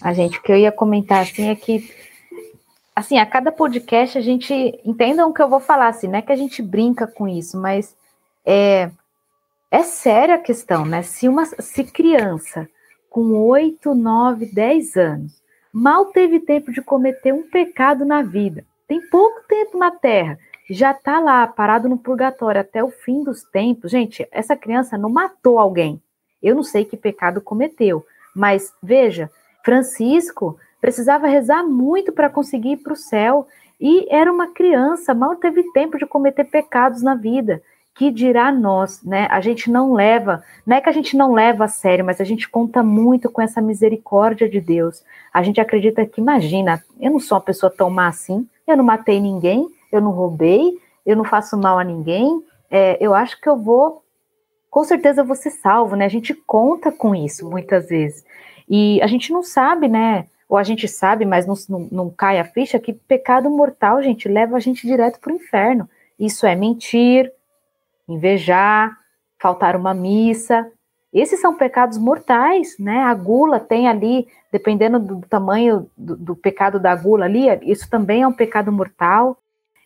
A 0.00 0.12
gente, 0.12 0.38
o 0.38 0.42
que 0.42 0.52
eu 0.52 0.56
ia 0.56 0.72
comentar 0.72 1.22
assim 1.22 1.48
é 1.48 1.54
que 1.54 1.88
assim, 2.98 3.16
a 3.16 3.24
cada 3.24 3.52
podcast 3.52 4.18
a 4.18 4.20
gente 4.20 4.52
entendam 4.84 5.30
o 5.30 5.32
que 5.32 5.40
eu 5.40 5.48
vou 5.48 5.60
falar, 5.60 5.86
assim, 5.86 6.08
não 6.08 6.18
é 6.18 6.22
que 6.22 6.32
a 6.32 6.36
gente 6.36 6.60
brinca 6.60 7.06
com 7.06 7.28
isso, 7.28 7.56
mas 7.56 7.96
é, 8.44 8.90
é 9.70 9.82
séria 9.84 10.34
a 10.34 10.38
questão, 10.38 10.84
né? 10.84 11.02
Se 11.02 11.28
uma 11.28 11.46
se 11.46 11.84
criança 11.84 12.68
com 13.08 13.32
8, 13.46 13.94
9, 13.94 14.46
10 14.46 14.96
anos 14.96 15.40
mal 15.72 16.06
teve 16.06 16.40
tempo 16.40 16.72
de 16.72 16.82
cometer 16.82 17.32
um 17.32 17.48
pecado 17.48 18.04
na 18.04 18.20
vida, 18.22 18.64
tem 18.88 19.00
pouco 19.08 19.42
tempo 19.46 19.78
na 19.78 19.92
Terra, 19.92 20.36
já 20.68 20.90
está 20.90 21.20
lá 21.20 21.46
parado 21.46 21.88
no 21.88 21.98
purgatório 21.98 22.60
até 22.60 22.82
o 22.82 22.90
fim 22.90 23.22
dos 23.22 23.44
tempos. 23.44 23.92
Gente, 23.92 24.26
essa 24.32 24.56
criança 24.56 24.98
não 24.98 25.08
matou 25.08 25.58
alguém. 25.60 26.02
Eu 26.42 26.56
não 26.56 26.64
sei 26.64 26.84
que 26.84 26.96
pecado 26.96 27.40
cometeu, 27.40 28.04
mas 28.34 28.74
veja, 28.82 29.30
Francisco 29.64 30.58
precisava 30.80 31.26
rezar 31.26 31.62
muito 31.64 32.12
para 32.12 32.30
conseguir 32.30 32.72
ir 32.72 32.76
para 32.78 32.92
o 32.92 32.96
céu 32.96 33.46
e 33.80 34.06
era 34.10 34.32
uma 34.32 34.48
criança, 34.48 35.14
mal 35.14 35.36
teve 35.36 35.62
tempo 35.72 35.98
de 35.98 36.06
cometer 36.06 36.44
pecados 36.44 37.02
na 37.02 37.14
vida. 37.14 37.62
Que 37.94 38.12
dirá 38.12 38.52
nós, 38.52 39.02
né? 39.02 39.26
A 39.28 39.40
gente 39.40 39.70
não 39.70 39.92
leva, 39.92 40.42
não 40.64 40.76
é 40.76 40.80
que 40.80 40.88
a 40.88 40.92
gente 40.92 41.16
não 41.16 41.32
leva 41.32 41.64
a 41.64 41.68
sério, 41.68 42.04
mas 42.04 42.20
a 42.20 42.24
gente 42.24 42.48
conta 42.48 42.80
muito 42.80 43.28
com 43.28 43.42
essa 43.42 43.60
misericórdia 43.60 44.48
de 44.48 44.60
Deus. 44.60 45.02
A 45.34 45.42
gente 45.42 45.60
acredita 45.60 46.06
que, 46.06 46.20
imagina, 46.20 46.82
eu 47.00 47.10
não 47.10 47.18
sou 47.18 47.36
uma 47.36 47.44
pessoa 47.44 47.72
tão 47.76 47.90
má 47.90 48.06
assim, 48.06 48.48
eu 48.68 48.76
não 48.76 48.84
matei 48.84 49.20
ninguém, 49.20 49.66
eu 49.90 50.00
não 50.00 50.12
roubei, 50.12 50.78
eu 51.04 51.16
não 51.16 51.24
faço 51.24 51.56
mal 51.56 51.76
a 51.76 51.82
ninguém, 51.82 52.40
é, 52.70 52.96
eu 53.00 53.14
acho 53.14 53.40
que 53.40 53.48
eu 53.48 53.56
vou 53.56 54.02
com 54.70 54.84
certeza 54.84 55.24
você 55.24 55.50
salvo, 55.50 55.96
né? 55.96 56.04
A 56.04 56.10
gente 56.10 56.34
conta 56.34 56.92
com 56.92 57.14
isso 57.14 57.48
muitas 57.48 57.88
vezes. 57.88 58.24
E 58.68 59.00
a 59.02 59.06
gente 59.06 59.32
não 59.32 59.42
sabe, 59.42 59.88
né? 59.88 60.26
Ou 60.48 60.56
a 60.56 60.62
gente 60.62 60.88
sabe, 60.88 61.24
mas 61.24 61.46
não, 61.46 61.54
não, 61.68 61.88
não 61.90 62.10
cai 62.10 62.38
a 62.38 62.44
ficha 62.44 62.78
que 62.78 62.92
pecado 62.92 63.50
mortal, 63.50 64.02
gente, 64.02 64.28
leva 64.28 64.56
a 64.56 64.60
gente 64.60 64.86
direto 64.86 65.20
para 65.20 65.32
o 65.32 65.36
inferno. 65.36 65.88
Isso 66.18 66.46
é 66.46 66.54
mentir, 66.54 67.30
invejar, 68.08 68.96
faltar 69.38 69.76
uma 69.76 69.92
missa. 69.92 70.70
Esses 71.12 71.40
são 71.40 71.56
pecados 71.56 71.98
mortais, 71.98 72.76
né? 72.78 73.02
A 73.02 73.14
gula 73.14 73.60
tem 73.60 73.88
ali, 73.88 74.26
dependendo 74.50 74.98
do 74.98 75.20
tamanho 75.28 75.90
do, 75.96 76.16
do 76.16 76.36
pecado 76.36 76.80
da 76.80 76.94
gula 76.94 77.26
ali, 77.26 77.46
isso 77.62 77.88
também 77.88 78.22
é 78.22 78.28
um 78.28 78.32
pecado 78.32 78.72
mortal. 78.72 79.36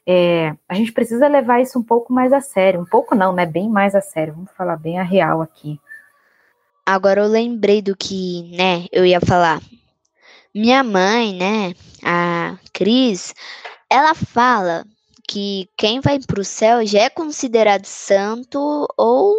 É, 0.06 0.54
a 0.68 0.74
gente 0.74 0.92
precisa 0.92 1.28
levar 1.28 1.60
isso 1.60 1.78
um 1.78 1.82
pouco 1.82 2.12
mais 2.12 2.32
a 2.32 2.40
sério. 2.40 2.80
Um 2.80 2.86
pouco 2.86 3.14
não, 3.14 3.32
né? 3.32 3.46
Bem 3.46 3.68
mais 3.68 3.94
a 3.94 4.00
sério. 4.00 4.34
Vamos 4.34 4.50
falar 4.52 4.76
bem 4.76 4.98
a 4.98 5.02
real 5.02 5.42
aqui. 5.42 5.80
Agora 6.84 7.20
eu 7.20 7.28
lembrei 7.28 7.80
do 7.80 7.96
que, 7.96 8.56
né, 8.56 8.86
eu 8.90 9.06
ia 9.06 9.20
falar. 9.20 9.60
Minha 10.54 10.84
mãe, 10.84 11.34
né, 11.34 11.74
a 12.04 12.58
Cris, 12.74 13.34
ela 13.90 14.14
fala 14.14 14.84
que 15.26 15.68
quem 15.78 16.00
vai 16.00 16.18
para 16.20 16.40
o 16.40 16.44
céu 16.44 16.84
já 16.84 17.00
é 17.00 17.10
considerado 17.10 17.86
santo 17.86 18.86
ou 18.96 19.34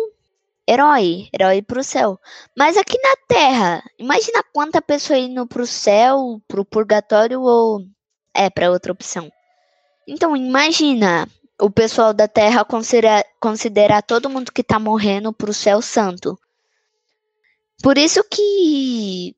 herói, 0.67 1.29
herói 1.31 1.61
para 1.61 1.79
o 1.79 1.83
céu. 1.83 2.19
Mas 2.57 2.77
aqui 2.77 2.97
na 2.97 3.15
Terra, 3.27 3.83
imagina 3.99 4.43
quanta 4.51 4.81
pessoa 4.81 5.19
indo 5.19 5.45
para 5.45 5.61
o 5.61 5.67
céu, 5.67 6.41
para 6.47 6.61
o 6.61 6.65
purgatório 6.65 7.41
ou 7.41 7.85
é 8.33 8.49
para 8.49 8.71
outra 8.71 8.91
opção. 8.91 9.31
Então, 10.07 10.35
imagina 10.35 11.27
o 11.61 11.69
pessoal 11.69 12.13
da 12.13 12.27
Terra 12.27 12.65
considerar, 12.65 13.23
considerar 13.39 14.01
todo 14.01 14.29
mundo 14.29 14.51
que 14.51 14.61
está 14.61 14.79
morrendo 14.79 15.31
para 15.31 15.51
o 15.51 15.53
céu 15.53 15.81
santo. 15.81 16.37
Por 17.81 17.97
isso 17.97 18.23
que 18.23 19.35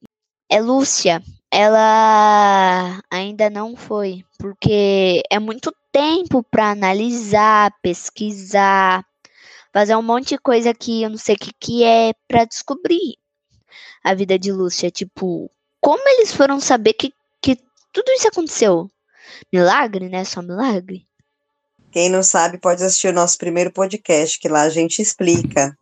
é 0.49 0.61
Lúcia, 0.61 1.21
ela 1.55 3.01
ainda 3.09 3.49
não 3.49 3.77
foi, 3.77 4.25
porque 4.37 5.23
é 5.31 5.39
muito 5.39 5.73
tempo 5.89 6.43
para 6.43 6.71
analisar, 6.71 7.73
pesquisar, 7.81 9.05
fazer 9.71 9.95
um 9.95 10.01
monte 10.01 10.31
de 10.31 10.37
coisa 10.37 10.73
que 10.73 11.03
eu 11.03 11.09
não 11.09 11.17
sei 11.17 11.35
o 11.35 11.37
que, 11.37 11.51
que 11.57 11.83
é 11.85 12.11
para 12.27 12.43
descobrir 12.43 13.15
a 14.03 14.13
vida 14.13 14.37
de 14.37 14.51
Lúcia. 14.51 14.91
Tipo, 14.91 15.49
como 15.79 16.03
eles 16.09 16.33
foram 16.33 16.59
saber 16.59 16.91
que, 16.91 17.13
que 17.41 17.55
tudo 17.93 18.11
isso 18.11 18.27
aconteceu? 18.27 18.91
Milagre, 19.49 20.09
né? 20.09 20.25
Só 20.25 20.41
milagre. 20.41 21.07
Quem 21.89 22.09
não 22.09 22.21
sabe 22.21 22.57
pode 22.57 22.83
assistir 22.83 23.07
o 23.07 23.13
nosso 23.13 23.37
primeiro 23.37 23.71
podcast, 23.71 24.37
que 24.41 24.49
lá 24.49 24.63
a 24.63 24.69
gente 24.69 25.01
explica 25.01 25.77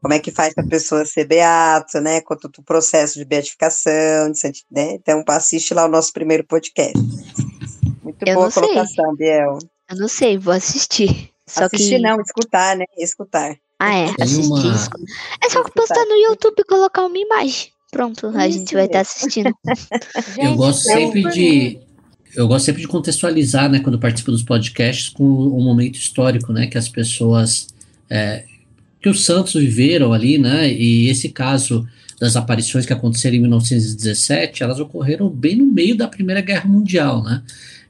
como 0.00 0.14
é 0.14 0.18
que 0.18 0.30
faz 0.30 0.54
para 0.54 0.64
a 0.64 0.68
pessoa 0.68 1.04
ser 1.04 1.26
beato, 1.26 2.00
né? 2.00 2.20
Quanto 2.20 2.50
o 2.58 2.62
processo 2.62 3.18
de 3.18 3.24
beatificação, 3.24 4.30
de, 4.30 4.64
né? 4.70 4.94
Então 4.94 5.22
assiste 5.28 5.74
lá 5.74 5.84
o 5.84 5.88
nosso 5.88 6.12
primeiro 6.12 6.44
podcast. 6.44 6.98
Muito 8.02 8.24
Eu 8.26 8.34
boa 8.34 8.50
colocação, 8.50 9.16
sei. 9.16 9.16
Biel. 9.16 9.58
Eu 9.90 9.96
não 9.96 10.08
sei, 10.08 10.38
vou 10.38 10.52
assistir. 10.52 11.30
Só 11.46 11.64
assistir 11.64 11.96
que... 11.96 12.02
não, 12.02 12.20
escutar, 12.20 12.76
né? 12.76 12.84
Escutar. 12.96 13.56
Ah, 13.78 13.94
é, 13.94 14.14
assistir. 14.20 14.46
Uma... 14.46 14.80
É 15.44 15.48
só 15.48 15.62
postar 15.64 16.04
no 16.04 16.14
YouTube 16.14 16.56
e 16.58 16.64
colocar 16.64 17.04
uma 17.06 17.18
imagem. 17.18 17.72
Pronto, 17.90 18.26
a 18.28 18.48
gente 18.48 18.74
vai 18.74 18.84
estar 18.84 18.98
tá 18.98 19.00
assistindo. 19.00 19.50
Eu 20.36 20.56
gosto 20.56 20.82
sempre 20.82 21.22
de, 21.30 21.80
eu 22.36 22.46
gosto 22.46 22.66
sempre 22.66 22.82
de 22.82 22.88
contextualizar, 22.88 23.70
né, 23.70 23.80
quando 23.80 23.98
participo 23.98 24.30
dos 24.30 24.42
podcasts, 24.42 25.08
com 25.08 25.24
o 25.24 25.58
um 25.58 25.64
momento 25.64 25.96
histórico, 25.96 26.52
né, 26.52 26.66
que 26.66 26.76
as 26.76 26.88
pessoas, 26.88 27.68
é, 28.10 28.44
que 29.00 29.08
os 29.08 29.24
santos 29.24 29.54
viveram 29.54 30.12
ali, 30.12 30.38
né, 30.38 30.72
e 30.72 31.08
esse 31.08 31.28
caso 31.28 31.86
das 32.20 32.36
aparições 32.36 32.84
que 32.84 32.92
aconteceram 32.92 33.36
em 33.36 33.40
1917, 33.40 34.62
elas 34.62 34.80
ocorreram 34.80 35.28
bem 35.28 35.56
no 35.56 35.66
meio 35.66 35.96
da 35.96 36.08
Primeira 36.08 36.40
Guerra 36.40 36.68
Mundial, 36.68 37.22
né, 37.22 37.42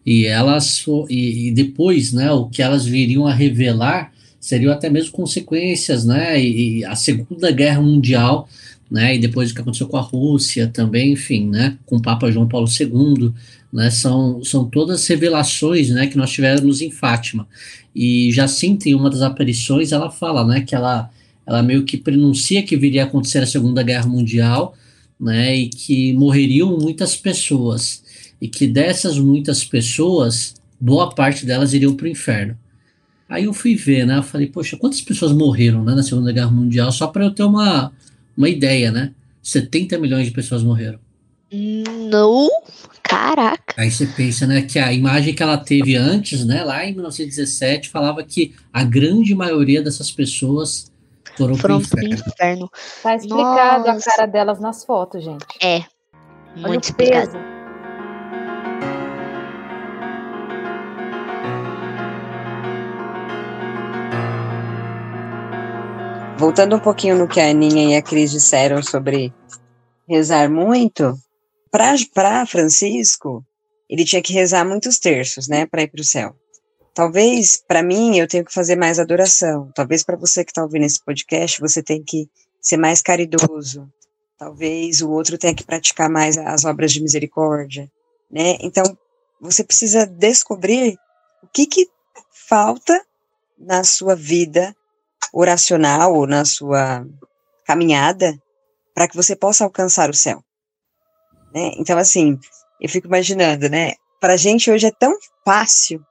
e 0.04 0.26
elas, 0.26 0.84
e, 1.08 1.48
e 1.48 1.50
depois, 1.50 2.12
né, 2.12 2.30
o 2.30 2.46
que 2.46 2.62
elas 2.62 2.84
viriam 2.84 3.26
a 3.26 3.32
revelar 3.32 4.12
seriam 4.40 4.72
até 4.72 4.88
mesmo 4.88 5.12
consequências, 5.12 6.04
né, 6.04 6.40
e, 6.40 6.78
e 6.78 6.84
a 6.84 6.94
Segunda 6.94 7.50
Guerra 7.50 7.80
Mundial, 7.80 8.48
né, 8.90 9.16
e 9.16 9.18
depois 9.18 9.50
o 9.50 9.54
que 9.54 9.60
aconteceu 9.60 9.88
com 9.88 9.96
a 9.96 10.02
Rússia 10.02 10.66
também, 10.68 11.12
enfim, 11.12 11.48
né, 11.48 11.76
com 11.84 11.96
o 11.96 12.02
Papa 12.02 12.30
João 12.30 12.48
Paulo 12.48 12.68
II, 12.68 13.32
né, 13.72 13.90
são, 13.90 14.42
são 14.42 14.64
todas 14.64 15.06
revelações, 15.06 15.90
né, 15.90 16.06
que 16.06 16.16
nós 16.16 16.30
tivemos 16.30 16.80
em 16.80 16.90
Fátima. 16.90 17.46
E 17.94 18.30
Jacinta, 18.32 18.88
em 18.88 18.94
uma 18.94 19.10
das 19.10 19.22
aparições, 19.22 19.92
ela 19.92 20.10
fala, 20.10 20.46
né, 20.46 20.60
que 20.62 20.74
ela, 20.74 21.10
ela 21.46 21.62
meio 21.62 21.84
que 21.84 21.96
pronuncia 21.96 22.62
que 22.62 22.76
viria 22.76 23.04
a 23.04 23.06
acontecer 23.06 23.38
a 23.38 23.46
Segunda 23.46 23.82
Guerra 23.82 24.06
Mundial, 24.06 24.74
né, 25.20 25.54
e 25.54 25.68
que 25.68 26.12
morreriam 26.14 26.78
muitas 26.78 27.16
pessoas, 27.16 28.02
e 28.40 28.48
que 28.48 28.66
dessas 28.66 29.18
muitas 29.18 29.64
pessoas, 29.64 30.54
boa 30.80 31.14
parte 31.14 31.44
delas 31.44 31.74
iriam 31.74 31.94
para 31.94 32.06
o 32.06 32.08
inferno. 32.08 32.56
Aí 33.28 33.44
eu 33.44 33.52
fui 33.52 33.74
ver, 33.74 34.06
né, 34.06 34.18
eu 34.18 34.22
falei, 34.22 34.46
poxa, 34.46 34.76
quantas 34.76 35.02
pessoas 35.02 35.32
morreram, 35.32 35.84
né, 35.84 35.94
na 35.94 36.02
Segunda 36.02 36.32
Guerra 36.32 36.50
Mundial, 36.50 36.90
só 36.90 37.06
para 37.06 37.24
eu 37.24 37.30
ter 37.30 37.42
uma, 37.42 37.92
uma 38.34 38.48
ideia, 38.48 38.90
né, 38.90 39.12
70 39.42 39.98
milhões 39.98 40.26
de 40.26 40.32
pessoas 40.32 40.62
morreram. 40.62 40.98
Não, 42.10 42.48
caraca. 43.08 43.74
Aí 43.76 43.90
você 43.90 44.06
pensa, 44.06 44.46
né, 44.46 44.62
que 44.62 44.78
a 44.78 44.92
imagem 44.92 45.34
que 45.34 45.42
ela 45.42 45.56
teve 45.56 45.96
antes, 45.96 46.44
né, 46.44 46.62
lá 46.62 46.84
em 46.84 46.92
1917, 46.92 47.88
falava 47.88 48.22
que 48.22 48.54
a 48.72 48.84
grande 48.84 49.34
maioria 49.34 49.82
dessas 49.82 50.12
pessoas 50.12 50.92
foram, 51.36 51.56
foram 51.56 51.80
pro 51.80 52.02
inferno. 52.02 52.16
pro 52.18 52.32
inferno. 52.32 52.70
Tá 53.02 53.14
explicado 53.16 53.86
Nossa. 53.86 54.10
a 54.10 54.12
cara 54.12 54.26
delas 54.26 54.60
nas 54.60 54.84
fotos, 54.84 55.24
gente. 55.24 55.46
É. 55.62 55.84
Muito 56.54 56.68
Olha 56.68 56.78
explicado. 56.80 57.30
Peso. 57.32 57.58
Voltando 66.36 66.76
um 66.76 66.80
pouquinho 66.80 67.18
no 67.18 67.26
que 67.26 67.40
a 67.40 67.50
Aninha 67.50 67.94
e 67.94 67.96
a 67.96 68.02
Cris 68.02 68.30
disseram 68.30 68.80
sobre 68.80 69.32
rezar 70.08 70.48
muito, 70.48 71.18
para 72.12 72.46
Francisco, 72.46 73.44
ele 73.88 74.04
tinha 74.04 74.22
que 74.22 74.32
rezar 74.32 74.64
muitos 74.64 74.98
terços, 74.98 75.48
né, 75.48 75.66
para 75.66 75.82
ir 75.82 75.88
para 75.88 76.00
o 76.00 76.04
céu. 76.04 76.34
Talvez, 76.94 77.56
para 77.56 77.82
mim, 77.82 78.18
eu 78.18 78.26
tenho 78.26 78.44
que 78.44 78.52
fazer 78.52 78.74
mais 78.74 78.98
adoração. 78.98 79.70
Talvez 79.74 80.02
para 80.02 80.16
você 80.16 80.44
que 80.44 80.50
está 80.50 80.62
ouvindo 80.62 80.84
esse 80.84 81.02
podcast, 81.04 81.60
você 81.60 81.82
tem 81.82 82.02
que 82.02 82.28
ser 82.60 82.76
mais 82.76 83.00
caridoso. 83.00 83.88
Talvez 84.36 85.00
o 85.00 85.10
outro 85.10 85.38
tenha 85.38 85.54
que 85.54 85.64
praticar 85.64 86.10
mais 86.10 86.36
as 86.36 86.64
obras 86.64 86.92
de 86.92 87.00
misericórdia, 87.00 87.90
né? 88.30 88.56
Então, 88.60 88.84
você 89.40 89.62
precisa 89.62 90.06
descobrir 90.06 90.96
o 91.42 91.48
que 91.52 91.66
que 91.66 91.88
falta 92.48 93.00
na 93.56 93.84
sua 93.84 94.14
vida 94.14 94.74
oracional 95.32 96.14
ou 96.14 96.26
na 96.26 96.44
sua 96.44 97.06
caminhada 97.64 98.36
para 98.94 99.06
que 99.06 99.16
você 99.16 99.36
possa 99.36 99.64
alcançar 99.64 100.10
o 100.10 100.14
céu. 100.14 100.42
Né? 101.54 101.72
Então, 101.76 101.98
assim, 101.98 102.38
eu 102.80 102.88
fico 102.88 103.06
imaginando, 103.06 103.68
né? 103.68 103.94
Para 104.20 104.34
a 104.34 104.36
gente 104.36 104.70
hoje 104.70 104.86
é 104.86 104.90
tão 104.90 105.16
fácil 105.44 106.04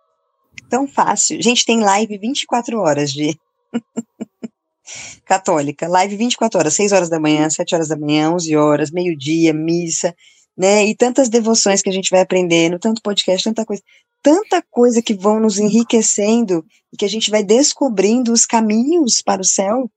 Tão 0.69 0.87
fácil. 0.87 1.41
Gente, 1.41 1.65
tem 1.65 1.79
live 1.79 2.17
24 2.17 2.79
horas 2.79 3.11
de 3.11 3.37
católica. 5.25 5.87
Live 5.87 6.17
24 6.17 6.59
horas, 6.59 6.73
6 6.73 6.91
horas 6.91 7.09
da 7.09 7.19
manhã, 7.19 7.49
7 7.49 7.75
horas 7.75 7.87
da 7.87 7.97
manhã, 7.97 8.31
11 8.33 8.55
horas, 8.57 8.91
meio-dia, 8.91 9.53
missa, 9.53 10.13
né? 10.57 10.85
E 10.85 10.95
tantas 10.95 11.29
devoções 11.29 11.81
que 11.81 11.89
a 11.89 11.93
gente 11.93 12.09
vai 12.09 12.21
aprendendo, 12.21 12.79
tanto 12.79 13.01
podcast, 13.01 13.43
tanta 13.43 13.65
coisa. 13.65 13.81
Tanta 14.21 14.61
coisa 14.69 15.01
que 15.01 15.13
vão 15.13 15.39
nos 15.39 15.57
enriquecendo 15.57 16.65
e 16.91 16.97
que 16.97 17.05
a 17.05 17.09
gente 17.09 17.29
vai 17.29 17.43
descobrindo 17.43 18.33
os 18.33 18.45
caminhos 18.45 19.21
para 19.21 19.41
o 19.41 19.45
céu. 19.45 19.89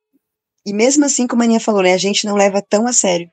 E 0.64 0.72
mesmo 0.72 1.04
assim, 1.04 1.26
como 1.26 1.42
a 1.42 1.46
Aninha 1.46 1.58
falou, 1.58 1.82
né, 1.82 1.94
a 1.94 1.98
gente 1.98 2.26
não 2.26 2.36
leva 2.36 2.62
tão 2.62 2.86
a 2.86 2.92
sério. 2.92 3.28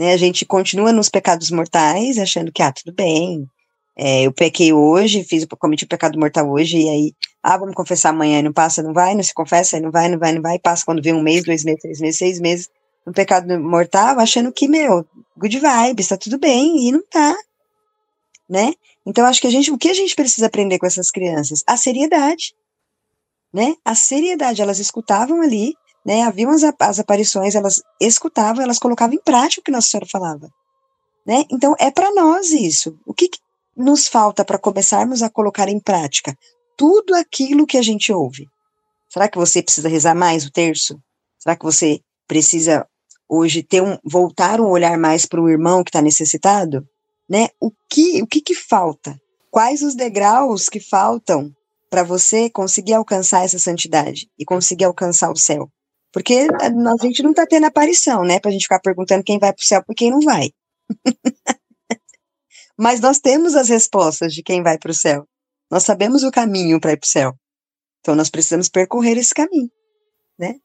Né, 0.00 0.14
a 0.14 0.16
gente 0.16 0.46
continua 0.46 0.94
nos 0.94 1.10
pecados 1.10 1.50
mortais, 1.50 2.16
achando 2.16 2.50
que, 2.50 2.62
ah, 2.62 2.72
tudo 2.72 2.90
bem, 2.90 3.46
é, 3.94 4.22
eu 4.22 4.32
pequei 4.32 4.72
hoje, 4.72 5.22
fiz, 5.24 5.44
cometi 5.58 5.84
o 5.84 5.88
pecado 5.88 6.18
mortal 6.18 6.50
hoje, 6.50 6.78
e 6.78 6.88
aí, 6.88 7.12
ah, 7.42 7.58
vamos 7.58 7.74
confessar 7.74 8.08
amanhã, 8.08 8.40
não 8.40 8.50
passa, 8.50 8.82
não 8.82 8.94
vai, 8.94 9.14
não 9.14 9.22
se 9.22 9.34
confessa, 9.34 9.78
não 9.78 9.90
vai, 9.90 10.08
não 10.08 10.18
vai, 10.18 10.32
não 10.32 10.40
vai, 10.40 10.58
passa 10.58 10.86
quando 10.86 11.02
vem 11.02 11.12
um 11.12 11.20
mês, 11.22 11.44
dois 11.44 11.64
meses, 11.64 11.82
três 11.82 12.00
meses, 12.00 12.16
seis 12.16 12.40
meses, 12.40 12.70
no 13.06 13.12
pecado 13.12 13.60
mortal, 13.60 14.18
achando 14.18 14.50
que, 14.50 14.66
meu, 14.66 15.06
good 15.36 15.60
vibes, 15.60 16.08
tá 16.08 16.16
tudo 16.16 16.38
bem, 16.38 16.88
e 16.88 16.92
não 16.92 17.02
tá, 17.06 17.36
né? 18.48 18.72
Então, 19.04 19.26
acho 19.26 19.38
que 19.38 19.48
a 19.48 19.50
gente, 19.50 19.70
o 19.70 19.76
que 19.76 19.90
a 19.90 19.94
gente 19.94 20.16
precisa 20.16 20.46
aprender 20.46 20.78
com 20.78 20.86
essas 20.86 21.10
crianças? 21.10 21.62
A 21.66 21.76
seriedade, 21.76 22.54
né? 23.52 23.74
A 23.84 23.94
seriedade, 23.94 24.62
elas 24.62 24.78
escutavam 24.78 25.42
ali, 25.42 25.74
né? 26.04 26.22
Haviam 26.22 26.50
as, 26.50 26.62
as 26.62 26.98
aparições, 26.98 27.54
elas 27.54 27.82
escutavam, 28.00 28.62
elas 28.62 28.78
colocavam 28.78 29.14
em 29.14 29.22
prática 29.22 29.60
o 29.60 29.64
que 29.64 29.70
Nossa 29.70 29.88
Senhora 29.88 30.08
falava, 30.10 30.48
né? 31.26 31.44
Então, 31.50 31.74
é 31.78 31.90
para 31.90 32.12
nós 32.12 32.50
isso. 32.50 32.98
O 33.06 33.14
que, 33.14 33.28
nos 33.76 34.08
falta 34.08 34.44
para 34.44 34.58
começarmos 34.58 35.22
a 35.22 35.30
colocar 35.30 35.68
em 35.68 35.80
prática 35.80 36.36
tudo 36.76 37.14
aquilo 37.14 37.66
que 37.66 37.78
a 37.78 37.82
gente 37.82 38.12
ouve? 38.12 38.46
Será 39.08 39.28
que 39.28 39.38
você 39.38 39.62
precisa 39.62 39.88
rezar 39.88 40.14
mais 40.14 40.44
o 40.44 40.52
terço? 40.52 40.98
Será 41.38 41.56
que 41.56 41.64
você 41.64 42.00
precisa 42.28 42.86
hoje 43.28 43.62
ter 43.62 43.82
um 43.82 43.98
voltar 44.04 44.60
um 44.60 44.68
olhar 44.68 44.96
mais 44.98 45.26
para 45.26 45.40
o 45.40 45.48
irmão 45.48 45.82
que 45.82 45.90
está 45.90 46.02
necessitado? 46.02 46.86
Né? 47.28 47.48
O 47.60 47.70
que 47.88 48.22
o 48.22 48.26
que, 48.26 48.40
que 48.40 48.54
falta? 48.54 49.16
Quais 49.50 49.82
os 49.82 49.94
degraus 49.94 50.68
que 50.68 50.80
faltam 50.80 51.50
para 51.88 52.04
você 52.04 52.48
conseguir 52.48 52.94
alcançar 52.94 53.44
essa 53.44 53.58
santidade 53.58 54.28
e 54.38 54.44
conseguir 54.44 54.84
alcançar 54.84 55.30
o 55.30 55.36
céu? 55.36 55.68
Porque 56.12 56.48
a 56.60 57.04
gente 57.04 57.22
não 57.22 57.30
está 57.30 57.46
tendo 57.46 57.66
aparição, 57.66 58.24
né? 58.24 58.40
Para 58.40 58.50
a 58.50 58.52
gente 58.52 58.62
ficar 58.62 58.80
perguntando 58.80 59.24
quem 59.24 59.38
vai 59.38 59.52
para 59.52 59.62
o 59.62 59.66
céu 59.66 59.82
e 59.88 59.94
quem 59.94 60.10
não 60.10 60.20
vai. 60.20 60.50
Mas 62.76 63.00
nós 63.00 63.20
temos 63.20 63.54
as 63.54 63.68
respostas 63.68 64.32
de 64.32 64.42
quem 64.42 64.62
vai 64.62 64.78
para 64.78 64.90
o 64.90 64.94
céu. 64.94 65.26
Nós 65.70 65.84
sabemos 65.84 66.24
o 66.24 66.30
caminho 66.30 66.80
para 66.80 66.92
ir 66.92 66.96
para 66.96 67.06
o 67.06 67.10
céu. 67.10 67.34
Então 68.00 68.14
nós 68.14 68.30
precisamos 68.30 68.68
percorrer 68.68 69.16
esse 69.18 69.34
caminho, 69.34 69.70
né? 70.38 70.56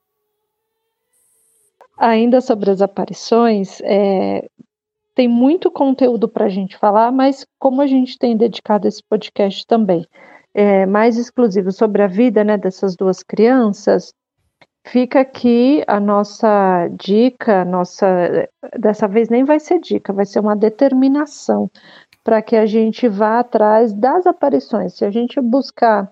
Ainda 1.98 2.42
sobre 2.42 2.72
as 2.72 2.82
aparições, 2.82 3.80
é, 3.82 4.50
tem 5.14 5.28
muito 5.28 5.70
conteúdo 5.70 6.28
para 6.28 6.46
a 6.46 6.50
gente 6.50 6.78
falar, 6.78 7.12
mas 7.12 7.46
como 7.60 7.82
a 7.82 7.88
gente 7.88 8.18
tem 8.18 8.36
dedicado 8.36 8.88
esse 8.88 9.02
podcast 9.04 9.66
também 9.68 10.06
é, 10.56 10.86
mais 10.86 11.18
exclusivo 11.18 11.70
sobre 11.72 12.02
a 12.02 12.08
vida 12.08 12.42
né, 12.44 12.58
dessas 12.58 12.96
duas 12.96 13.22
crianças, 13.22 14.14
fica 14.86 15.22
aqui 15.22 15.84
a 15.88 16.00
nossa 16.00 16.88
dica, 16.98 17.66
nossa 17.66 18.48
dessa 18.78 19.08
vez 19.08 19.30
nem 19.30 19.44
vai 19.44 19.60
ser 19.60 19.80
dica, 19.80 20.14
vai 20.14 20.26
ser 20.26 20.40
uma 20.40 20.56
determinação 20.56 21.70
para 22.24 22.42
que 22.42 22.56
a 22.56 22.66
gente 22.66 23.08
vá 23.08 23.40
atrás 23.40 23.94
das 23.94 24.26
aparições. 24.26 24.94
Se 24.96 25.06
a 25.06 25.12
gente 25.12 25.40
buscar 25.40 26.10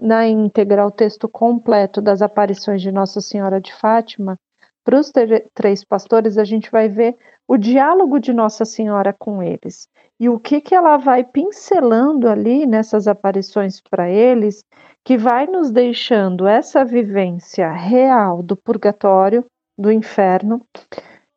na 0.00 0.26
íntegra 0.26 0.86
o 0.86 0.90
texto 0.90 1.28
completo 1.28 2.00
das 2.00 2.22
aparições 2.22 2.82
de 2.82 2.92
Nossa 2.92 3.20
Senhora 3.20 3.60
de 3.60 3.72
Fátima, 3.72 4.38
para 4.84 5.00
os 5.00 5.10
três 5.52 5.82
pastores, 5.82 6.38
a 6.38 6.44
gente 6.44 6.70
vai 6.70 6.88
ver 6.88 7.16
o 7.48 7.56
diálogo 7.56 8.18
de 8.18 8.32
Nossa 8.32 8.64
Senhora 8.64 9.12
com 9.12 9.42
eles 9.42 9.88
e 10.18 10.28
o 10.28 10.38
que, 10.38 10.60
que 10.60 10.74
ela 10.74 10.96
vai 10.96 11.22
pincelando 11.22 12.28
ali 12.28 12.66
nessas 12.66 13.06
aparições 13.06 13.80
para 13.80 14.08
eles, 14.08 14.64
que 15.04 15.16
vai 15.16 15.46
nos 15.46 15.70
deixando 15.70 16.46
essa 16.46 16.84
vivência 16.84 17.70
real 17.70 18.42
do 18.42 18.56
purgatório, 18.56 19.44
do 19.78 19.92
inferno. 19.92 20.62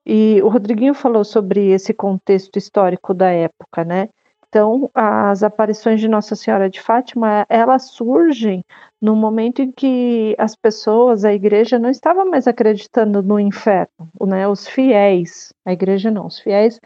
E 0.05 0.41
o 0.41 0.47
Rodriguinho 0.47 0.93
falou 0.93 1.23
sobre 1.23 1.71
esse 1.71 1.93
contexto 1.93 2.57
histórico 2.57 3.13
da 3.13 3.29
época, 3.29 3.83
né? 3.83 4.09
Então, 4.49 4.89
as 4.95 5.43
aparições 5.43 5.99
de 5.99 6.07
Nossa 6.07 6.35
Senhora 6.35 6.69
de 6.69 6.81
Fátima, 6.81 7.45
elas 7.47 7.91
surgem 7.91 8.65
no 8.99 9.15
momento 9.15 9.61
em 9.61 9.71
que 9.71 10.35
as 10.39 10.55
pessoas, 10.55 11.23
a 11.23 11.31
igreja 11.31 11.77
não 11.77 11.89
estava 11.89 12.25
mais 12.25 12.47
acreditando 12.47 13.21
no 13.21 13.39
inferno, 13.39 14.09
né? 14.21 14.47
Os 14.47 14.67
fiéis, 14.67 15.53
a 15.63 15.71
igreja 15.71 16.09
não, 16.09 16.25
os 16.25 16.39
fiéis 16.39 16.79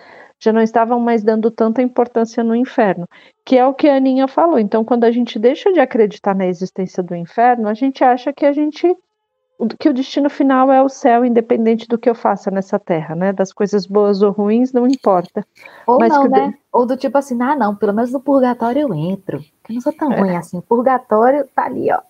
já 0.43 0.51
não 0.51 0.61
estavam 0.61 0.99
mais 0.99 1.23
dando 1.23 1.49
tanta 1.49 1.81
importância 1.81 2.43
no 2.43 2.53
inferno, 2.53 3.07
que 3.45 3.57
é 3.57 3.65
o 3.65 3.73
que 3.73 3.87
a 3.87 3.95
Aninha 3.95 4.27
falou. 4.27 4.59
Então, 4.59 4.83
quando 4.83 5.05
a 5.05 5.11
gente 5.11 5.39
deixa 5.39 5.71
de 5.71 5.79
acreditar 5.79 6.35
na 6.35 6.45
existência 6.45 7.01
do 7.01 7.15
inferno, 7.15 7.69
a 7.69 7.73
gente 7.73 8.03
acha 8.03 8.33
que 8.33 8.45
a 8.45 8.51
gente 8.51 8.93
que 9.67 9.89
o 9.89 9.93
destino 9.93 10.29
final 10.29 10.71
é 10.71 10.81
o 10.81 10.89
céu, 10.89 11.25
independente 11.25 11.87
do 11.87 11.97
que 11.97 12.09
eu 12.09 12.15
faça 12.15 12.49
nessa 12.51 12.79
terra, 12.79 13.15
né? 13.15 13.33
Das 13.33 13.51
coisas 13.53 13.85
boas 13.85 14.21
ou 14.21 14.31
ruins, 14.31 14.71
não 14.73 14.87
importa. 14.87 15.45
Ou 15.87 15.99
Mas 15.99 16.09
não, 16.09 16.27
né? 16.27 16.53
Ou 16.71 16.85
do 16.85 16.97
tipo 16.97 17.17
assim, 17.17 17.41
ah, 17.41 17.55
não, 17.55 17.75
pelo 17.75 17.93
menos 17.93 18.11
no 18.11 18.19
purgatório 18.19 18.81
eu 18.81 18.93
entro. 18.93 19.39
Que 19.63 19.71
eu 19.71 19.75
não 19.75 19.81
sou 19.81 19.93
tão 19.93 20.11
é. 20.11 20.19
ruim 20.19 20.35
assim. 20.35 20.57
O 20.57 20.61
purgatório 20.61 21.47
tá 21.55 21.65
ali, 21.65 21.91
ó. 21.91 22.01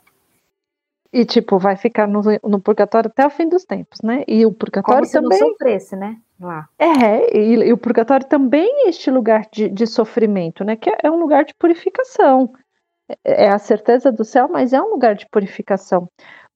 E, 1.13 1.25
tipo, 1.25 1.59
vai 1.59 1.75
ficar 1.75 2.07
no, 2.07 2.21
no 2.43 2.59
purgatório 2.59 3.07
até 3.07 3.23
o 3.23 3.29
fim 3.29 3.47
dos 3.47 3.63
tempos, 3.63 4.01
né? 4.01 4.23
E 4.27 4.47
o 4.47 4.51
purgatório 4.51 5.01
Como 5.01 5.05
se 5.05 5.13
também. 5.13 5.39
não 5.39 5.49
sofresse, 5.49 5.95
né? 5.95 6.17
Lá. 6.41 6.67
É, 6.79 7.37
e, 7.37 7.53
e, 7.53 7.71
o 7.71 7.77
purgatório 7.77 8.25
também 8.25 8.85
é 8.85 8.89
este 8.89 9.11
lugar 9.11 9.45
de, 9.51 9.69
de 9.69 9.85
sofrimento, 9.85 10.63
né? 10.63 10.75
Que 10.75 10.89
é, 10.89 10.97
é 11.03 11.11
um 11.11 11.19
lugar 11.19 11.45
de 11.45 11.53
purificação. 11.53 12.51
É, 13.23 13.49
a 13.49 13.59
certeza 13.59 14.11
do 14.11 14.23
céu, 14.23 14.47
mas 14.49 14.73
é 14.73 14.81
um 14.81 14.91
lugar 14.91 15.15
de 15.15 15.27
purificação. 15.29 16.07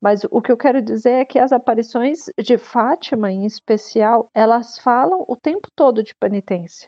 Mas 0.02 0.24
o 0.30 0.42
que 0.42 0.52
eu 0.52 0.58
quero 0.58 0.82
dizer 0.82 1.12
é 1.12 1.26
que 1.26 1.40
as 1.40 1.52
aparições 1.52 2.26
de 2.40 2.58
Fátima, 2.58 3.32
em 3.32 3.46
especial, 3.46 4.30
elas 4.34 4.78
falam 4.78 5.26
o 5.28 5.36
tempo 5.36 5.70
todo 5.76 6.04
de 6.04 6.14
penitência. 6.16 6.88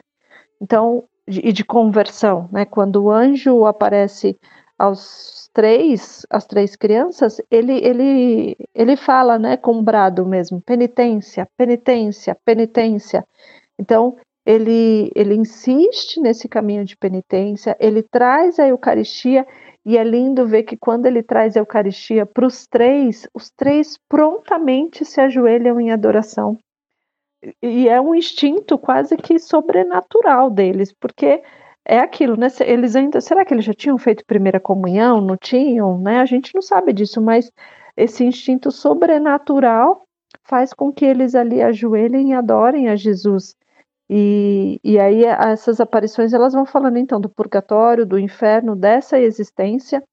Então, 0.61 1.03
e 1.27 1.51
de 1.51 1.63
conversão, 1.63 2.49
né? 2.51 2.65
Quando 2.65 3.03
o 3.03 3.11
anjo 3.11 3.65
aparece 3.65 4.37
aos 4.77 5.49
três, 5.53 6.25
as 6.29 6.45
três 6.45 6.75
crianças, 6.75 7.41
ele, 7.51 7.73
ele, 7.85 8.55
ele 8.73 8.95
fala, 8.95 9.37
né, 9.37 9.57
com 9.57 9.73
um 9.73 9.83
brado 9.83 10.25
mesmo, 10.25 10.61
penitência, 10.61 11.47
penitência, 11.57 12.37
penitência. 12.45 13.25
Então, 13.77 14.15
ele, 14.49 15.11
ele 15.15 15.35
insiste 15.35 16.19
nesse 16.19 16.49
caminho 16.49 16.83
de 16.83 16.97
penitência, 16.97 17.77
ele 17.79 18.01
traz 18.01 18.57
a 18.57 18.67
Eucaristia 18.67 19.45
e 19.85 19.95
é 19.95 20.03
lindo 20.03 20.47
ver 20.47 20.63
que 20.63 20.75
quando 20.75 21.05
ele 21.05 21.21
traz 21.21 21.55
a 21.55 21.59
Eucaristia 21.59 22.25
para 22.25 22.47
os 22.47 22.65
três, 22.65 23.27
os 23.31 23.51
três 23.51 23.95
prontamente 24.09 25.05
se 25.05 25.21
ajoelham 25.21 25.79
em 25.79 25.91
adoração. 25.91 26.57
E 27.61 27.87
é 27.87 28.01
um 28.01 28.15
instinto 28.15 28.75
quase 28.79 29.15
que 29.17 29.37
sobrenatural 29.37 30.49
deles, 30.49 30.91
porque 30.99 31.43
é 31.85 31.99
aquilo, 31.99 32.35
né? 32.35 32.47
Eles 32.65 32.95
ainda, 32.95 33.21
será 33.21 33.45
que 33.45 33.53
eles 33.53 33.65
já 33.65 33.73
tinham 33.73 33.99
feito 33.99 34.25
primeira 34.25 34.59
comunhão? 34.59 35.21
Não 35.21 35.37
tinham, 35.37 35.99
né? 35.99 36.21
A 36.21 36.25
gente 36.25 36.55
não 36.55 36.61
sabe 36.63 36.91
disso, 36.91 37.21
mas 37.21 37.51
esse 37.95 38.25
instinto 38.25 38.71
sobrenatural 38.71 40.07
faz 40.41 40.73
com 40.73 40.91
que 40.91 41.05
eles 41.05 41.35
ali 41.35 41.61
ajoelhem 41.61 42.31
e 42.31 42.33
adorem 42.33 42.89
a 42.89 42.95
Jesus. 42.95 43.55
E, 44.09 44.79
e 44.83 44.97
aí 44.97 45.23
essas 45.23 45.79
aparições 45.79 46.33
elas 46.33 46.53
vão 46.53 46.65
falando 46.65 46.97
então 46.97 47.21
do 47.21 47.29
purgatório, 47.29 48.05
do 48.05 48.17
inferno, 48.17 48.75
dessa 48.75 49.19
existência 49.19 50.03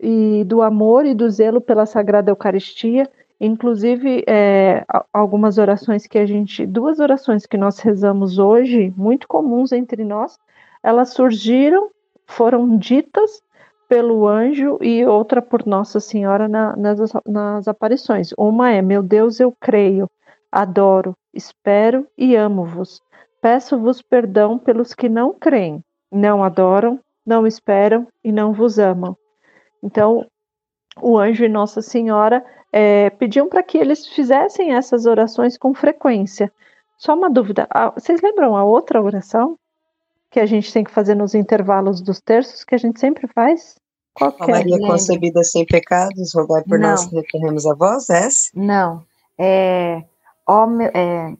e 0.00 0.44
do 0.44 0.62
amor 0.62 1.04
e 1.04 1.14
do 1.14 1.28
zelo 1.28 1.60
pela 1.60 1.84
Sagrada 1.84 2.30
Eucaristia. 2.30 3.08
Inclusive, 3.40 4.24
é, 4.26 4.84
algumas 5.12 5.58
orações 5.58 6.06
que 6.06 6.18
a 6.18 6.26
gente, 6.26 6.66
duas 6.66 6.98
orações 6.98 7.46
que 7.46 7.56
nós 7.56 7.78
rezamos 7.78 8.38
hoje, 8.38 8.92
muito 8.96 9.28
comuns 9.28 9.70
entre 9.70 10.02
nós, 10.04 10.36
elas 10.82 11.10
surgiram, 11.10 11.90
foram 12.26 12.76
ditas 12.76 13.42
pelo 13.88 14.26
anjo 14.26 14.78
e 14.80 15.04
outra 15.04 15.40
por 15.40 15.64
Nossa 15.66 16.00
Senhora 16.00 16.48
na, 16.48 16.74
nas, 16.76 16.98
nas 17.26 17.68
aparições. 17.68 18.32
Uma 18.36 18.72
é: 18.72 18.82
Meu 18.82 19.02
Deus, 19.02 19.38
eu 19.38 19.54
creio, 19.60 20.10
adoro, 20.50 21.14
espero 21.32 22.06
e 22.16 22.34
amo-vos. 22.34 23.00
Peço-vos 23.40 24.02
perdão 24.02 24.58
pelos 24.58 24.94
que 24.94 25.08
não 25.08 25.32
creem, 25.32 25.82
não 26.10 26.42
adoram, 26.42 26.98
não 27.24 27.46
esperam 27.46 28.06
e 28.22 28.32
não 28.32 28.52
vos 28.52 28.78
amam. 28.78 29.16
Então, 29.82 30.26
o 31.00 31.18
anjo 31.18 31.44
e 31.44 31.48
Nossa 31.48 31.80
Senhora 31.80 32.44
é, 32.72 33.10
pediam 33.10 33.48
para 33.48 33.62
que 33.62 33.78
eles 33.78 34.06
fizessem 34.06 34.74
essas 34.74 35.06
orações 35.06 35.56
com 35.56 35.72
frequência. 35.72 36.52
Só 36.96 37.14
uma 37.14 37.30
dúvida: 37.30 37.68
vocês 37.94 38.20
lembram 38.20 38.56
a 38.56 38.64
outra 38.64 39.00
oração? 39.00 39.56
que 40.30 40.40
a 40.40 40.46
gente 40.46 40.72
tem 40.72 40.84
que 40.84 40.90
fazer 40.90 41.14
nos 41.14 41.34
intervalos 41.34 42.00
dos 42.00 42.20
terços, 42.20 42.64
que 42.64 42.74
a 42.74 42.78
gente 42.78 43.00
sempre 43.00 43.26
faz? 43.28 43.76
Qual 44.14 44.32
que 44.32 44.44
é? 44.44 44.54
Maria 44.54 44.78
concebida 44.78 45.42
sem 45.44 45.64
pecados, 45.64 46.34
rogai 46.34 46.62
por 46.64 46.78
Não. 46.78 46.90
nós 46.90 47.06
que 47.06 47.16
recorremos 47.16 47.66
a 47.66 47.74
vós, 47.74 48.10
é 48.10 48.26
essa? 48.26 48.50
Não, 48.54 49.04
é, 49.38 50.04
ó, 50.46 50.66
meu, 50.66 50.90
é, 50.92 51.34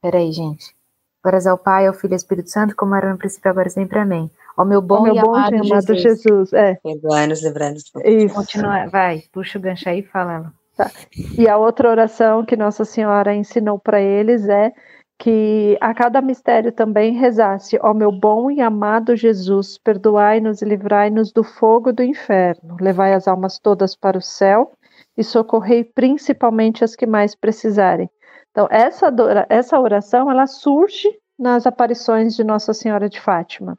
peraí, 0.00 0.32
gente. 0.32 0.74
Glórias 1.22 1.46
ao 1.46 1.58
Pai, 1.58 1.86
ao 1.86 1.94
Filho 1.94 2.12
e 2.12 2.14
ao 2.14 2.16
Espírito 2.16 2.50
Santo, 2.50 2.74
como 2.74 2.94
era 2.94 3.10
no 3.10 3.18
princípio, 3.18 3.50
agora 3.50 3.68
sempre, 3.68 3.98
amém. 3.98 4.30
Ó 4.56 4.64
meu 4.64 4.80
bom, 4.80 5.02
meu 5.02 5.14
e 5.14 5.20
bom 5.20 5.34
amado, 5.34 5.54
amado 5.54 5.94
Jesus. 5.94 6.02
Jesus. 6.02 6.52
É. 6.52 6.74
Perdoai-nos, 6.82 7.42
livrai-nos. 7.42 7.84
Isso. 8.04 8.34
Continua, 8.34 8.86
vai, 8.86 9.22
puxa 9.32 9.58
o 9.58 9.62
gancho 9.62 9.88
aí 9.88 10.00
e 10.00 10.02
fala 10.02 10.32
ela. 10.34 10.52
Tá. 10.76 10.90
E 11.36 11.48
a 11.48 11.58
outra 11.58 11.90
oração 11.90 12.44
que 12.44 12.56
Nossa 12.56 12.84
Senhora 12.84 13.34
ensinou 13.34 13.78
para 13.78 14.00
eles 14.00 14.48
é 14.48 14.72
que 15.20 15.76
a 15.82 15.92
cada 15.92 16.22
mistério 16.22 16.72
também 16.72 17.12
rezasse, 17.12 17.78
ó 17.82 17.92
meu 17.92 18.10
bom 18.10 18.50
e 18.50 18.62
amado 18.62 19.14
Jesus, 19.14 19.76
perdoai-nos 19.76 20.62
e 20.62 20.64
livrai-nos 20.64 21.30
do 21.30 21.44
fogo 21.44 21.92
do 21.92 22.02
inferno, 22.02 22.78
levai 22.80 23.12
as 23.12 23.28
almas 23.28 23.58
todas 23.58 23.94
para 23.94 24.16
o 24.16 24.22
céu 24.22 24.72
e 25.18 25.22
socorrei 25.22 25.84
principalmente 25.84 26.82
as 26.82 26.96
que 26.96 27.06
mais 27.06 27.34
precisarem. 27.34 28.08
Então, 28.50 28.66
essa, 28.70 29.12
essa 29.48 29.78
oração, 29.78 30.30
ela 30.30 30.46
surge 30.46 31.08
nas 31.38 31.66
aparições 31.66 32.34
de 32.36 32.44
Nossa 32.44 32.74
Senhora 32.74 33.08
de 33.08 33.20
Fátima. 33.20 33.78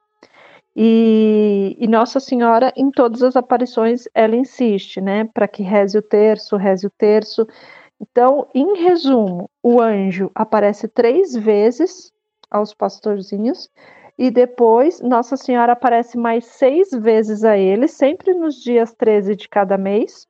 E, 0.75 1.75
e, 1.79 1.87
Nossa 1.87 2.19
Senhora, 2.19 2.71
em 2.77 2.89
todas 2.89 3.21
as 3.21 3.35
aparições, 3.35 4.05
ela 4.13 4.35
insiste, 4.35 5.01
né, 5.01 5.25
para 5.33 5.47
que 5.47 5.61
reze 5.61 5.97
o 5.97 6.01
terço, 6.01 6.55
reze 6.55 6.87
o 6.87 6.91
terço, 6.97 7.45
então, 8.01 8.47
em 8.55 8.81
resumo, 8.81 9.47
o 9.61 9.79
anjo 9.79 10.31
aparece 10.33 10.87
três 10.87 11.35
vezes 11.35 12.11
aos 12.49 12.73
pastorzinhos 12.73 13.69
e 14.17 14.31
depois 14.31 14.99
Nossa 15.01 15.37
Senhora 15.37 15.73
aparece 15.73 16.17
mais 16.17 16.45
seis 16.45 16.89
vezes 16.89 17.43
a 17.43 17.55
eles, 17.55 17.91
sempre 17.91 18.33
nos 18.33 18.55
dias 18.55 18.91
13 18.95 19.35
de 19.35 19.47
cada 19.47 19.77
mês. 19.77 20.27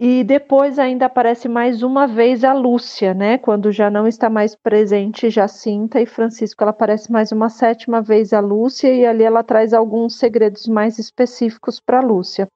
E 0.00 0.22
depois 0.22 0.78
ainda 0.78 1.06
aparece 1.06 1.48
mais 1.48 1.82
uma 1.82 2.06
vez 2.06 2.44
a 2.44 2.52
Lúcia, 2.52 3.12
né? 3.12 3.36
Quando 3.36 3.72
já 3.72 3.90
não 3.90 4.06
está 4.06 4.30
mais 4.30 4.54
presente 4.54 5.28
Jacinta 5.28 6.00
e 6.00 6.06
Francisco, 6.06 6.62
ela 6.62 6.70
aparece 6.70 7.10
mais 7.10 7.32
uma 7.32 7.48
sétima 7.48 8.00
vez 8.00 8.32
a 8.32 8.38
Lúcia 8.38 8.94
e 8.94 9.04
ali 9.04 9.24
ela 9.24 9.42
traz 9.42 9.74
alguns 9.74 10.16
segredos 10.16 10.68
mais 10.68 11.00
específicos 11.00 11.80
para 11.80 12.00
Lúcia. 12.00 12.46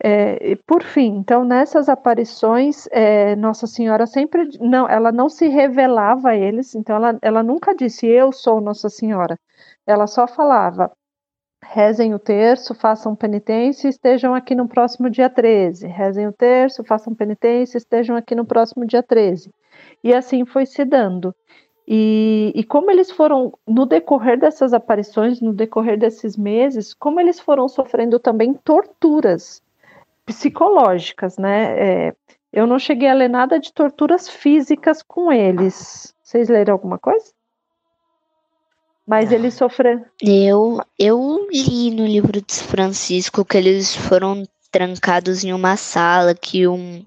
É, 0.00 0.56
por 0.66 0.82
fim, 0.84 1.16
então 1.18 1.44
nessas 1.44 1.88
aparições, 1.88 2.86
é, 2.92 3.34
Nossa 3.36 3.66
Senhora 3.66 4.06
sempre 4.06 4.48
não, 4.60 4.88
ela 4.88 5.10
não 5.10 5.28
se 5.28 5.48
revelava 5.48 6.30
a 6.30 6.36
eles, 6.36 6.74
então 6.74 6.96
ela, 6.96 7.18
ela 7.22 7.42
nunca 7.42 7.74
disse 7.74 8.06
eu 8.06 8.30
sou 8.32 8.60
Nossa 8.60 8.88
Senhora. 8.88 9.36
Ela 9.84 10.06
só 10.06 10.28
falava 10.28 10.92
rezem 11.70 12.14
o 12.14 12.18
terço, 12.18 12.74
façam 12.74 13.14
penitência 13.16 13.88
e 13.88 13.90
estejam 13.90 14.34
aqui 14.34 14.54
no 14.54 14.68
próximo 14.68 15.10
dia 15.10 15.28
13. 15.28 15.86
Rezem 15.86 16.26
o 16.26 16.32
terço, 16.32 16.84
façam 16.84 17.14
penitência 17.14 17.76
e 17.76 17.80
estejam 17.80 18.16
aqui 18.16 18.34
no 18.34 18.44
próximo 18.44 18.86
dia 18.86 19.02
13. 19.02 19.50
E 20.02 20.14
assim 20.14 20.44
foi 20.44 20.66
se 20.66 20.84
dando. 20.84 21.34
E, 21.86 22.52
e, 22.54 22.64
como 22.64 22.90
eles 22.90 23.10
foram, 23.10 23.52
no 23.66 23.84
decorrer 23.84 24.38
dessas 24.38 24.72
aparições, 24.72 25.40
no 25.40 25.52
decorrer 25.52 25.98
desses 25.98 26.34
meses, 26.36 26.94
como 26.94 27.20
eles 27.20 27.38
foram 27.38 27.68
sofrendo 27.68 28.18
também 28.18 28.54
torturas 28.54 29.62
psicológicas, 30.24 31.36
né? 31.36 32.06
É, 32.08 32.14
eu 32.50 32.66
não 32.66 32.78
cheguei 32.78 33.08
a 33.08 33.14
ler 33.14 33.28
nada 33.28 33.58
de 33.60 33.72
torturas 33.72 34.28
físicas 34.28 35.02
com 35.02 35.30
eles. 35.30 36.14
Vocês 36.22 36.48
leram 36.48 36.72
alguma 36.72 36.98
coisa? 36.98 37.33
Mas 39.06 39.30
eles 39.30 39.54
sofreram. 39.54 40.04
Eu, 40.22 40.80
eu 40.98 41.46
li 41.50 41.90
no 41.90 42.06
livro 42.06 42.40
de 42.40 42.54
Francisco 42.54 43.44
que 43.44 43.56
eles 43.56 43.94
foram 43.94 44.44
trancados 44.70 45.44
em 45.44 45.52
uma 45.52 45.76
sala, 45.76 46.34
que 46.34 46.66
um 46.66 47.04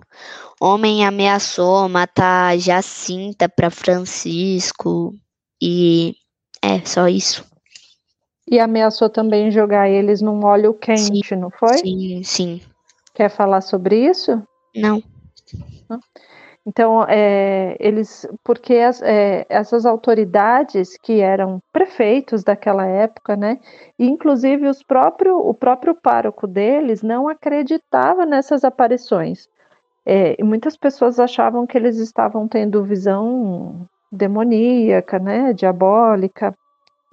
homem 0.61 1.05
ameaçou 1.05 1.89
matar 1.89 2.57
Jacinta 2.57 3.49
para 3.49 3.71
Francisco. 3.71 5.13
E 5.61 6.15
é 6.61 6.79
só 6.85 7.07
isso. 7.07 7.43
E 8.49 8.59
ameaçou 8.59 9.09
também 9.09 9.51
jogar 9.51 9.89
eles 9.89 10.21
num 10.21 10.45
óleo 10.45 10.73
quente, 10.73 11.27
sim, 11.27 11.35
não 11.35 11.49
foi? 11.49 11.77
Sim, 11.79 12.23
sim. 12.23 12.61
Quer 13.13 13.29
falar 13.29 13.61
sobre 13.61 14.07
isso? 14.07 14.41
Não. 14.75 15.03
Então, 16.67 17.05
é, 17.07 17.77
eles, 17.79 18.27
porque 18.43 18.73
as, 18.75 19.01
é, 19.01 19.45
essas 19.47 19.85
autoridades 19.85 20.97
que 21.01 21.21
eram 21.21 21.61
prefeitos 21.71 22.43
daquela 22.43 22.85
época, 22.85 23.37
né, 23.37 23.57
inclusive 23.97 24.67
os 24.67 24.83
próprio, 24.83 25.37
o 25.37 25.53
próprio 25.53 25.95
pároco 25.95 26.45
deles 26.45 27.01
não 27.01 27.29
acreditava 27.29 28.25
nessas 28.25 28.65
aparições. 28.65 29.47
É, 30.05 30.35
e 30.37 30.43
muitas 30.43 30.75
pessoas 30.75 31.21
achavam 31.21 31.65
que 31.65 31.77
eles 31.77 31.99
estavam 31.99 32.49
tendo 32.49 32.83
visão 32.83 33.87
demoníaca, 34.11 35.19
né, 35.19 35.53
diabólica. 35.53 36.53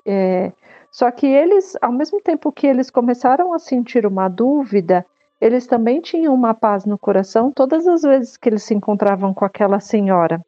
É, 0.04 0.52
só 0.90 1.08
que 1.12 1.28
eles, 1.28 1.76
ao 1.80 1.92
mesmo 1.92 2.20
tempo 2.20 2.50
que 2.50 2.66
eles 2.66 2.90
começaram 2.90 3.52
a 3.52 3.60
sentir 3.60 4.04
uma 4.04 4.28
dúvida, 4.28 5.06
eles 5.44 5.66
também 5.66 6.00
tinham 6.00 6.32
uma 6.32 6.54
paz 6.54 6.86
no 6.86 6.96
coração 6.96 7.52
todas 7.52 7.86
as 7.86 8.00
vezes 8.00 8.34
que 8.34 8.48
eles 8.48 8.62
se 8.62 8.72
encontravam 8.72 9.34
com 9.34 9.44
aquela 9.44 9.78
senhora. 9.78 10.40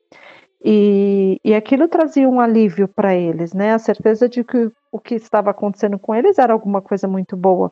E, 0.64 1.38
e 1.44 1.55
aquilo 1.55 1.86
trazia 1.86 2.26
um 2.26 2.40
alívio 2.40 2.88
para 2.88 3.14
eles, 3.14 3.53
né? 3.53 3.74
A 3.74 3.78
certeza 3.78 4.26
de 4.26 4.42
que 4.42 4.70
o 4.90 4.99
que 4.99 5.14
estava 5.16 5.51
acontecendo 5.51 5.99
com 5.99 6.14
eles 6.14 6.38
era 6.38 6.51
alguma 6.51 6.80
coisa 6.80 7.07
muito 7.07 7.36
boa. 7.36 7.70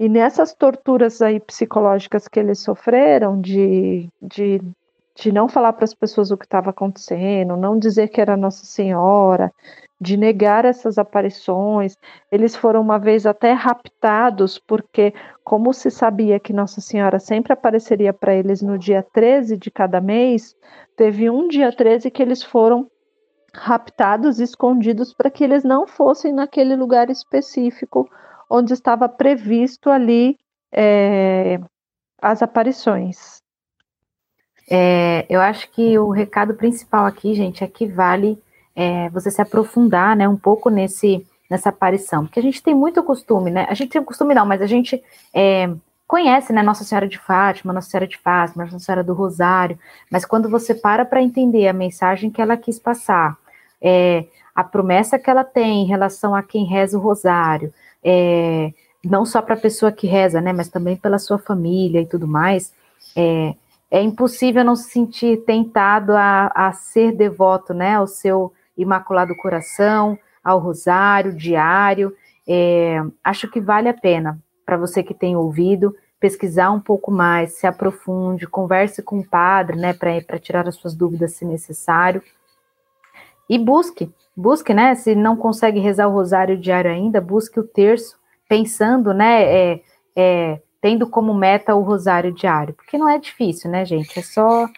E 0.00 0.08
nessas 0.08 0.52
torturas 0.52 1.22
aí 1.22 1.38
psicológicas 1.38 2.26
que 2.26 2.40
eles 2.40 2.58
sofreram, 2.58 3.40
de, 3.40 4.08
de, 4.20 4.60
de 5.14 5.30
não 5.30 5.48
falar 5.48 5.72
para 5.74 5.84
as 5.84 5.94
pessoas 5.94 6.32
o 6.32 6.36
que 6.36 6.44
estava 6.44 6.70
acontecendo, 6.70 7.56
não 7.56 7.78
dizer 7.78 8.08
que 8.08 8.20
era 8.20 8.36
Nossa 8.36 8.66
Senhora, 8.66 9.52
de 10.02 10.16
negar 10.16 10.64
essas 10.64 10.98
aparições. 10.98 11.96
Eles 12.30 12.56
foram 12.56 12.80
uma 12.80 12.98
vez 12.98 13.24
até 13.24 13.52
raptados, 13.52 14.58
porque, 14.58 15.14
como 15.44 15.72
se 15.72 15.92
sabia 15.92 16.40
que 16.40 16.52
Nossa 16.52 16.80
Senhora 16.80 17.20
sempre 17.20 17.52
apareceria 17.52 18.12
para 18.12 18.34
eles 18.34 18.60
no 18.60 18.76
dia 18.76 19.06
13 19.12 19.56
de 19.56 19.70
cada 19.70 20.00
mês, 20.00 20.56
teve 20.96 21.30
um 21.30 21.46
dia 21.46 21.70
13 21.70 22.10
que 22.10 22.20
eles 22.20 22.42
foram 22.42 22.90
raptados, 23.54 24.40
escondidos, 24.40 25.14
para 25.14 25.30
que 25.30 25.44
eles 25.44 25.62
não 25.62 25.86
fossem 25.86 26.32
naquele 26.32 26.74
lugar 26.74 27.08
específico 27.08 28.10
onde 28.50 28.72
estava 28.72 29.08
previsto 29.08 29.88
ali 29.88 30.36
é, 30.72 31.60
as 32.20 32.42
aparições. 32.42 33.40
É, 34.68 35.26
eu 35.28 35.40
acho 35.40 35.70
que 35.70 35.96
o 35.98 36.10
recado 36.10 36.54
principal 36.54 37.06
aqui, 37.06 37.34
gente, 37.34 37.62
é 37.62 37.68
que 37.68 37.86
vale 37.86 38.42
é, 38.74 39.08
você 39.10 39.30
se 39.30 39.40
aprofundar, 39.40 40.16
né, 40.16 40.28
um 40.28 40.36
pouco 40.36 40.70
nesse 40.70 41.26
nessa 41.50 41.68
aparição, 41.68 42.24
porque 42.24 42.40
a 42.40 42.42
gente 42.42 42.62
tem 42.62 42.74
muito 42.74 43.02
costume, 43.02 43.50
né? 43.50 43.66
A 43.68 43.74
gente 43.74 43.90
tem 43.90 44.02
costume 44.02 44.34
não, 44.34 44.46
mas 44.46 44.62
a 44.62 44.66
gente 44.66 45.02
é, 45.34 45.70
conhece, 46.06 46.50
né, 46.50 46.62
Nossa 46.62 46.82
Senhora 46.82 47.06
de 47.06 47.18
Fátima, 47.18 47.74
Nossa 47.74 47.90
Senhora 47.90 48.06
de 48.06 48.16
Fátima, 48.16 48.64
Nossa 48.64 48.78
Senhora 48.78 49.04
do 49.04 49.12
Rosário, 49.12 49.78
mas 50.10 50.24
quando 50.24 50.48
você 50.48 50.74
para 50.74 51.04
para 51.04 51.22
entender 51.22 51.68
a 51.68 51.72
mensagem 51.74 52.30
que 52.30 52.40
ela 52.40 52.56
quis 52.56 52.78
passar, 52.78 53.36
é, 53.82 54.24
a 54.54 54.64
promessa 54.64 55.18
que 55.18 55.28
ela 55.28 55.44
tem 55.44 55.82
em 55.82 55.86
relação 55.86 56.34
a 56.34 56.42
quem 56.42 56.64
reza 56.64 56.96
o 56.96 57.00
Rosário, 57.02 57.72
é, 58.02 58.72
não 59.04 59.26
só 59.26 59.42
para 59.42 59.54
a 59.54 59.60
pessoa 59.60 59.92
que 59.92 60.06
reza, 60.06 60.40
né, 60.40 60.52
mas 60.52 60.68
também 60.68 60.96
pela 60.96 61.18
sua 61.18 61.38
família 61.38 62.00
e 62.00 62.06
tudo 62.06 62.26
mais, 62.26 62.72
é, 63.14 63.54
é 63.90 64.00
impossível 64.00 64.64
não 64.64 64.74
se 64.74 64.90
sentir 64.90 65.44
tentado 65.44 66.12
a, 66.12 66.50
a 66.54 66.72
ser 66.72 67.12
devoto, 67.12 67.74
né, 67.74 67.96
ao 67.96 68.06
seu 68.06 68.52
Imaculado 68.76 69.36
Coração, 69.36 70.18
ao 70.42 70.58
Rosário 70.58 71.34
Diário. 71.34 72.14
É, 72.46 73.00
acho 73.22 73.48
que 73.48 73.60
vale 73.60 73.88
a 73.88 73.94
pena 73.94 74.38
para 74.64 74.76
você 74.76 75.02
que 75.02 75.14
tem 75.14 75.36
ouvido 75.36 75.94
pesquisar 76.18 76.70
um 76.70 76.78
pouco 76.78 77.10
mais, 77.10 77.54
se 77.54 77.66
aprofunde, 77.66 78.46
converse 78.46 79.02
com 79.02 79.18
o 79.18 79.26
padre, 79.26 79.76
né, 79.76 79.92
para 79.92 80.38
tirar 80.38 80.68
as 80.68 80.76
suas 80.76 80.94
dúvidas 80.94 81.32
se 81.32 81.44
necessário. 81.44 82.22
E 83.50 83.58
busque, 83.58 84.08
busque, 84.36 84.72
né? 84.72 84.94
Se 84.94 85.16
não 85.16 85.36
consegue 85.36 85.80
rezar 85.80 86.06
o 86.06 86.12
rosário 86.12 86.56
diário 86.56 86.90
ainda, 86.90 87.20
busque 87.20 87.58
o 87.58 87.66
terço, 87.66 88.16
pensando, 88.48 89.12
né? 89.12 89.42
É, 89.42 89.80
é, 90.14 90.62
tendo 90.80 91.08
como 91.08 91.34
meta 91.34 91.74
o 91.74 91.82
rosário 91.82 92.32
diário, 92.32 92.72
porque 92.74 92.96
não 92.96 93.08
é 93.08 93.18
difícil, 93.18 93.70
né, 93.70 93.84
gente? 93.84 94.18
É 94.18 94.22
só 94.22 94.68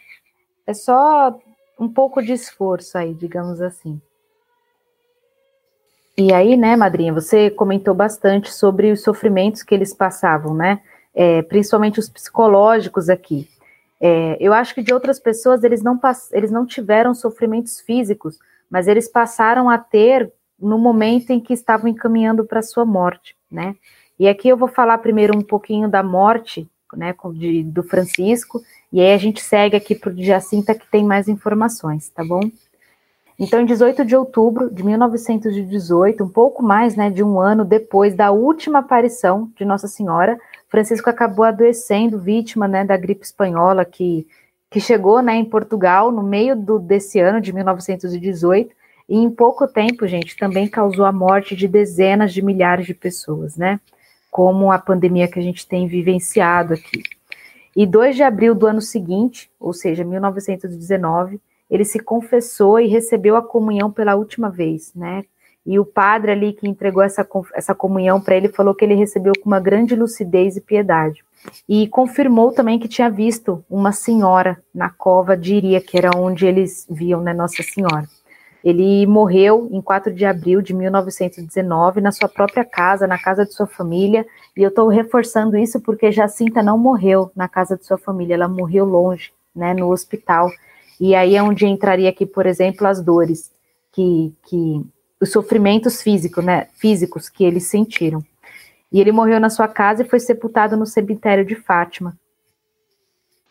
é 0.66 0.72
só 0.72 1.38
um 1.78 1.88
pouco 1.88 2.22
de 2.22 2.32
esforço 2.32 2.96
aí, 2.96 3.14
digamos 3.14 3.60
assim. 3.60 4.00
E 6.16 6.32
aí, 6.32 6.56
né, 6.56 6.76
madrinha, 6.76 7.12
você 7.12 7.50
comentou 7.50 7.92
bastante 7.92 8.52
sobre 8.52 8.92
os 8.92 9.02
sofrimentos 9.02 9.62
que 9.62 9.74
eles 9.74 9.92
passavam, 9.92 10.54
né? 10.54 10.80
É, 11.12 11.42
principalmente 11.42 11.98
os 11.98 12.08
psicológicos 12.08 13.08
aqui. 13.08 13.48
É, 14.00 14.36
eu 14.38 14.52
acho 14.52 14.74
que 14.74 14.82
de 14.82 14.92
outras 14.92 15.18
pessoas 15.18 15.64
eles 15.64 15.82
não, 15.82 15.98
eles 16.32 16.50
não 16.50 16.66
tiveram 16.66 17.14
sofrimentos 17.14 17.80
físicos, 17.80 18.38
mas 18.70 18.86
eles 18.86 19.08
passaram 19.08 19.68
a 19.68 19.78
ter 19.78 20.32
no 20.58 20.78
momento 20.78 21.30
em 21.30 21.40
que 21.40 21.52
estavam 21.52 21.88
encaminhando 21.88 22.44
para 22.44 22.62
sua 22.62 22.84
morte, 22.84 23.36
né? 23.50 23.74
E 24.18 24.28
aqui 24.28 24.48
eu 24.48 24.56
vou 24.56 24.68
falar 24.68 24.98
primeiro 24.98 25.36
um 25.36 25.42
pouquinho 25.42 25.88
da 25.88 26.02
morte, 26.02 26.68
né, 26.96 27.14
de, 27.34 27.62
do 27.62 27.82
Francisco, 27.82 28.62
e 28.92 29.00
aí 29.00 29.12
a 29.12 29.18
gente 29.18 29.40
segue 29.40 29.76
aqui 29.76 29.94
para 29.94 30.10
o 30.12 30.22
Jacinta 30.22 30.74
que 30.74 30.90
tem 30.90 31.04
mais 31.04 31.28
informações, 31.28 32.08
tá 32.10 32.24
bom? 32.24 32.40
Então, 33.38 33.60
em 33.60 33.66
18 33.66 34.04
de 34.04 34.14
outubro 34.14 34.72
de 34.72 34.84
1918, 34.84 36.22
um 36.22 36.28
pouco 36.28 36.62
mais 36.62 36.94
né, 36.94 37.10
de 37.10 37.22
um 37.22 37.40
ano 37.40 37.64
depois 37.64 38.14
da 38.14 38.30
última 38.30 38.78
aparição 38.78 39.50
de 39.56 39.64
Nossa 39.64 39.88
Senhora, 39.88 40.38
Francisco 40.68 41.10
acabou 41.10 41.44
adoecendo, 41.44 42.18
vítima 42.18 42.68
né, 42.68 42.84
da 42.84 42.96
gripe 42.96 43.24
espanhola 43.24 43.84
que, 43.84 44.26
que 44.70 44.80
chegou 44.80 45.20
né, 45.20 45.34
em 45.34 45.44
Portugal 45.44 46.12
no 46.12 46.22
meio 46.22 46.54
do, 46.54 46.78
desse 46.78 47.18
ano 47.18 47.40
de 47.40 47.52
1918, 47.52 48.74
e 49.08 49.18
em 49.18 49.30
pouco 49.30 49.66
tempo, 49.66 50.06
gente, 50.06 50.36
também 50.36 50.68
causou 50.68 51.04
a 51.04 51.12
morte 51.12 51.54
de 51.54 51.68
dezenas 51.68 52.32
de 52.32 52.40
milhares 52.40 52.86
de 52.86 52.94
pessoas, 52.94 53.56
né? 53.56 53.78
Como 54.34 54.72
a 54.72 54.80
pandemia 54.80 55.28
que 55.28 55.38
a 55.38 55.42
gente 55.42 55.64
tem 55.64 55.86
vivenciado 55.86 56.74
aqui. 56.74 57.04
E 57.76 57.86
2 57.86 58.16
de 58.16 58.24
abril 58.24 58.52
do 58.52 58.66
ano 58.66 58.80
seguinte, 58.80 59.48
ou 59.60 59.72
seja, 59.72 60.02
1919, 60.02 61.40
ele 61.70 61.84
se 61.84 62.00
confessou 62.00 62.80
e 62.80 62.88
recebeu 62.88 63.36
a 63.36 63.42
comunhão 63.42 63.92
pela 63.92 64.16
última 64.16 64.50
vez, 64.50 64.92
né? 64.92 65.22
E 65.64 65.78
o 65.78 65.84
padre 65.84 66.32
ali 66.32 66.52
que 66.52 66.68
entregou 66.68 67.00
essa, 67.00 67.24
essa 67.54 67.76
comunhão 67.76 68.20
para 68.20 68.34
ele 68.34 68.48
falou 68.48 68.74
que 68.74 68.84
ele 68.84 68.96
recebeu 68.96 69.34
com 69.40 69.48
uma 69.48 69.60
grande 69.60 69.94
lucidez 69.94 70.56
e 70.56 70.60
piedade. 70.60 71.24
E 71.68 71.86
confirmou 71.86 72.50
também 72.50 72.76
que 72.76 72.88
tinha 72.88 73.08
visto 73.08 73.64
uma 73.70 73.92
senhora 73.92 74.60
na 74.74 74.90
cova 74.90 75.36
de 75.36 75.54
Iria, 75.54 75.80
que 75.80 75.96
era 75.96 76.10
onde 76.16 76.44
eles 76.44 76.88
viam 76.90 77.22
né, 77.22 77.32
Nossa 77.32 77.62
Senhora. 77.62 78.08
Ele 78.64 79.06
morreu 79.06 79.68
em 79.70 79.82
4 79.82 80.14
de 80.14 80.24
abril 80.24 80.62
de 80.62 80.72
1919 80.72 82.00
na 82.00 82.10
sua 82.10 82.30
própria 82.30 82.64
casa, 82.64 83.06
na 83.06 83.18
casa 83.18 83.44
de 83.44 83.52
sua 83.52 83.66
família, 83.66 84.26
e 84.56 84.62
eu 84.62 84.70
estou 84.70 84.88
reforçando 84.88 85.54
isso 85.54 85.78
porque 85.80 86.10
Jacinta 86.10 86.62
não 86.62 86.78
morreu 86.78 87.30
na 87.36 87.46
casa 87.46 87.76
de 87.76 87.84
sua 87.84 87.98
família, 87.98 88.32
ela 88.32 88.48
morreu 88.48 88.86
longe, 88.86 89.32
né, 89.54 89.74
no 89.74 89.92
hospital. 89.92 90.50
E 90.98 91.14
aí 91.14 91.36
é 91.36 91.42
onde 91.42 91.66
entraria 91.66 92.08
aqui, 92.08 92.24
por 92.24 92.46
exemplo, 92.46 92.86
as 92.86 93.02
dores, 93.02 93.52
que, 93.92 94.32
que 94.46 94.82
os 95.20 95.30
sofrimentos 95.30 96.00
físicos, 96.00 96.42
né, 96.42 96.68
físicos 96.72 97.28
que 97.28 97.44
eles 97.44 97.64
sentiram. 97.64 98.24
E 98.90 98.98
ele 98.98 99.12
morreu 99.12 99.38
na 99.38 99.50
sua 99.50 99.68
casa 99.68 100.02
e 100.02 100.08
foi 100.08 100.20
sepultado 100.20 100.74
no 100.74 100.86
cemitério 100.86 101.44
de 101.44 101.54
Fátima. 101.54 102.16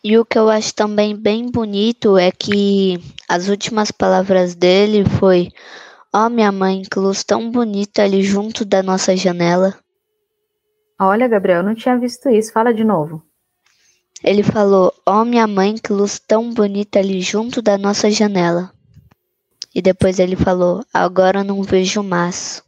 E 0.06 0.18
o 0.18 0.24
que 0.26 0.38
eu 0.38 0.50
acho 0.50 0.74
também 0.74 1.16
bem 1.16 1.50
bonito 1.50 2.18
é 2.18 2.30
que 2.30 3.00
as 3.26 3.48
últimas 3.48 3.90
palavras 3.90 4.54
dele 4.54 5.02
foi: 5.18 5.48
Ó 6.12 6.26
oh, 6.26 6.28
minha 6.28 6.52
mãe, 6.52 6.82
que 6.82 6.98
luz 6.98 7.24
tão 7.24 7.50
bonita 7.50 8.02
ali 8.02 8.22
junto 8.22 8.66
da 8.66 8.82
nossa 8.82 9.16
janela. 9.16 9.74
Olha, 11.00 11.26
Gabriel, 11.26 11.60
eu 11.60 11.62
não 11.64 11.74
tinha 11.74 11.98
visto 11.98 12.28
isso. 12.28 12.52
Fala 12.52 12.74
de 12.74 12.84
novo. 12.84 13.22
Ele 14.22 14.42
falou: 14.42 14.92
Ó 15.06 15.22
oh, 15.22 15.24
minha 15.24 15.46
mãe, 15.46 15.74
que 15.74 15.90
luz 15.90 16.18
tão 16.18 16.52
bonita 16.52 16.98
ali 16.98 17.22
junto 17.22 17.62
da 17.62 17.78
nossa 17.78 18.10
janela. 18.10 18.70
E 19.74 19.80
depois 19.80 20.18
ele 20.18 20.36
falou: 20.36 20.84
Agora 20.92 21.42
não 21.42 21.62
vejo 21.62 22.02
mais. 22.02 22.62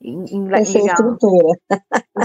Em, 0.00 0.24
em, 0.24 0.64
Sem 0.64 0.86
estrutura. 0.86 1.58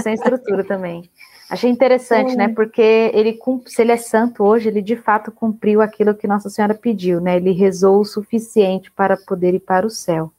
Sem 0.02 0.14
estrutura 0.14 0.64
também. 0.64 1.10
Achei 1.48 1.70
interessante, 1.70 2.34
né? 2.34 2.48
Porque 2.48 2.82
ele, 2.82 3.38
se 3.66 3.82
ele 3.82 3.92
é 3.92 3.96
santo 3.96 4.42
hoje, 4.42 4.68
ele 4.68 4.82
de 4.82 4.96
fato 4.96 5.30
cumpriu 5.30 5.80
aquilo 5.80 6.14
que 6.14 6.26
Nossa 6.26 6.50
Senhora 6.50 6.74
pediu, 6.74 7.20
né? 7.20 7.36
Ele 7.36 7.52
rezou 7.52 8.00
o 8.00 8.04
suficiente 8.04 8.90
para 8.90 9.16
poder 9.16 9.54
ir 9.54 9.60
para 9.60 9.86
o 9.86 9.90
céu. 9.90 10.32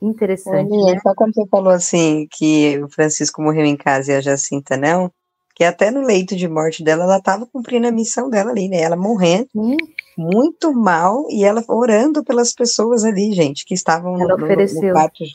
Interessante. 0.00 0.68
né? 0.68 0.98
Só 1.00 1.14
quando 1.14 1.32
você 1.32 1.46
falou 1.46 1.72
assim 1.72 2.26
que 2.28 2.80
o 2.82 2.88
Francisco 2.88 3.40
morreu 3.40 3.64
em 3.64 3.76
casa 3.76 4.12
e 4.12 4.16
a 4.16 4.20
Jacinta 4.20 4.76
não, 4.76 5.12
que 5.54 5.62
até 5.62 5.92
no 5.92 6.00
leito 6.00 6.34
de 6.34 6.48
morte 6.48 6.82
dela, 6.82 7.04
ela 7.04 7.18
estava 7.18 7.46
cumprindo 7.46 7.86
a 7.86 7.92
missão 7.92 8.28
dela 8.28 8.50
ali, 8.50 8.68
né? 8.68 8.80
Ela 8.80 8.96
morrendo, 8.96 9.48
hum. 9.54 9.76
muito 10.18 10.72
mal, 10.72 11.24
e 11.30 11.44
ela 11.44 11.62
orando 11.68 12.24
pelas 12.24 12.52
pessoas 12.52 13.04
ali, 13.04 13.32
gente, 13.32 13.64
que 13.64 13.74
estavam 13.74 14.20
ela 14.20 14.36
no, 14.36 14.44
ofereceu. 14.44 14.88
no 14.88 14.94
pátio 14.94 15.26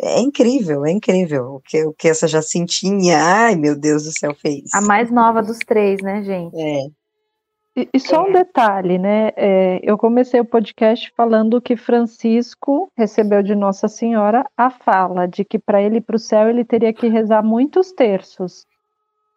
é 0.00 0.20
incrível, 0.20 0.84
é 0.84 0.90
incrível 0.90 1.54
o 1.54 1.60
que, 1.60 1.84
o 1.84 1.92
que 1.92 2.08
essa 2.08 2.26
Jacintinha, 2.26 3.18
ai 3.18 3.56
meu 3.56 3.78
Deus 3.78 4.04
do 4.04 4.12
céu, 4.12 4.34
fez. 4.34 4.72
A 4.74 4.80
mais 4.80 5.10
nova 5.10 5.42
dos 5.42 5.58
três, 5.58 6.00
né, 6.02 6.22
gente? 6.22 6.56
É. 6.60 6.86
E, 7.76 7.88
e 7.92 8.00
só 8.00 8.24
é. 8.24 8.28
um 8.28 8.32
detalhe, 8.32 8.98
né? 8.98 9.32
É, 9.36 9.80
eu 9.82 9.98
comecei 9.98 10.40
o 10.40 10.44
podcast 10.44 11.12
falando 11.16 11.60
que 11.60 11.76
Francisco 11.76 12.88
recebeu 12.96 13.42
de 13.42 13.54
Nossa 13.54 13.88
Senhora 13.88 14.44
a 14.56 14.70
fala 14.70 15.26
de 15.26 15.44
que 15.44 15.58
para 15.58 15.82
ele 15.82 15.98
ir 15.98 16.00
para 16.00 16.16
o 16.16 16.18
céu 16.18 16.48
ele 16.48 16.64
teria 16.64 16.92
que 16.92 17.08
rezar 17.08 17.42
muitos 17.42 17.92
terços. 17.92 18.66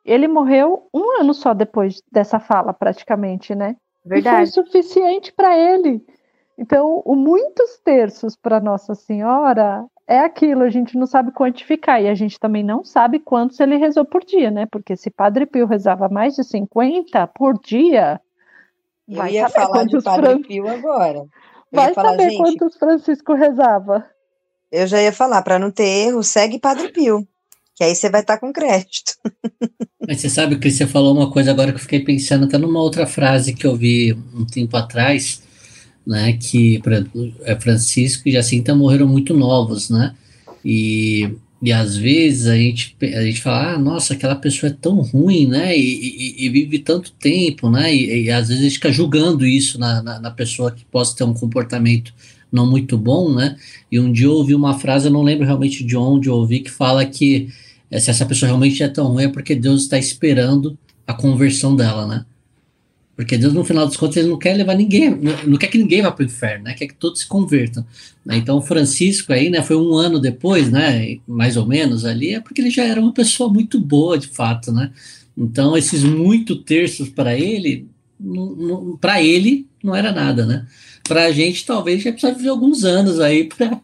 Ele 0.06 0.28
morreu 0.28 0.88
um 0.94 1.20
ano 1.20 1.34
só 1.34 1.54
depois 1.54 2.02
dessa 2.12 2.40
fala, 2.40 2.74
praticamente, 2.74 3.54
né? 3.54 3.76
Verdade. 4.06 4.50
E 4.50 4.54
foi 4.54 4.64
suficiente 4.64 5.34
para 5.34 5.58
ele. 5.58 6.02
Então, 6.58 7.02
o 7.06 7.16
muitos 7.16 7.78
terços 7.84 8.36
para 8.36 8.60
Nossa 8.60 8.96
Senhora 8.96 9.86
é 10.08 10.20
aquilo, 10.20 10.64
a 10.64 10.70
gente 10.70 10.98
não 10.98 11.06
sabe 11.06 11.32
quantificar 11.32 12.02
e 12.02 12.08
a 12.08 12.16
gente 12.16 12.40
também 12.40 12.64
não 12.64 12.84
sabe 12.84 13.20
quantos 13.20 13.60
ele 13.60 13.76
rezou 13.76 14.06
por 14.06 14.24
dia, 14.24 14.50
né? 14.50 14.66
Porque 14.66 14.96
se 14.96 15.10
Padre 15.10 15.46
Pio 15.46 15.68
rezava 15.68 16.08
mais 16.08 16.36
de 16.36 16.44
50 16.44 17.28
por 17.28 17.60
dia, 17.60 18.20
eu 19.08 19.18
vai 19.18 19.34
ia 19.34 19.50
falar 19.50 19.84
de 19.84 20.02
Padre 20.02 20.26
Fran... 20.26 20.42
Pio 20.42 20.68
agora. 20.68 21.20
Eu 21.20 21.28
vai 21.72 21.94
falar, 21.94 22.12
saber 22.12 22.30
gente, 22.30 22.38
quantos 22.58 22.78
Francisco 22.78 23.34
rezava. 23.34 24.06
Eu 24.72 24.88
já 24.88 25.02
ia 25.02 25.12
falar, 25.12 25.42
para 25.42 25.60
não 25.60 25.70
ter 25.70 26.08
erro, 26.08 26.24
segue 26.24 26.58
Padre 26.58 26.90
Pio, 26.90 27.28
que 27.76 27.84
aí 27.84 27.94
você 27.94 28.10
vai 28.10 28.22
estar 28.22 28.36
tá 28.36 28.40
com 28.40 28.52
crédito. 28.52 29.14
Mas 30.08 30.22
você 30.22 30.30
sabe 30.30 30.58
que 30.58 30.72
você 30.72 30.88
falou 30.88 31.14
uma 31.14 31.30
coisa 31.30 31.52
agora 31.52 31.72
que 31.72 31.78
eu 31.78 31.82
fiquei 31.82 32.04
pensando 32.04 32.46
até 32.46 32.58
numa 32.58 32.82
outra 32.82 33.06
frase 33.06 33.54
que 33.54 33.68
eu 33.68 33.76
vi 33.76 34.14
um 34.34 34.46
tempo 34.46 34.76
atrás, 34.78 35.42
né, 36.08 36.32
que 36.32 36.82
é, 37.44 37.56
Francisco 37.60 38.30
e 38.30 38.32
Jacinta 38.32 38.74
morreram 38.74 39.06
muito 39.06 39.34
novos, 39.34 39.90
né, 39.90 40.16
e, 40.64 41.30
e 41.62 41.74
às 41.74 41.98
vezes 41.98 42.48
a 42.48 42.56
gente, 42.56 42.96
a 43.02 43.22
gente 43.22 43.42
fala, 43.42 43.74
ah, 43.74 43.78
nossa, 43.78 44.14
aquela 44.14 44.36
pessoa 44.36 44.72
é 44.72 44.76
tão 44.80 45.02
ruim, 45.02 45.46
né, 45.46 45.78
e, 45.78 45.82
e, 45.82 46.46
e 46.46 46.50
vive 46.50 46.80
tanto 46.80 47.12
tempo, 47.12 47.70
né, 47.70 47.94
e, 47.94 48.24
e, 48.24 48.32
às 48.32 48.48
vezes 48.48 48.62
a 48.62 48.64
gente 48.64 48.76
fica 48.76 48.92
julgando 48.92 49.46
isso 49.46 49.78
na, 49.78 50.02
na, 50.02 50.18
na, 50.18 50.32
pessoa 50.32 50.72
que 50.72 50.86
possa 50.86 51.14
ter 51.14 51.26
um 51.26 51.34
comportamento 51.34 52.14
não 52.50 52.66
muito 52.66 52.98
bom, 52.98 53.34
né, 53.34 53.58
e 53.92 54.00
um 54.00 54.10
dia 54.10 54.28
eu 54.28 54.32
ouvi 54.32 54.56
uma 54.56 54.80
frase, 54.80 55.08
eu 55.08 55.12
não 55.12 55.24
lembro 55.24 55.46
realmente 55.46 55.84
de 55.84 55.98
onde 55.98 56.30
eu 56.30 56.36
ouvi, 56.36 56.62
que 56.62 56.72
fala 56.72 57.06
que 57.06 57.50
eh, 57.92 58.00
se 58.00 58.10
essa 58.10 58.26
pessoa 58.26 58.48
realmente 58.48 58.82
é 58.82 58.88
tão 58.88 59.08
ruim 59.08 59.26
é 59.26 59.28
porque 59.28 59.54
Deus 59.54 59.82
está 59.82 59.98
esperando 59.98 60.78
a 61.06 61.14
conversão 61.14 61.76
dela, 61.76 62.08
né, 62.08 62.26
porque 63.18 63.36
Deus, 63.36 63.52
no 63.52 63.66
final 63.66 63.88
dos 63.88 63.98
contos, 63.98 64.16
ele 64.16 64.28
não 64.28 64.38
quer 64.38 64.56
levar 64.56 64.76
ninguém, 64.76 65.10
não 65.48 65.58
quer 65.58 65.70
que 65.70 65.78
ninguém 65.80 66.04
vá 66.04 66.12
para 66.12 66.22
o 66.22 66.26
inferno, 66.28 66.66
né? 66.66 66.76
Quer 66.76 66.86
que 66.86 66.94
todos 66.94 67.22
se 67.22 67.26
convertam. 67.26 67.84
Né? 68.24 68.38
Então, 68.38 68.62
Francisco 68.62 69.34
aí, 69.34 69.50
né? 69.50 69.64
Foi 69.64 69.76
um 69.76 69.96
ano 69.96 70.20
depois, 70.20 70.70
né? 70.70 71.18
Mais 71.28 71.58
ou 71.58 71.66
menos 71.66 72.06
ali, 72.06 72.36
é 72.36 72.40
porque 72.40 72.62
ele 72.62 72.70
já 72.70 72.84
era 72.84 73.02
uma 73.02 73.12
pessoa 73.12 73.52
muito 73.52 73.80
boa, 73.80 74.20
de 74.20 74.28
fato, 74.28 74.72
né? 74.72 74.92
Então, 75.36 75.76
esses 75.76 76.04
muito 76.04 76.58
terços 76.58 77.10
para 77.10 77.36
ele, 77.36 77.88
para 79.02 79.20
ele, 79.20 79.66
não 79.84 79.96
era 79.96 80.12
nada, 80.12 80.46
né? 80.46 80.68
Para 81.04 81.26
a 81.26 81.32
gente, 81.32 81.66
talvez, 81.66 82.04
já 82.04 82.12
precisa 82.12 82.36
viver 82.36 82.50
alguns 82.50 82.84
anos 82.84 83.20
aí 83.20 83.46
para 83.50 83.82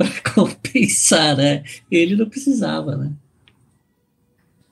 compensar, 0.34 1.36
né? 1.36 1.64
Ele 1.90 2.16
não 2.16 2.30
precisava, 2.30 2.96
né? 2.96 3.12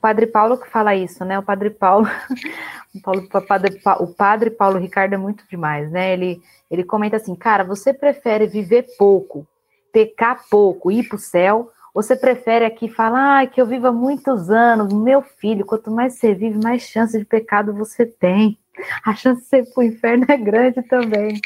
Padre 0.03 0.27
Paulo 0.27 0.57
que 0.57 0.69
fala 0.69 0.93
isso, 0.93 1.23
né? 1.23 1.39
O 1.39 1.43
Padre 1.43 1.69
Paulo, 1.69 2.05
o, 2.93 3.01
Paulo, 3.01 3.21
o, 3.21 3.41
padre, 3.41 3.81
o 3.99 4.07
padre 4.07 4.49
Paulo 4.49 4.77
Ricardo 4.77 5.13
é 5.13 5.17
muito 5.17 5.45
demais, 5.49 5.89
né? 5.89 6.11
Ele, 6.11 6.41
ele 6.69 6.83
comenta 6.83 7.15
assim, 7.15 7.33
cara, 7.33 7.63
você 7.63 7.93
prefere 7.93 8.45
viver 8.45 8.85
pouco, 8.97 9.47
pecar 9.93 10.43
pouco, 10.49 10.91
ir 10.91 11.07
para 11.07 11.15
o 11.15 11.19
céu, 11.19 11.71
ou 11.93 12.03
você 12.03 12.17
prefere 12.17 12.65
aqui 12.65 12.89
falar 12.89 13.43
ah, 13.43 13.47
que 13.47 13.61
eu 13.61 13.65
viva 13.65 13.93
muitos 13.93 14.49
anos, 14.49 14.91
meu 14.91 15.21
filho, 15.21 15.65
quanto 15.65 15.89
mais 15.89 16.15
você 16.15 16.33
vive, 16.33 16.61
mais 16.61 16.81
chance 16.81 17.17
de 17.17 17.23
pecado 17.23 17.73
você 17.73 18.05
tem. 18.05 18.57
A 19.05 19.15
chance 19.15 19.49
de 19.49 19.57
ir 19.57 19.73
para 19.73 19.81
o 19.81 19.85
inferno 19.85 20.25
é 20.27 20.35
grande 20.35 20.81
também. 20.83 21.39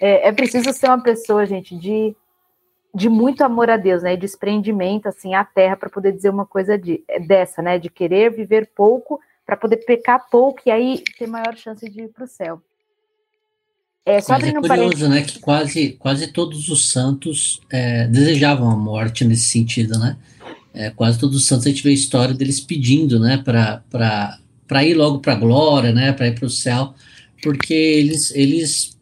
é, 0.00 0.28
é 0.28 0.32
preciso 0.32 0.72
ser 0.72 0.86
uma 0.86 1.02
pessoa, 1.02 1.44
gente, 1.46 1.76
de, 1.76 2.14
de 2.94 3.08
muito 3.08 3.42
amor 3.42 3.68
a 3.68 3.76
Deus, 3.76 4.02
né? 4.02 4.14
De 4.14 4.20
desprendimento, 4.20 5.08
assim, 5.08 5.34
à 5.34 5.44
terra, 5.44 5.76
para 5.76 5.90
poder 5.90 6.12
dizer 6.12 6.30
uma 6.30 6.46
coisa 6.46 6.78
de, 6.78 7.02
dessa, 7.26 7.60
né? 7.60 7.78
De 7.78 7.90
querer 7.90 8.30
viver 8.30 8.70
pouco 8.74 9.20
para 9.44 9.56
poder 9.56 9.78
pecar 9.78 10.26
pouco 10.30 10.60
e 10.64 10.70
aí 10.70 11.02
ter 11.18 11.26
maior 11.26 11.56
chance 11.56 11.88
de 11.88 12.02
ir 12.02 12.08
para 12.08 12.24
o 12.24 12.28
céu. 12.28 12.62
É, 14.06 14.20
só 14.20 14.34
Mas 14.34 14.44
é 14.44 14.52
curioso, 14.52 15.08
né, 15.08 15.22
que 15.22 15.38
quase, 15.38 15.92
quase 15.92 16.26
todos 16.26 16.68
os 16.68 16.90
santos 16.90 17.60
é, 17.70 18.06
desejavam 18.06 18.70
a 18.70 18.76
morte 18.76 19.24
nesse 19.24 19.44
sentido, 19.44 19.98
né? 19.98 20.18
É, 20.74 20.90
quase 20.90 21.18
todos 21.18 21.36
os 21.36 21.46
santos 21.46 21.66
a 21.66 21.70
gente 21.70 21.82
vê 21.82 21.90
a 21.90 21.94
história 21.94 22.34
deles 22.34 22.60
pedindo, 22.60 23.18
né, 23.18 23.42
para 23.42 24.84
ir 24.84 24.94
logo 24.94 25.20
para 25.20 25.32
a 25.32 25.36
glória, 25.36 25.92
né, 25.92 26.12
para 26.12 26.26
ir 26.26 26.34
para 26.34 26.46
o 26.46 26.50
céu, 26.50 26.94
porque 27.42 27.72
eles, 27.72 28.34
eles 28.34 28.93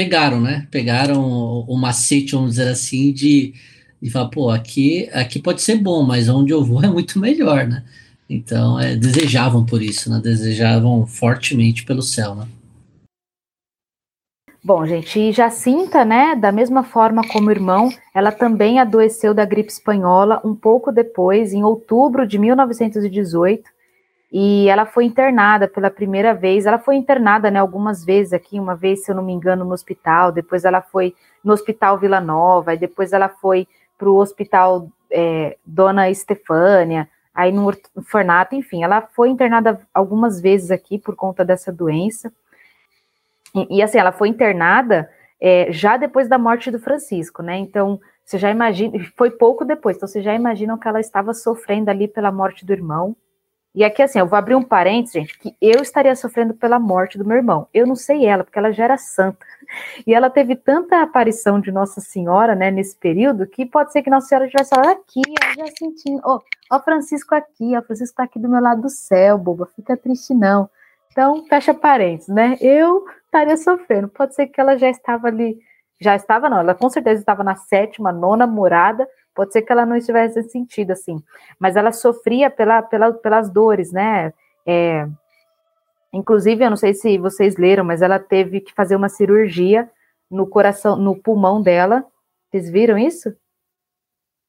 pegaram, 0.00 0.40
né, 0.40 0.66
pegaram 0.70 1.20
o, 1.20 1.74
o 1.74 1.76
macete, 1.76 2.32
vamos 2.32 2.52
dizer 2.52 2.68
assim, 2.68 3.12
de, 3.12 3.52
de 4.00 4.10
falar, 4.10 4.30
pô, 4.30 4.48
aqui, 4.48 5.10
aqui 5.12 5.38
pode 5.38 5.60
ser 5.60 5.76
bom, 5.76 6.02
mas 6.02 6.26
onde 6.26 6.54
eu 6.54 6.64
vou 6.64 6.82
é 6.82 6.88
muito 6.88 7.18
melhor, 7.18 7.66
né? 7.66 7.84
Então, 8.28 8.80
é, 8.80 8.96
desejavam 8.96 9.66
por 9.66 9.82
isso, 9.82 10.08
né, 10.10 10.18
desejavam 10.18 11.06
fortemente 11.06 11.84
pelo 11.84 12.00
céu, 12.00 12.34
né? 12.34 12.46
Bom, 14.64 14.86
gente, 14.86 15.18
e 15.18 15.32
Jacinta, 15.32 16.02
né, 16.02 16.34
da 16.34 16.50
mesma 16.50 16.82
forma 16.82 17.22
como 17.28 17.48
o 17.48 17.52
irmão, 17.52 17.90
ela 18.14 18.32
também 18.32 18.78
adoeceu 18.78 19.34
da 19.34 19.44
gripe 19.44 19.70
espanhola 19.70 20.40
um 20.42 20.54
pouco 20.54 20.90
depois, 20.90 21.52
em 21.52 21.62
outubro 21.62 22.26
de 22.26 22.38
1918, 22.38 23.68
e 24.32 24.68
ela 24.68 24.86
foi 24.86 25.04
internada 25.04 25.66
pela 25.66 25.90
primeira 25.90 26.32
vez. 26.32 26.64
Ela 26.64 26.78
foi 26.78 26.96
internada, 26.96 27.50
né, 27.50 27.58
algumas 27.58 28.04
vezes 28.04 28.32
aqui, 28.32 28.60
uma 28.60 28.76
vez, 28.76 29.04
se 29.04 29.10
eu 29.10 29.16
não 29.16 29.24
me 29.24 29.32
engano, 29.32 29.64
no 29.64 29.72
hospital, 29.72 30.30
depois 30.30 30.64
ela 30.64 30.80
foi 30.80 31.14
no 31.42 31.52
Hospital 31.52 31.98
Vila 31.98 32.20
Nova, 32.20 32.74
e 32.74 32.78
depois 32.78 33.12
ela 33.12 33.28
foi 33.28 33.66
para 33.98 34.08
o 34.08 34.16
Hospital 34.16 34.88
é, 35.10 35.56
Dona 35.66 36.10
Estefânia, 36.10 37.08
aí 37.34 37.50
no 37.50 37.66
orfanato, 37.96 38.54
enfim, 38.54 38.82
ela 38.82 39.00
foi 39.00 39.30
internada 39.30 39.80
algumas 39.92 40.40
vezes 40.40 40.70
aqui 40.70 40.98
por 40.98 41.16
conta 41.16 41.44
dessa 41.44 41.72
doença. 41.72 42.32
E, 43.54 43.78
e 43.78 43.82
assim, 43.82 43.98
ela 43.98 44.12
foi 44.12 44.28
internada 44.28 45.10
é, 45.40 45.72
já 45.72 45.96
depois 45.96 46.28
da 46.28 46.38
morte 46.38 46.70
do 46.70 46.78
Francisco, 46.78 47.42
né? 47.42 47.56
Então, 47.56 48.00
você 48.24 48.38
já 48.38 48.50
imagina, 48.50 48.96
foi 49.16 49.30
pouco 49.30 49.64
depois, 49.64 49.96
então 49.96 50.06
você 50.06 50.22
já 50.22 50.34
imaginam 50.34 50.78
que 50.78 50.86
ela 50.86 51.00
estava 51.00 51.34
sofrendo 51.34 51.90
ali 51.90 52.06
pela 52.06 52.30
morte 52.30 52.64
do 52.64 52.72
irmão. 52.72 53.16
E 53.72 53.84
aqui, 53.84 54.02
assim, 54.02 54.18
eu 54.18 54.26
vou 54.26 54.36
abrir 54.36 54.56
um 54.56 54.62
parênteses, 54.62 55.12
gente, 55.12 55.38
que 55.38 55.54
eu 55.60 55.80
estaria 55.80 56.14
sofrendo 56.16 56.54
pela 56.54 56.78
morte 56.78 57.16
do 57.16 57.24
meu 57.24 57.36
irmão. 57.36 57.68
Eu 57.72 57.86
não 57.86 57.94
sei 57.94 58.26
ela, 58.26 58.42
porque 58.42 58.58
ela 58.58 58.72
já 58.72 58.84
era 58.84 58.98
santa. 58.98 59.46
E 60.04 60.12
ela 60.12 60.28
teve 60.28 60.56
tanta 60.56 61.00
aparição 61.00 61.60
de 61.60 61.70
Nossa 61.70 62.00
Senhora, 62.00 62.56
né, 62.56 62.70
nesse 62.70 62.96
período, 62.96 63.46
que 63.46 63.64
pode 63.64 63.92
ser 63.92 64.02
que 64.02 64.10
Nossa 64.10 64.26
Senhora 64.26 64.48
tivesse 64.48 64.70
falado 64.70 64.90
aqui, 64.90 65.22
ó, 65.40 65.54
já 65.54 65.72
sentindo, 65.78 66.20
ó, 66.24 66.40
ó, 66.72 66.80
Francisco 66.80 67.32
aqui, 67.32 67.76
ó, 67.76 67.82
Francisco 67.82 68.16
tá 68.16 68.24
aqui 68.24 68.40
do 68.40 68.48
meu 68.48 68.60
lado 68.60 68.82
do 68.82 68.90
céu, 68.90 69.38
boba, 69.38 69.68
fica 69.76 69.96
triste 69.96 70.34
não. 70.34 70.68
Então, 71.12 71.44
fecha 71.46 71.72
parênteses, 71.72 72.28
né? 72.28 72.56
Eu 72.60 73.04
estaria 73.24 73.56
sofrendo. 73.56 74.08
Pode 74.08 74.34
ser 74.34 74.46
que 74.46 74.60
ela 74.60 74.76
já 74.76 74.88
estava 74.88 75.28
ali, 75.28 75.58
já 76.00 76.16
estava, 76.16 76.48
não, 76.48 76.58
ela 76.58 76.74
com 76.74 76.88
certeza 76.88 77.20
estava 77.20 77.44
na 77.44 77.54
sétima, 77.54 78.12
nona 78.12 78.46
morada, 78.46 79.08
pode 79.40 79.54
ser 79.54 79.62
que 79.62 79.72
ela 79.72 79.86
não 79.86 79.96
estivesse 79.96 80.42
sentido 80.42 80.90
assim, 80.90 81.16
mas 81.58 81.74
ela 81.74 81.92
sofria 81.92 82.50
pela, 82.50 82.82
pela, 82.82 83.10
pelas 83.10 83.48
dores, 83.48 83.90
né? 83.90 84.34
É, 84.66 85.08
inclusive, 86.12 86.62
eu 86.62 86.68
não 86.68 86.76
sei 86.76 86.92
se 86.92 87.16
vocês 87.16 87.56
leram, 87.56 87.82
mas 87.82 88.02
ela 88.02 88.18
teve 88.18 88.60
que 88.60 88.74
fazer 88.74 88.94
uma 88.94 89.08
cirurgia 89.08 89.88
no 90.30 90.46
coração, 90.46 90.94
no 90.94 91.16
pulmão 91.16 91.62
dela. 91.62 92.04
Vocês 92.50 92.68
viram 92.68 92.98
isso? 92.98 93.34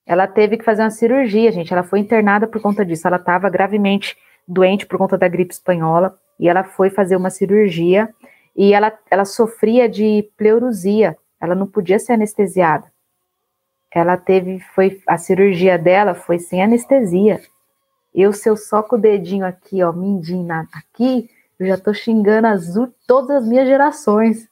Ela 0.05 0.27
teve 0.27 0.57
que 0.57 0.65
fazer 0.65 0.83
uma 0.83 0.91
cirurgia, 0.91 1.53
gente. 1.53 1.71
Ela 1.71 1.83
foi 1.83 1.99
internada 1.99 2.45
por 2.45 2.61
conta 2.61 2.85
disso. 2.85 3.07
Ela 3.07 3.15
estava 3.15 3.49
gravemente 3.49 4.17
doente 4.45 4.85
por 4.85 4.97
conta 4.97 5.17
da 5.17 5.29
gripe 5.29 5.53
espanhola 5.53 6.19
e 6.37 6.49
ela 6.49 6.65
foi 6.65 6.89
fazer 6.89 7.15
uma 7.15 7.29
cirurgia 7.29 8.13
e 8.53 8.73
ela, 8.73 8.91
ela 9.09 9.23
sofria 9.23 9.87
de 9.87 10.29
pleurosia, 10.35 11.17
ela 11.39 11.55
não 11.55 11.65
podia 11.65 11.97
ser 11.97 12.11
anestesiada. 12.11 12.90
Ela 13.93 14.17
teve, 14.17 14.59
foi, 14.73 15.01
a 15.05 15.17
cirurgia 15.17 15.77
dela 15.77 16.13
foi 16.13 16.39
sem 16.39 16.63
anestesia. 16.63 17.41
Eu, 18.13 18.33
se 18.33 18.49
eu 18.49 18.55
só 18.55 18.81
com 18.81 18.95
o 18.95 18.99
dedinho 18.99 19.45
aqui, 19.45 19.83
ó, 19.83 19.91
mindinho 19.91 20.51
aqui, 20.73 21.29
eu 21.59 21.67
já 21.67 21.77
tô 21.77 21.93
xingando 21.93 22.47
azul 22.47 22.93
todas 23.07 23.37
as 23.37 23.47
minhas 23.47 23.67
gerações. 23.67 24.49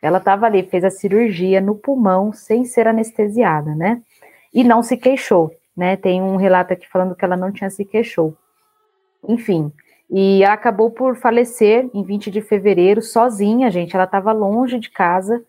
Ela 0.00 0.18
tava 0.18 0.46
ali, 0.46 0.62
fez 0.64 0.84
a 0.84 0.90
cirurgia 0.90 1.60
no 1.60 1.76
pulmão 1.76 2.32
sem 2.32 2.64
ser 2.64 2.88
anestesiada, 2.88 3.74
né? 3.74 4.02
E 4.52 4.64
não 4.64 4.82
se 4.82 4.96
queixou, 4.96 5.54
né? 5.76 5.96
Tem 5.96 6.20
um 6.20 6.36
relato 6.36 6.72
aqui 6.72 6.88
falando 6.88 7.14
que 7.14 7.24
ela 7.24 7.36
não 7.36 7.52
tinha 7.52 7.70
se 7.70 7.84
queixou. 7.84 8.36
Enfim, 9.28 9.72
e 10.10 10.42
ela 10.42 10.54
acabou 10.54 10.90
por 10.90 11.16
falecer 11.16 11.88
em 11.94 12.02
20 12.02 12.30
de 12.30 12.42
fevereiro, 12.42 13.00
sozinha, 13.00 13.70
gente. 13.70 13.94
Ela 13.94 14.04
estava 14.04 14.32
longe 14.32 14.78
de 14.78 14.90
casa, 14.90 15.42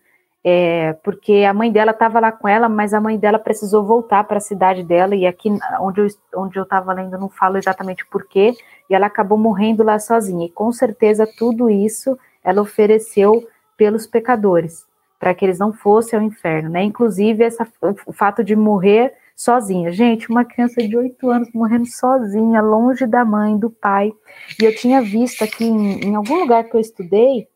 é, 0.46 0.92
porque 1.02 1.42
a 1.48 1.54
mãe 1.54 1.72
dela 1.72 1.92
estava 1.92 2.20
lá 2.20 2.30
com 2.30 2.46
ela, 2.46 2.68
mas 2.68 2.92
a 2.92 3.00
mãe 3.00 3.18
dela 3.18 3.38
precisou 3.38 3.82
voltar 3.82 4.24
para 4.24 4.36
a 4.36 4.40
cidade 4.40 4.84
dela. 4.84 5.16
E 5.16 5.26
aqui 5.26 5.48
onde 5.80 6.02
eu 6.02 6.06
onde 6.36 6.58
eu 6.58 6.64
estava 6.64 6.92
lendo, 6.92 7.18
não 7.18 7.30
falo 7.30 7.56
exatamente 7.56 8.04
porquê. 8.04 8.54
E 8.90 8.94
ela 8.94 9.06
acabou 9.06 9.38
morrendo 9.38 9.82
lá 9.82 9.98
sozinha. 9.98 10.44
E 10.44 10.50
com 10.50 10.70
certeza 10.70 11.26
tudo 11.38 11.70
isso 11.70 12.18
ela 12.42 12.60
ofereceu 12.60 13.48
pelos 13.74 14.06
pecadores, 14.06 14.86
para 15.18 15.34
que 15.34 15.46
eles 15.46 15.58
não 15.58 15.72
fossem 15.72 16.18
ao 16.18 16.24
inferno, 16.24 16.68
né? 16.68 16.82
Inclusive 16.82 17.42
essa, 17.42 17.66
o 18.06 18.12
fato 18.12 18.44
de 18.44 18.54
morrer 18.54 19.14
sozinha. 19.34 19.90
Gente, 19.90 20.30
uma 20.30 20.44
criança 20.44 20.86
de 20.86 20.94
8 20.94 21.30
anos 21.30 21.48
morrendo 21.54 21.86
sozinha, 21.86 22.60
longe 22.60 23.06
da 23.06 23.24
mãe, 23.24 23.56
do 23.56 23.70
pai. 23.70 24.12
E 24.60 24.64
eu 24.64 24.74
tinha 24.76 25.00
visto 25.00 25.42
aqui 25.42 25.64
em, 25.64 26.00
em 26.00 26.14
algum 26.14 26.40
lugar 26.40 26.64
que 26.64 26.76
eu 26.76 26.80
estudei 26.80 27.48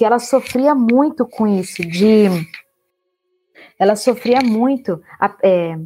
que 0.00 0.04
ela 0.06 0.18
sofria 0.18 0.74
muito 0.74 1.26
com 1.26 1.46
isso, 1.46 1.82
de. 1.82 2.24
Ela 3.78 3.94
sofria 3.94 4.40
muito. 4.40 4.98
A, 5.20 5.36
é, 5.42 5.78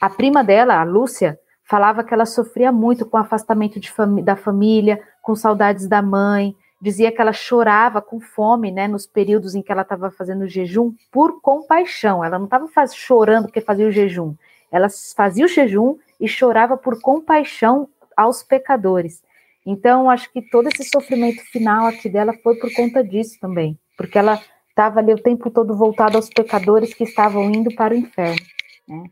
a 0.00 0.08
prima 0.08 0.42
dela, 0.42 0.80
a 0.80 0.82
Lúcia, 0.82 1.38
falava 1.62 2.02
que 2.02 2.14
ela 2.14 2.24
sofria 2.24 2.72
muito 2.72 3.04
com 3.04 3.18
o 3.18 3.20
afastamento 3.20 3.78
fami 3.92 4.22
da 4.22 4.34
família, 4.34 4.98
com 5.20 5.36
saudades 5.36 5.86
da 5.86 6.00
mãe, 6.00 6.56
dizia 6.80 7.12
que 7.12 7.20
ela 7.20 7.34
chorava 7.34 8.00
com 8.00 8.18
fome, 8.18 8.70
né, 8.70 8.88
nos 8.88 9.06
períodos 9.06 9.54
em 9.54 9.60
que 9.60 9.70
ela 9.70 9.82
estava 9.82 10.10
fazendo 10.10 10.48
jejum, 10.48 10.94
por 11.12 11.42
compaixão. 11.42 12.24
Ela 12.24 12.38
não 12.38 12.46
estava 12.46 12.66
chorando 12.94 13.44
porque 13.44 13.60
fazia 13.60 13.86
o 13.86 13.92
jejum. 13.92 14.34
Ela 14.72 14.88
fazia 15.14 15.44
o 15.44 15.48
jejum 15.48 15.98
e 16.18 16.26
chorava 16.26 16.78
por 16.78 16.98
compaixão 16.98 17.90
aos 18.16 18.42
pecadores. 18.42 19.22
Então, 19.66 20.10
acho 20.10 20.30
que 20.32 20.42
todo 20.42 20.68
esse 20.68 20.84
sofrimento 20.84 21.42
final 21.50 21.86
aqui 21.86 22.08
dela 22.08 22.34
foi 22.42 22.56
por 22.56 22.72
conta 22.74 23.02
disso 23.02 23.38
também, 23.40 23.78
porque 23.96 24.18
ela 24.18 24.40
estava 24.68 25.00
ali 25.00 25.14
o 25.14 25.22
tempo 25.22 25.50
todo 25.50 25.76
voltada 25.76 26.16
aos 26.16 26.28
pecadores 26.28 26.92
que 26.92 27.04
estavam 27.04 27.44
indo 27.50 27.74
para 27.74 27.94
o 27.94 27.96
inferno. 27.96 28.44
Né? 28.86 29.04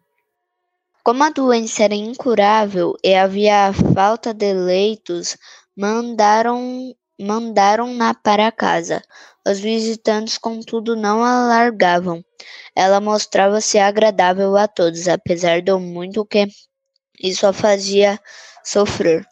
Como 1.02 1.24
a 1.24 1.30
doença 1.30 1.84
era 1.84 1.94
incurável 1.94 2.94
e 3.02 3.14
havia 3.14 3.72
falta 3.94 4.34
de 4.34 4.52
leitos, 4.52 5.36
mandaram 5.76 6.94
mandaram-na 7.20 8.14
para 8.14 8.50
casa. 8.50 9.02
Os 9.46 9.60
visitantes, 9.60 10.38
contudo, 10.38 10.96
não 10.96 11.24
a 11.24 11.46
largavam. 11.46 12.24
Ela 12.74 13.00
mostrava-se 13.00 13.78
agradável 13.78 14.56
a 14.56 14.66
todos, 14.68 15.08
apesar 15.08 15.62
do 15.62 15.78
muito 15.78 16.24
que 16.24 16.46
isso 17.20 17.46
a 17.46 17.52
fazia 17.52 18.18
sofrer. 18.64 19.26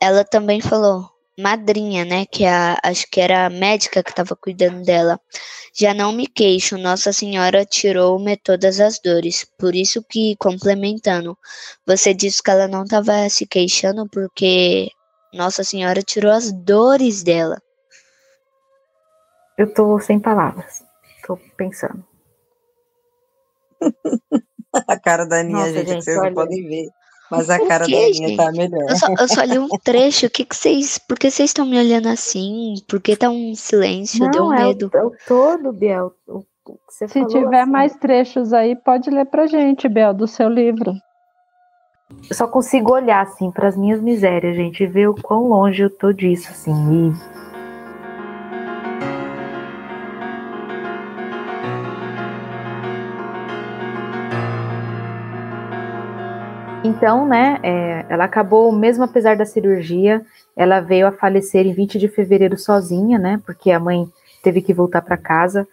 Ela 0.00 0.24
também 0.24 0.60
falou, 0.60 1.10
madrinha, 1.38 2.04
né, 2.04 2.26
que 2.26 2.44
a, 2.44 2.78
acho 2.82 3.06
que 3.10 3.20
era 3.20 3.46
a 3.46 3.50
médica 3.50 4.02
que 4.02 4.10
estava 4.10 4.36
cuidando 4.36 4.84
dela. 4.84 5.18
Já 5.74 5.94
não 5.94 6.12
me 6.12 6.26
queixo, 6.26 6.76
Nossa 6.78 7.12
Senhora 7.12 7.64
tirou-me 7.64 8.36
todas 8.36 8.80
as 8.80 8.98
dores. 8.98 9.44
Por 9.58 9.74
isso 9.74 10.02
que, 10.08 10.36
complementando, 10.36 11.36
você 11.86 12.12
disse 12.14 12.42
que 12.42 12.50
ela 12.50 12.68
não 12.68 12.84
estava 12.84 13.28
se 13.28 13.46
queixando 13.46 14.08
porque 14.08 14.90
Nossa 15.32 15.64
Senhora 15.64 16.02
tirou 16.02 16.32
as 16.32 16.52
dores 16.52 17.22
dela. 17.22 17.60
Eu 19.56 19.72
tô 19.72 19.98
sem 20.00 20.18
palavras. 20.18 20.82
Tô 21.26 21.36
pensando. 21.56 22.04
a 24.88 24.98
cara 24.98 25.24
da 25.26 25.40
Aninha, 25.40 25.58
Nossa, 25.58 25.72
gente, 25.72 25.88
gente, 25.88 26.04
vocês 26.04 26.18
olha... 26.18 26.30
não 26.30 26.34
podem 26.34 26.66
ver. 26.66 26.88
Mas 27.30 27.48
a 27.48 27.58
cara 27.58 27.86
da 27.86 27.96
Aninha 27.96 28.36
tá 28.36 28.50
melhor. 28.50 28.90
Eu 28.90 28.96
só, 28.96 29.06
eu 29.18 29.28
só 29.28 29.42
li 29.42 29.58
um 29.58 29.68
trecho. 29.82 30.26
O 30.26 30.30
que, 30.30 30.44
que 30.44 30.56
vocês. 30.56 30.98
Por 30.98 31.18
que 31.18 31.30
vocês 31.30 31.50
estão 31.50 31.64
me 31.64 31.78
olhando 31.78 32.08
assim? 32.08 32.74
Por 32.88 33.00
que 33.00 33.16
tá 33.16 33.30
um 33.30 33.54
silêncio? 33.54 34.24
Não, 34.24 34.30
Deu 34.30 34.44
um 34.46 34.52
é 34.52 34.64
medo. 34.64 34.90
O, 34.92 34.96
é 34.96 35.04
o 35.04 35.12
todo, 35.26 35.72
Biel. 35.72 36.12
O, 36.26 36.42
Se 36.88 37.06
tiver 37.26 37.60
assim. 37.62 37.70
mais 37.70 37.94
trechos 37.96 38.52
aí, 38.52 38.74
pode 38.74 39.10
ler 39.10 39.26
pra 39.26 39.46
gente, 39.46 39.88
Biel, 39.88 40.12
do 40.12 40.26
seu 40.26 40.48
livro. 40.48 40.92
Eu 42.28 42.36
só 42.36 42.48
consigo 42.48 42.92
olhar, 42.92 43.22
assim, 43.22 43.52
para 43.52 43.68
as 43.68 43.76
minhas 43.76 44.00
misérias, 44.00 44.56
gente, 44.56 44.82
e 44.82 44.86
ver 44.86 45.08
o 45.08 45.14
quão 45.14 45.46
longe 45.48 45.82
eu 45.82 45.90
tô 45.90 46.12
disso, 46.12 46.48
assim. 46.50 46.72
E 46.72 47.49
Então, 56.82 57.26
né, 57.26 57.58
é, 57.62 58.06
ela 58.08 58.24
acabou, 58.24 58.72
mesmo 58.72 59.04
apesar 59.04 59.36
da 59.36 59.44
cirurgia, 59.44 60.24
ela 60.56 60.80
veio 60.80 61.06
a 61.06 61.12
falecer 61.12 61.66
em 61.66 61.74
20 61.74 61.98
de 61.98 62.08
fevereiro 62.08 62.56
sozinha, 62.58 63.18
né, 63.18 63.40
porque 63.44 63.70
a 63.70 63.78
mãe 63.78 64.08
teve 64.42 64.62
que 64.62 64.72
voltar 64.72 65.02
para 65.02 65.18
casa. 65.18 65.68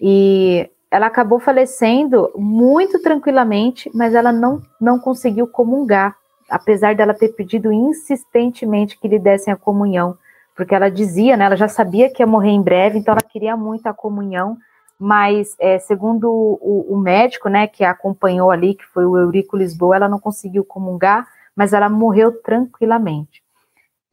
E 0.00 0.70
ela 0.88 1.06
acabou 1.06 1.40
falecendo 1.40 2.30
muito 2.36 3.00
tranquilamente, 3.02 3.90
mas 3.92 4.14
ela 4.14 4.30
não, 4.30 4.62
não 4.80 5.00
conseguiu 5.00 5.48
comungar, 5.48 6.14
apesar 6.48 6.94
dela 6.94 7.12
ter 7.12 7.30
pedido 7.30 7.72
insistentemente 7.72 8.98
que 9.00 9.08
lhe 9.08 9.18
dessem 9.18 9.52
a 9.52 9.56
comunhão, 9.56 10.16
porque 10.54 10.74
ela 10.74 10.88
dizia, 10.88 11.36
né, 11.36 11.46
ela 11.46 11.56
já 11.56 11.66
sabia 11.66 12.08
que 12.08 12.22
ia 12.22 12.26
morrer 12.26 12.50
em 12.50 12.62
breve, 12.62 12.98
então 12.98 13.12
ela 13.12 13.22
queria 13.22 13.56
muito 13.56 13.88
a 13.88 13.94
comunhão, 13.94 14.56
mas 15.02 15.56
é, 15.58 15.80
segundo 15.80 16.30
o, 16.30 16.94
o, 16.94 16.96
médico, 16.96 17.48
né, 17.48 17.66
que 17.66 17.82
a 17.82 17.90
acompanhou 17.90 18.52
ali, 18.52 18.76
que 18.76 18.86
foi 18.86 19.04
o 19.04 19.18
Eurico 19.18 19.56
Lisboa, 19.56 19.96
ela 19.96 20.08
não 20.08 20.20
conseguiu 20.20 20.64
comungar, 20.64 21.26
mas 21.56 21.72
ela 21.72 21.88
morreu 21.88 22.40
tranquilamente. 22.40 23.42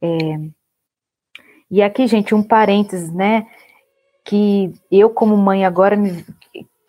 É, 0.02 0.08
e 1.70 1.80
aqui, 1.80 2.08
gente, 2.08 2.34
um 2.34 2.42
parênteses, 2.42 3.12
né, 3.12 3.46
que 4.24 4.72
eu 4.90 5.08
como 5.08 5.36
mãe 5.36 5.64
agora, 5.64 5.94
me, 5.94 6.26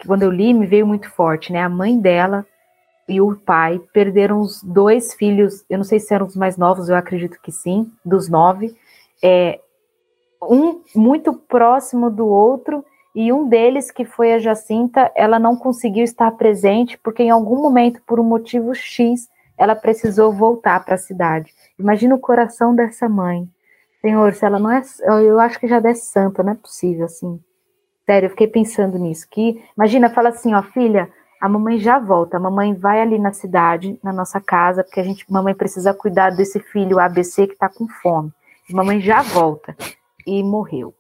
quando 0.08 0.24
eu 0.24 0.32
li, 0.32 0.52
me 0.52 0.66
veio 0.66 0.88
muito 0.88 1.08
forte, 1.12 1.54
né, 1.54 1.62
a 1.62 1.70
mãe 1.70 2.00
dela 2.00 2.44
e 3.08 3.22
o 3.22 3.36
pai 3.36 3.80
perderam 3.94 4.40
os 4.40 4.64
dois 4.64 5.14
filhos, 5.14 5.64
eu 5.70 5.78
não 5.78 5.86
sei 5.86 6.00
se 6.00 6.12
eram 6.12 6.26
os 6.26 6.36
mais 6.36 6.58
novos, 6.58 6.90
eu 6.90 6.96
acredito 6.96 7.40
que 7.40 7.52
sim, 7.52 7.92
dos 8.04 8.28
nove, 8.28 8.76
é, 9.24 9.60
um 10.42 10.82
muito 10.96 11.34
próximo 11.34 12.10
do 12.10 12.26
outro, 12.26 12.84
e 13.14 13.32
um 13.32 13.48
deles, 13.48 13.92
que 13.92 14.06
foi 14.06 14.34
a 14.34 14.40
Jacinta, 14.40 15.12
ela 15.16 15.38
não 15.38 15.56
conseguiu 15.56 16.04
estar 16.04 16.32
presente 16.32 16.98
porque 16.98 17.24
em 17.24 17.30
algum 17.30 17.62
momento, 17.62 18.02
por 18.08 18.20
um 18.20 18.24
motivo 18.24 18.74
X, 18.74 19.28
ela 19.58 19.76
precisou 19.76 20.32
voltar 20.32 20.84
para 20.84 20.96
a 20.96 20.98
cidade. 20.98 21.54
Imagina 21.78 22.16
o 22.16 22.20
coração 22.20 22.74
dessa 22.74 23.10
mãe. 23.10 23.48
Senhor, 24.02 24.34
se 24.34 24.46
ela 24.46 24.58
não 24.58 24.72
é, 24.72 24.82
eu 25.24 25.40
acho 25.40 25.60
que 25.60 25.68
já 25.68 25.78
é 25.78 25.94
santa, 25.94 26.42
não 26.42 26.54
é 26.54 26.56
possível 26.56 27.06
assim. 27.06 27.40
Sério, 28.06 28.26
eu 28.28 28.32
fiquei 28.32 28.48
pensando 28.48 28.98
nisso. 28.98 29.28
Que 29.30 29.62
imagina, 29.78 30.10
fala 30.10 30.30
assim, 30.30 30.54
ó, 30.56 30.64
filha, 30.64 31.10
a 31.40 31.48
mamãe 31.50 31.78
já 31.78 32.00
volta. 32.00 32.38
A 32.38 32.40
mamãe 32.40 32.74
vai 32.74 33.02
ali 33.02 33.20
na 33.20 33.34
cidade, 33.34 34.00
na 34.02 34.12
nossa 34.12 34.40
casa, 34.40 34.84
porque 34.84 35.00
a 35.00 35.04
gente, 35.04 35.32
mamãe 35.32 35.54
precisa 35.54 35.94
cuidar 35.94 36.32
desse 36.32 36.60
filho 36.60 37.00
ABC 37.00 37.46
que 37.46 37.54
está 37.54 37.70
com 37.70 37.88
fome. 37.88 38.32
A 38.72 38.76
mamãe 38.76 39.00
já 39.02 39.22
volta 39.22 39.76
e 40.26 40.42
morreu. 40.42 40.96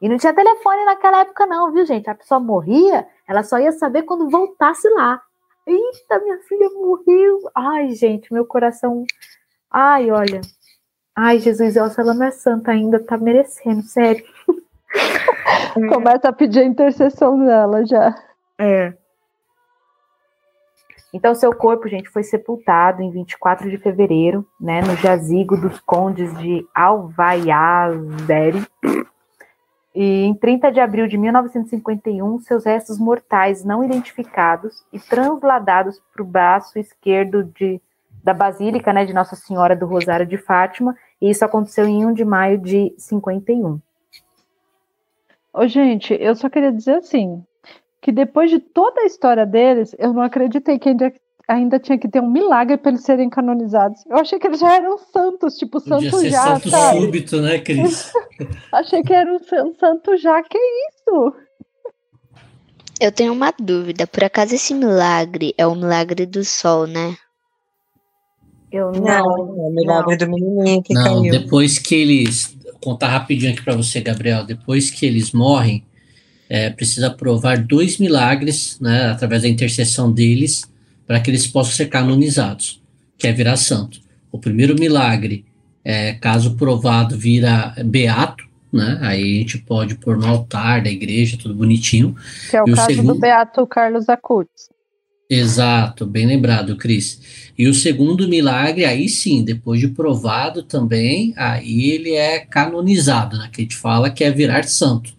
E 0.00 0.08
não 0.08 0.16
tinha 0.16 0.32
telefone 0.32 0.84
naquela 0.84 1.20
época, 1.20 1.46
não, 1.46 1.70
viu, 1.72 1.84
gente? 1.84 2.08
A 2.08 2.14
pessoa 2.14 2.40
morria, 2.40 3.06
ela 3.28 3.42
só 3.42 3.58
ia 3.58 3.72
saber 3.72 4.02
quando 4.02 4.30
voltasse 4.30 4.88
lá. 4.88 5.20
Eita, 5.66 6.18
minha 6.20 6.38
filha 6.38 6.70
morreu. 6.70 7.38
Ai, 7.54 7.90
gente, 7.90 8.32
meu 8.32 8.46
coração. 8.46 9.04
Ai, 9.70 10.10
olha. 10.10 10.40
Ai, 11.14 11.38
Jesus, 11.38 11.76
ela 11.76 12.14
não 12.14 12.24
é 12.24 12.30
santa 12.30 12.70
ainda, 12.70 12.98
tá 12.98 13.18
merecendo, 13.18 13.82
sério. 13.82 14.24
Começa 15.92 16.28
a 16.28 16.32
pedir 16.32 16.60
a 16.60 16.64
intercessão 16.64 17.38
dela 17.44 17.84
já. 17.84 18.14
É. 18.58 18.94
Então, 21.12 21.34
seu 21.34 21.52
corpo, 21.52 21.88
gente, 21.88 22.08
foi 22.08 22.22
sepultado 22.22 23.02
em 23.02 23.10
24 23.10 23.68
de 23.68 23.76
fevereiro, 23.78 24.46
né, 24.60 24.80
no 24.80 24.94
jazigo 24.96 25.56
dos 25.56 25.80
condes 25.80 26.36
de 26.38 26.66
Alvaiazere, 26.74 28.64
e 29.94 30.24
em 30.24 30.34
30 30.34 30.70
de 30.70 30.80
abril 30.80 31.06
de 31.08 31.18
1951, 31.18 32.40
seus 32.40 32.64
restos 32.64 32.98
mortais 32.98 33.64
não 33.64 33.82
identificados 33.82 34.84
e 34.92 35.00
transladados 35.00 36.00
para 36.12 36.22
o 36.22 36.26
braço 36.26 36.78
esquerdo 36.78 37.44
de, 37.44 37.80
da 38.22 38.32
Basílica 38.32 38.92
né, 38.92 39.04
de 39.04 39.12
Nossa 39.12 39.34
Senhora 39.34 39.74
do 39.74 39.86
Rosário 39.86 40.26
de 40.26 40.36
Fátima, 40.36 40.96
e 41.20 41.30
isso 41.30 41.44
aconteceu 41.44 41.86
em 41.86 42.06
1 42.06 42.14
de 42.14 42.24
maio 42.24 42.58
de 42.58 42.94
51. 42.96 43.80
Ô, 45.52 45.66
gente, 45.66 46.16
eu 46.20 46.34
só 46.36 46.48
queria 46.48 46.72
dizer 46.72 46.96
assim, 46.96 47.44
que 48.00 48.12
depois 48.12 48.50
de 48.50 48.60
toda 48.60 49.02
a 49.02 49.06
história 49.06 49.44
deles, 49.44 49.94
eu 49.98 50.12
não 50.12 50.22
acreditei 50.22 50.78
que 50.78 50.88
ainda 50.88 51.12
ainda 51.50 51.78
tinha 51.78 51.98
que 51.98 52.08
ter 52.08 52.20
um 52.20 52.30
milagre 52.30 52.76
para 52.76 52.92
eles 52.92 53.02
serem 53.02 53.28
canonizados. 53.28 54.04
Eu 54.06 54.16
achei 54.18 54.38
que 54.38 54.46
eles 54.46 54.60
já 54.60 54.76
eram 54.76 54.96
santos, 54.98 55.56
tipo 55.56 55.80
Podia 55.82 56.10
santo 56.10 56.18
ser 56.20 56.30
já, 56.30 56.42
santo 56.44 56.70
sabe? 56.70 57.00
súbito, 57.00 57.40
né, 57.42 57.58
Cris? 57.58 58.12
achei 58.72 59.02
que 59.02 59.12
era 59.12 59.32
um 59.32 59.74
santo 59.74 60.16
já, 60.16 60.42
que 60.42 60.58
isso? 60.58 61.34
Eu 63.00 63.10
tenho 63.10 63.32
uma 63.32 63.52
dúvida. 63.58 64.06
Por 64.06 64.22
acaso 64.24 64.54
esse 64.54 64.74
milagre 64.74 65.54
é 65.58 65.66
o 65.66 65.74
milagre 65.74 66.26
do 66.26 66.44
sol, 66.44 66.86
né? 66.86 67.16
Eu 68.70 68.92
não. 68.92 69.00
Não, 69.00 69.36
é 69.36 69.68
o 69.68 69.70
milagre 69.74 70.16
do 70.16 70.28
menininho 70.28 70.82
que 70.82 70.94
Não, 70.94 71.22
caiu. 71.22 71.32
depois 71.32 71.78
que 71.78 71.94
eles. 71.94 72.56
Vou 72.62 72.74
contar 72.92 73.08
rapidinho 73.08 73.52
aqui 73.52 73.62
para 73.62 73.74
você, 73.74 74.00
Gabriel. 74.00 74.44
Depois 74.44 74.90
que 74.90 75.04
eles 75.04 75.32
morrem, 75.32 75.84
é, 76.48 76.70
precisa 76.70 77.10
provar 77.10 77.58
dois 77.58 77.98
milagres, 77.98 78.78
né, 78.80 79.06
através 79.10 79.42
da 79.42 79.48
intercessão 79.48 80.12
deles, 80.12 80.69
para 81.10 81.18
que 81.18 81.28
eles 81.28 81.44
possam 81.44 81.72
ser 81.72 81.86
canonizados, 81.86 82.80
que 83.18 83.26
é 83.26 83.32
virar 83.32 83.56
santo. 83.56 83.98
O 84.30 84.38
primeiro 84.38 84.76
milagre, 84.78 85.44
é, 85.84 86.12
caso 86.12 86.54
provado, 86.54 87.18
vira 87.18 87.74
beato, 87.84 88.44
né? 88.72 88.96
Aí 89.00 89.38
a 89.38 89.40
gente 89.40 89.58
pode 89.58 89.96
pôr 89.96 90.16
no 90.16 90.24
altar 90.28 90.80
da 90.84 90.88
igreja, 90.88 91.36
tudo 91.36 91.52
bonitinho. 91.52 92.14
Que 92.48 92.56
é 92.56 92.62
o 92.62 92.68
E 92.68 92.72
o 92.72 92.76
caso 92.76 92.90
segundo- 92.90 93.14
do 93.14 93.18
Beato 93.20 93.66
Carlos 93.66 94.08
Acutis. 94.08 94.68
Exato, 95.28 96.06
bem 96.06 96.26
lembrado, 96.26 96.76
Cris. 96.76 97.50
E 97.58 97.66
o 97.66 97.74
segundo 97.74 98.28
milagre, 98.28 98.84
aí 98.84 99.08
sim, 99.08 99.42
depois 99.42 99.80
de 99.80 99.88
provado 99.88 100.62
também, 100.62 101.34
aí 101.36 101.90
ele 101.90 102.12
é 102.12 102.38
canonizado, 102.38 103.36
né? 103.36 103.48
Que 103.52 103.62
a 103.62 103.64
gente 103.64 103.74
fala 103.76 104.10
que 104.10 104.22
é 104.22 104.30
virar 104.30 104.62
santo, 104.62 105.12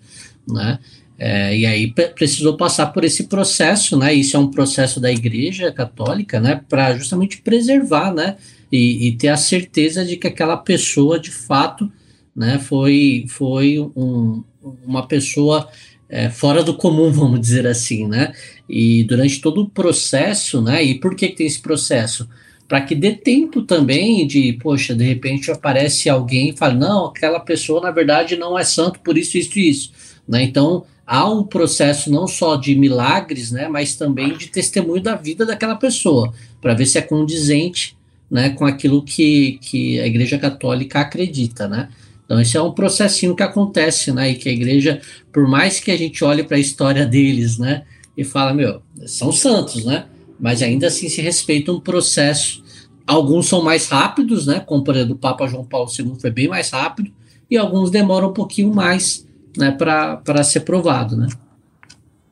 né? 0.48 0.80
É, 1.24 1.56
e 1.56 1.68
aí 1.68 1.92
pre- 1.94 2.08
precisou 2.08 2.58
passar 2.58 2.88
por 2.88 3.04
esse 3.04 3.26
processo, 3.26 3.96
né? 3.96 4.12
Isso 4.12 4.36
é 4.36 4.40
um 4.40 4.50
processo 4.50 5.00
da 5.00 5.12
Igreja 5.12 5.72
Católica, 5.72 6.40
né? 6.40 6.62
Para 6.68 6.98
justamente 6.98 7.38
preservar, 7.44 8.12
né? 8.12 8.38
E, 8.72 9.08
e 9.08 9.12
ter 9.16 9.28
a 9.28 9.38
certeza 9.38 10.04
de 10.04 10.18
que 10.18 10.26
aquela 10.26 10.58
pessoa, 10.58 11.20
de 11.20 11.30
fato, 11.30 11.92
né? 12.36 12.58
Foi, 12.58 13.26
foi 13.30 13.78
um- 13.96 14.44
uma 14.84 15.08
pessoa 15.08 15.70
é, 16.10 16.28
fora 16.30 16.64
do 16.64 16.74
comum, 16.76 17.12
vamos 17.14 17.40
dizer 17.40 17.68
assim, 17.68 18.08
né? 18.08 18.34
E 18.68 19.04
durante 19.04 19.40
todo 19.42 19.62
o 19.62 19.70
processo, 19.70 20.60
né? 20.60 20.84
E 20.84 20.96
por 21.00 21.16
que, 21.16 21.28
que 21.28 21.36
tem 21.36 21.46
esse 21.46 21.62
processo? 21.62 22.28
Para 22.68 22.82
que 22.82 22.96
dê 22.96 23.12
tempo 23.12 23.62
também 23.62 24.26
de, 24.26 24.54
poxa, 24.54 24.96
de 24.96 25.04
repente 25.04 25.52
aparece 25.52 26.10
alguém 26.10 26.50
e 26.50 26.58
fala, 26.58 26.74
não, 26.74 27.06
aquela 27.08 27.40
pessoa 27.40 27.80
na 27.82 27.92
verdade 27.92 28.38
não 28.38 28.58
é 28.58 28.64
santo 28.64 29.00
por 29.02 29.18
isso, 29.20 29.38
isso 29.38 29.60
e 29.60 29.70
isso. 29.70 29.92
Né? 30.28 30.44
Então 30.44 30.86
há 31.06 31.30
um 31.30 31.44
processo 31.44 32.12
não 32.12 32.28
só 32.28 32.56
de 32.56 32.76
milagres, 32.76 33.52
né? 33.52 33.68
Mas 33.68 33.96
também 33.96 34.38
de 34.38 34.48
testemunho 34.48 35.02
da 35.02 35.16
vida 35.16 35.46
daquela 35.46 35.76
pessoa, 35.76 36.34
para 36.62 36.74
ver 36.74 36.86
se 36.86 36.98
é 36.98 37.02
condizente 37.02 37.98
né, 38.30 38.52
com 38.52 38.66
aquilo 38.66 39.04
que, 39.04 39.60
que 39.62 40.00
a 40.00 40.08
Igreja 40.08 40.38
Católica 40.38 41.02
acredita, 41.02 41.68
né? 41.68 41.90
Então, 42.32 42.40
esse 42.40 42.56
é 42.56 42.62
um 42.62 42.72
processinho 42.72 43.36
que 43.36 43.44
acontece, 43.44 44.14
né? 44.14 44.32
E 44.32 44.36
que 44.36 44.48
a 44.48 44.54
igreja, 44.54 45.02
por 45.34 45.46
mais 45.50 45.82
que 45.82 45.92
a 45.92 45.98
gente 45.98 46.24
olhe 46.24 46.46
para 46.46 46.56
a 46.56 46.60
história 46.62 47.06
deles, 47.06 47.58
né? 47.58 47.84
E 48.16 48.24
fala, 48.24 48.54
meu, 48.54 48.82
são 49.06 49.34
santos, 49.34 49.84
né? 49.84 50.06
Mas 50.40 50.62
ainda 50.62 50.88
assim 50.88 51.10
se 51.10 51.22
respeita 51.22 51.74
um 51.74 51.80
processo. 51.82 52.64
Alguns 53.06 53.48
são 53.50 53.62
mais 53.62 53.90
rápidos, 53.90 54.48
né? 54.48 54.62
Como 54.62 54.82
por 54.82 54.96
exemplo, 54.96 55.16
o 55.16 55.18
Papa 55.18 55.46
João 55.46 55.66
Paulo 55.66 55.90
II 55.92 56.16
foi 56.22 56.32
bem 56.32 56.48
mais 56.48 56.70
rápido, 56.70 57.12
e 57.50 57.58
alguns 57.58 57.92
demoram 57.92 58.30
um 58.30 58.34
pouquinho 58.34 58.74
mais, 58.74 59.28
né? 59.58 59.72
Para 59.72 60.44
ser 60.44 60.62
provado, 60.62 61.16
né? 61.18 61.28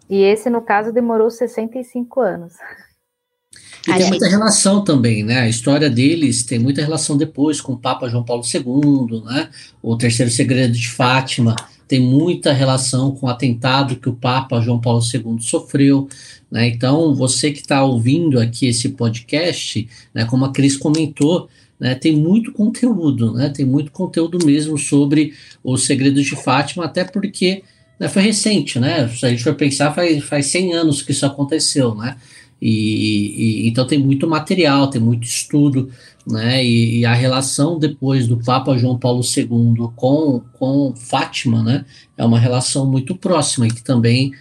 E 0.10 0.18
esse, 0.22 0.50
no 0.50 0.62
caso, 0.62 0.92
demorou 0.92 1.30
65 1.30 2.20
anos. 2.20 2.54
E 3.88 3.92
A 3.92 3.94
tem 3.94 4.02
gente- 4.02 4.10
muita 4.12 4.28
relação 4.28 4.84
também, 4.84 5.24
né? 5.24 5.40
A 5.40 5.48
história 5.48 5.90
deles 5.90 6.44
tem 6.44 6.60
muita 6.60 6.82
relação 6.82 7.16
depois 7.18 7.62
com 7.62 7.74
o 7.74 7.78
Papa 7.78 8.10
João 8.10 8.24
Paulo 8.26 8.44
II, 8.44 9.24
né? 9.24 9.50
O 9.82 9.96
Terceiro 9.96 10.32
Segredo 10.32 10.74
de 10.74 10.90
Fátima 10.90 11.56
tem 11.88 12.00
muita 12.00 12.52
relação 12.54 13.12
com 13.16 13.26
o 13.26 13.30
atentado 13.30 13.96
que 13.96 14.10
o 14.10 14.14
Papa 14.16 14.62
João 14.62 14.80
Paulo 14.80 15.02
II 15.02 15.40
sofreu, 15.42 16.08
né? 16.52 16.68
Então, 16.68 17.16
você 17.16 17.52
que 17.52 17.62
está 17.62 17.84
ouvindo 17.84 18.40
aqui 18.40 18.68
esse 18.68 18.90
podcast, 18.90 19.88
né? 20.14 20.26
Como 20.26 20.46
a 20.46 20.52
Cris 20.52 20.76
comentou, 20.78 21.48
né? 21.80 21.96
Tem 21.96 22.16
muito 22.16 22.52
conteúdo, 22.52 23.34
né? 23.34 23.50
Tem 23.50 23.66
muito 23.66 23.92
conteúdo 23.92 24.46
mesmo 24.46 24.78
sobre 24.78 25.34
os 25.64 25.86
Segredos 25.86 26.26
de 26.26 26.36
Fátima, 26.36 26.86
até 26.86 27.04
porque 27.04 27.64
né, 28.00 28.08
foi 28.08 28.22
recente, 28.24 28.80
né? 28.80 29.08
Se 29.08 29.26
a 29.26 29.30
gente 29.30 29.44
for 29.44 29.56
pensar, 29.56 29.94
faz, 29.94 30.24
faz 30.24 30.48
100 30.48 30.74
anos 30.74 31.02
que 31.02 31.12
isso 31.12 31.26
aconteceu, 31.26 31.96
né? 31.96 32.18
E, 32.62 33.64
e- 33.66 33.68
então 33.70 33.88
tem 33.88 33.98
muito 33.98 34.28
material, 34.28 34.90
tem 34.90 35.02
muito 35.02 35.24
estudo, 35.24 35.90
né? 36.28 36.64
E, 36.64 37.00
e 37.00 37.06
a 37.06 37.14
relação 37.14 37.80
depois 37.80 38.28
do 38.28 38.38
Papa 38.38 38.78
João 38.78 38.98
Paulo 38.98 39.22
II 39.24 39.90
com, 39.96 40.42
com 40.54 40.94
Fátima, 40.96 41.64
né? 41.64 41.86
É 42.18 42.26
uma 42.26 42.40
relação 42.40 42.86
muito 42.90 43.16
próxima 43.16 43.68
e 43.68 43.72
que 43.72 43.84
também 43.84 44.34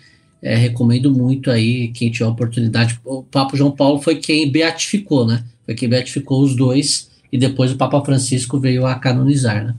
é, 0.43 0.57
recomendo 0.57 1.11
muito 1.12 1.51
aí 1.51 1.89
quem 1.89 2.11
tiver 2.11 2.26
oportunidade. 2.26 2.99
O 3.05 3.22
Papa 3.22 3.57
João 3.57 3.70
Paulo 3.70 4.01
foi 4.01 4.16
quem 4.16 4.51
beatificou, 4.51 5.26
né? 5.26 5.45
foi 5.68 5.74
quem 5.74 5.89
beatificou 5.89 6.43
os 6.43 6.57
dois, 6.57 7.11
e 7.30 7.38
depois 7.38 7.72
o 7.72 7.78
Papa 7.78 8.04
Francisco 8.04 8.58
veio 8.58 8.86
a 8.86 8.98
canonizar, 8.98 9.64
né? 9.64 9.74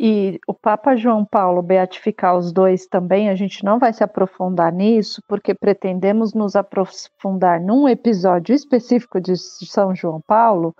E 0.00 0.38
o 0.46 0.54
Papa 0.54 0.94
João 0.94 1.24
Paulo 1.24 1.60
beatificar 1.60 2.36
os 2.36 2.52
dois 2.52 2.86
também, 2.86 3.28
a 3.28 3.34
gente 3.34 3.64
não 3.64 3.80
vai 3.80 3.92
se 3.92 4.04
aprofundar 4.04 4.72
nisso, 4.72 5.20
porque 5.26 5.52
pretendemos 5.52 6.32
nos 6.32 6.54
aprofundar 6.54 7.60
num 7.60 7.88
episódio 7.88 8.54
específico 8.54 9.20
de 9.20 9.36
São 9.36 9.92
João 9.96 10.20
Paulo, 10.24 10.72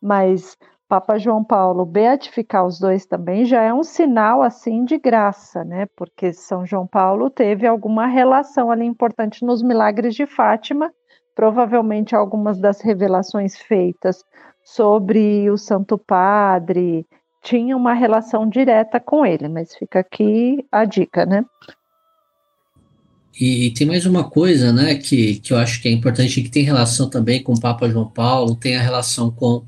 mas 0.00 0.56
Papa 0.88 1.18
João 1.18 1.42
Paulo 1.42 1.84
beatificar 1.84 2.64
os 2.64 2.78
dois 2.78 3.04
também 3.04 3.44
já 3.44 3.62
é 3.62 3.74
um 3.74 3.82
sinal 3.82 4.42
assim 4.42 4.84
de 4.84 4.96
graça, 4.96 5.64
né? 5.64 5.86
Porque 5.96 6.32
São 6.32 6.64
João 6.64 6.86
Paulo 6.86 7.30
teve 7.30 7.66
alguma 7.66 8.06
relação 8.06 8.70
ali 8.70 8.84
importante 8.84 9.44
nos 9.44 9.60
milagres 9.60 10.14
de 10.14 10.24
Fátima, 10.24 10.92
provavelmente 11.34 12.14
algumas 12.14 12.60
das 12.60 12.80
revelações 12.80 13.56
feitas 13.56 14.22
sobre 14.64 15.50
o 15.50 15.56
Santo 15.56 15.98
Padre 15.98 17.06
tinha 17.42 17.76
uma 17.76 17.92
relação 17.92 18.48
direta 18.48 19.00
com 19.00 19.26
ele, 19.26 19.48
mas 19.48 19.74
fica 19.74 19.98
aqui 19.98 20.64
a 20.70 20.84
dica, 20.84 21.26
né? 21.26 21.44
E, 23.38 23.66
e, 23.66 23.70
tem 23.72 23.86
mais 23.86 24.04
uma 24.04 24.24
coisa, 24.28 24.72
né, 24.72 24.94
que, 24.94 25.36
que 25.36 25.52
eu 25.52 25.56
acho 25.56 25.80
que 25.80 25.88
é 25.88 25.90
importante, 25.90 26.42
que 26.42 26.50
tem 26.50 26.62
relação 26.62 27.08
também 27.08 27.42
com 27.42 27.54
o 27.54 27.60
Papa 27.60 27.88
João 27.88 28.06
Paulo, 28.06 28.54
tem 28.54 28.76
a 28.76 28.82
relação 28.82 29.30
com, 29.30 29.64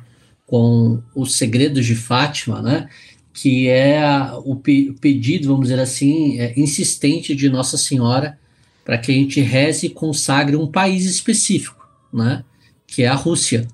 com 0.47 1.03
os 1.15 1.37
segredos 1.37 1.87
de 1.87 1.95
Fátima, 1.95 2.61
né, 2.61 2.89
que 3.33 3.69
é 3.69 4.05
a, 4.05 4.39
o, 4.45 4.55
pe, 4.55 4.91
o, 4.91 4.95
pedido, 4.95 5.49
vamos 5.49 5.69
dizer 5.69 5.81
assim, 5.81 6.39
é, 6.39 6.53
insistente 6.59 7.35
de 7.35 7.49
Nossa 7.49 7.79
Senhora 7.79 8.39
para 8.85 8.99
que 8.99 9.11
a 9.11 9.15
gente 9.15 9.41
reze 9.41 9.87
e 9.87 9.91
consagre 9.91 10.57
um 10.57 10.71
país 10.71 11.07
específico, 11.07 11.89
né, 12.13 12.45
que 12.87 13.03
é 13.03 13.09
a 13.09 13.15
Rússia. 13.15 13.67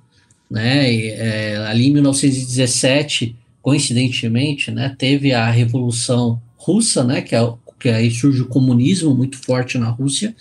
Né, 0.50 0.92
e, 0.92 1.08
é, 1.10 1.56
ali 1.58 1.86
em 1.86 1.92
1917, 1.92 3.36
coincidentemente, 3.62 4.70
né, 4.72 4.94
teve 4.98 5.32
a 5.32 5.48
Revolução 5.48 6.42
Russa, 6.56 7.04
né, 7.04 7.22
que, 7.22 7.36
é, 7.36 7.52
que 7.78 7.88
aí 7.88 8.10
surge 8.10 8.42
o 8.42 8.48
comunismo 8.48 9.14
muito 9.14 9.38
forte 9.38 9.78
na 9.78 9.88
Rússia, 9.88 10.34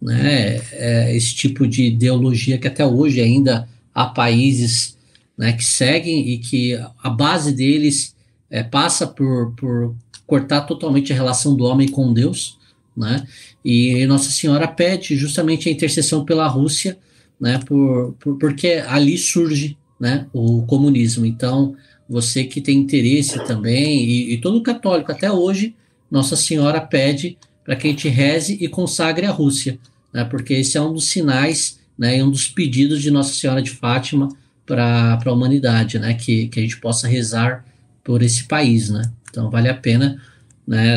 né, 0.00 0.60
é 0.72 1.16
esse 1.16 1.32
tipo 1.34 1.64
de 1.66 1.84
ideologia 1.84 2.58
que 2.58 2.66
até 2.66 2.84
hoje 2.84 3.20
ainda 3.20 3.68
há 3.94 4.06
países 4.06 4.96
né, 5.38 5.52
que 5.52 5.64
seguem 5.64 6.30
e 6.30 6.38
que 6.38 6.74
a 7.00 7.08
base 7.08 7.52
deles 7.52 8.16
é, 8.50 8.64
passa 8.64 9.06
por, 9.06 9.52
por 9.52 9.94
cortar 10.26 10.62
totalmente 10.62 11.12
a 11.12 11.16
relação 11.16 11.54
do 11.54 11.64
homem 11.64 11.86
com 11.86 12.12
Deus, 12.12 12.58
né, 12.96 13.24
e 13.64 14.04
Nossa 14.06 14.30
Senhora 14.30 14.66
pede 14.66 15.16
justamente 15.16 15.68
a 15.68 15.72
intercessão 15.72 16.24
pela 16.24 16.48
Rússia, 16.48 16.98
né, 17.42 17.58
por, 17.66 18.14
por 18.20 18.38
porque 18.38 18.84
ali 18.86 19.18
surge 19.18 19.76
né, 19.98 20.26
o 20.32 20.62
comunismo. 20.62 21.26
Então, 21.26 21.74
você 22.08 22.44
que 22.44 22.60
tem 22.60 22.78
interesse 22.78 23.44
também, 23.44 24.04
e, 24.04 24.34
e 24.34 24.40
todo 24.40 24.62
católico 24.62 25.10
até 25.10 25.30
hoje, 25.30 25.74
Nossa 26.08 26.36
Senhora 26.36 26.80
pede 26.80 27.36
para 27.64 27.74
que 27.74 27.88
a 27.88 27.90
gente 27.90 28.08
reze 28.08 28.56
e 28.60 28.68
consagre 28.68 29.26
a 29.26 29.32
Rússia, 29.32 29.76
né, 30.12 30.24
porque 30.24 30.54
esse 30.54 30.78
é 30.78 30.80
um 30.80 30.92
dos 30.92 31.08
sinais 31.08 31.80
né, 31.98 32.18
e 32.18 32.22
um 32.22 32.30
dos 32.30 32.46
pedidos 32.46 33.02
de 33.02 33.10
Nossa 33.10 33.34
Senhora 33.34 33.60
de 33.60 33.70
Fátima 33.70 34.28
para 34.64 35.18
a 35.24 35.32
humanidade, 35.32 35.98
né, 35.98 36.14
que, 36.14 36.46
que 36.46 36.60
a 36.60 36.62
gente 36.62 36.78
possa 36.78 37.08
rezar 37.08 37.64
por 38.04 38.22
esse 38.22 38.44
país. 38.44 38.88
Né? 38.88 39.02
Então 39.28 39.50
vale 39.50 39.68
a 39.68 39.74
pena 39.74 40.20
né, 40.66 40.96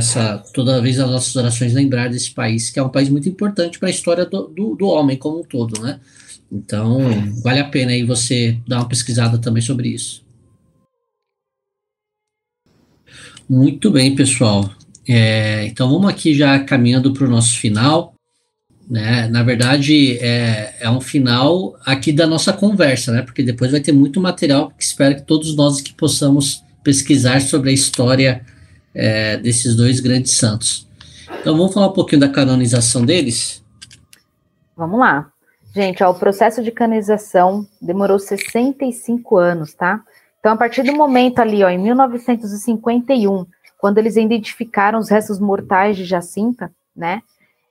toda 0.53 0.79
vez 0.79 0.99
as 0.99 1.09
nossas 1.09 1.35
orações 1.35 1.73
lembrar 1.73 2.07
desse 2.07 2.29
país, 2.31 2.69
que 2.69 2.77
é 2.77 2.83
um 2.83 2.89
país 2.89 3.09
muito 3.09 3.27
importante 3.27 3.79
para 3.79 3.87
a 3.87 3.91
história 3.91 4.25
do, 4.25 4.47
do, 4.47 4.75
do, 4.75 4.87
homem 4.87 5.17
como 5.17 5.39
um 5.39 5.43
todo. 5.43 5.81
Né? 5.81 5.99
Então 6.51 6.99
vale 7.43 7.59
a 7.59 7.69
pena 7.69 7.91
aí 7.91 8.03
você 8.03 8.59
dar 8.67 8.77
uma 8.77 8.87
pesquisada 8.87 9.37
também 9.37 9.61
sobre 9.61 9.89
isso. 9.89 10.23
Muito 13.47 13.91
bem, 13.91 14.15
pessoal. 14.15 14.71
É, 15.07 15.65
então 15.67 15.89
vamos 15.89 16.09
aqui 16.09 16.33
já 16.33 16.59
caminhando 16.59 17.13
para 17.13 17.27
o 17.27 17.29
nosso 17.29 17.59
final. 17.59 18.15
Né? 18.89 19.27
Na 19.27 19.43
verdade, 19.43 20.17
é, 20.19 20.75
é 20.79 20.89
um 20.89 21.01
final 21.01 21.75
aqui 21.85 22.11
da 22.11 22.27
nossa 22.27 22.53
conversa, 22.53 23.11
né? 23.11 23.21
Porque 23.21 23.43
depois 23.43 23.71
vai 23.71 23.79
ter 23.79 23.91
muito 23.91 24.21
material 24.21 24.69
que 24.69 24.83
espero 24.83 25.15
que 25.15 25.23
todos 25.23 25.55
nós 25.55 25.81
que 25.81 25.93
possamos 25.93 26.63
pesquisar 26.83 27.41
sobre 27.41 27.71
a 27.71 27.73
história 27.73 28.45
é, 28.93 29.37
desses 29.37 29.75
dois 29.75 29.99
grandes 29.99 30.33
santos. 30.33 30.87
Então 31.41 31.57
vamos 31.57 31.73
falar 31.73 31.87
um 31.87 31.93
pouquinho 31.93 32.21
da 32.21 32.29
canonização 32.29 33.05
deles? 33.05 33.63
Vamos 34.75 34.99
lá. 34.99 35.31
Gente, 35.75 36.01
ó, 36.01 36.09
o 36.09 36.15
processo 36.15 36.63
de 36.63 36.71
canonização 36.71 37.67
demorou 37.81 38.17
65 38.17 39.35
anos, 39.35 39.73
tá? 39.73 40.01
Então, 40.39 40.53
a 40.53 40.55
partir 40.55 40.83
do 40.83 40.95
momento 40.95 41.39
ali, 41.39 41.65
ó, 41.65 41.69
em 41.69 41.77
1951, 41.77 43.45
quando 43.77 43.97
eles 43.97 44.15
identificaram 44.15 44.97
os 44.97 45.09
restos 45.09 45.37
mortais 45.37 45.97
de 45.97 46.05
Jacinta, 46.05 46.71
né? 46.95 47.21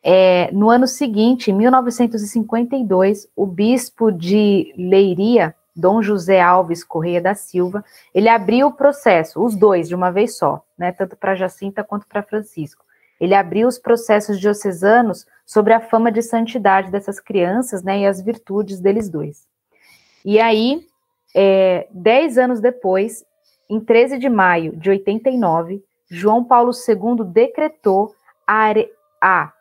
É, 0.02 0.50
no 0.52 0.68
ano 0.68 0.86
seguinte, 0.86 1.50
em 1.50 1.55
1952, 1.55 3.26
o 3.34 3.46
bispo 3.46 4.12
de 4.12 4.74
Leiria, 4.76 5.55
Dom 5.74 6.02
José 6.02 6.42
Alves 6.42 6.84
Correia 6.84 7.22
da 7.22 7.34
Silva, 7.34 7.82
ele 8.14 8.28
abriu 8.28 8.66
o 8.66 8.72
processo, 8.72 9.42
os 9.42 9.57
dois 9.57 9.88
de 9.88 9.94
uma 9.94 10.11
vez 10.11 10.36
só, 10.36 10.62
né, 10.76 10.92
tanto 10.92 11.16
para 11.16 11.34
Jacinta 11.34 11.82
quanto 11.82 12.07
para 12.07 12.22
Francisco. 12.22 12.84
Ele 13.20 13.34
abriu 13.34 13.68
os 13.68 13.78
processos 13.78 14.40
diocesanos 14.40 15.26
sobre 15.46 15.72
a 15.72 15.80
fama 15.80 16.10
de 16.10 16.22
santidade 16.22 16.90
dessas 16.90 17.20
crianças, 17.20 17.82
né, 17.82 18.00
e 18.00 18.06
as 18.06 18.20
virtudes 18.20 18.80
deles 18.80 19.08
dois. 19.08 19.46
E 20.24 20.40
aí, 20.40 20.86
é, 21.34 21.86
dez 21.90 22.38
anos 22.38 22.60
depois, 22.60 23.24
em 23.68 23.80
13 23.80 24.18
de 24.18 24.28
maio 24.28 24.76
de 24.76 24.90
89, 24.90 25.82
João 26.10 26.44
Paulo 26.44 26.70
II 26.72 27.24
decretou 27.24 28.14
a, 28.46 28.72
a 29.20 29.52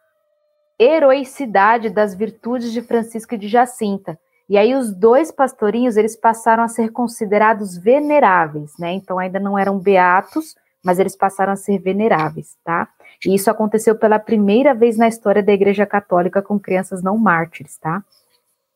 heroicidade 0.80 1.90
das 1.90 2.14
virtudes 2.14 2.72
de 2.72 2.82
Francisco 2.82 3.36
e 3.36 3.38
de 3.38 3.48
Jacinta. 3.48 4.20
E 4.50 4.58
aí 4.58 4.76
os 4.76 4.94
dois 4.94 5.32
pastorinhos, 5.32 5.96
eles 5.96 6.16
passaram 6.16 6.64
a 6.64 6.68
ser 6.68 6.92
considerados 6.92 7.78
veneráveis, 7.78 8.74
né? 8.78 8.92
Então 8.92 9.18
ainda 9.18 9.40
não 9.40 9.58
eram 9.58 9.80
beatos, 9.80 10.56
mas 10.84 11.00
eles 11.00 11.16
passaram 11.16 11.54
a 11.54 11.56
ser 11.56 11.80
veneráveis, 11.80 12.58
tá? 12.64 12.90
E 13.26 13.36
isso 13.36 13.50
aconteceu 13.50 13.96
pela 13.96 14.20
primeira 14.20 14.74
vez 14.74 14.98
na 14.98 15.08
história 15.08 15.42
da 15.42 15.54
Igreja 15.54 15.86
Católica 15.86 16.42
com 16.42 16.60
crianças 16.60 17.02
não 17.02 17.18
mártires, 17.18 17.78
tá? 17.78 18.04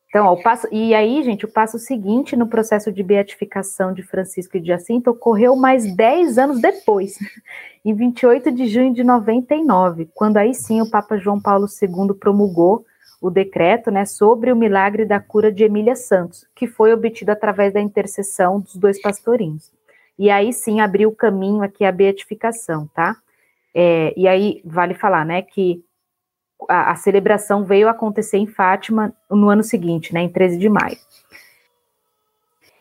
Então, 0.08 0.26
ó, 0.26 0.36
passo, 0.36 0.66
e 0.72 0.94
aí, 0.94 1.22
gente, 1.22 1.44
o 1.44 1.52
passo 1.52 1.78
seguinte 1.78 2.34
no 2.34 2.46
processo 2.46 2.90
de 2.90 3.02
beatificação 3.02 3.92
de 3.92 4.02
Francisco 4.02 4.56
e 4.56 4.60
de 4.60 4.68
Jacinto 4.68 5.10
ocorreu 5.10 5.54
mais 5.54 5.94
10 5.94 6.38
anos 6.38 6.60
depois, 6.62 7.18
em 7.84 7.94
28 7.94 8.50
de 8.50 8.66
junho 8.66 8.94
de 8.94 9.04
99, 9.04 10.08
quando 10.14 10.38
aí 10.38 10.54
sim 10.54 10.80
o 10.80 10.90
Papa 10.90 11.18
João 11.18 11.38
Paulo 11.40 11.66
II 11.66 12.14
promulgou 12.18 12.86
o 13.20 13.30
decreto 13.30 13.90
né, 13.90 14.06
sobre 14.06 14.50
o 14.50 14.56
milagre 14.56 15.04
da 15.04 15.20
cura 15.20 15.52
de 15.52 15.64
Emília 15.64 15.96
Santos, 15.96 16.46
que 16.54 16.66
foi 16.66 16.92
obtido 16.92 17.30
através 17.30 17.74
da 17.74 17.80
intercessão 17.80 18.60
dos 18.60 18.76
dois 18.76 19.00
pastorinhos. 19.00 19.70
E 20.18 20.30
aí 20.30 20.52
sim 20.52 20.80
abriu 20.80 21.10
o 21.10 21.14
caminho 21.14 21.62
aqui 21.62 21.84
à 21.84 21.92
beatificação, 21.92 22.88
tá? 22.94 23.16
É, 23.80 24.12
e 24.16 24.26
aí 24.26 24.60
vale 24.64 24.92
falar, 24.92 25.24
né, 25.24 25.40
que 25.40 25.84
a, 26.68 26.90
a, 26.90 26.96
celebração 26.96 27.64
veio 27.64 27.88
acontecer 27.88 28.36
em 28.36 28.46
Fátima 28.46 29.14
no 29.30 29.48
ano 29.48 29.62
seguinte, 29.62 30.12
né, 30.12 30.20
em 30.20 30.28
13 30.28 30.58
de 30.58 30.68
maio. 30.68 30.96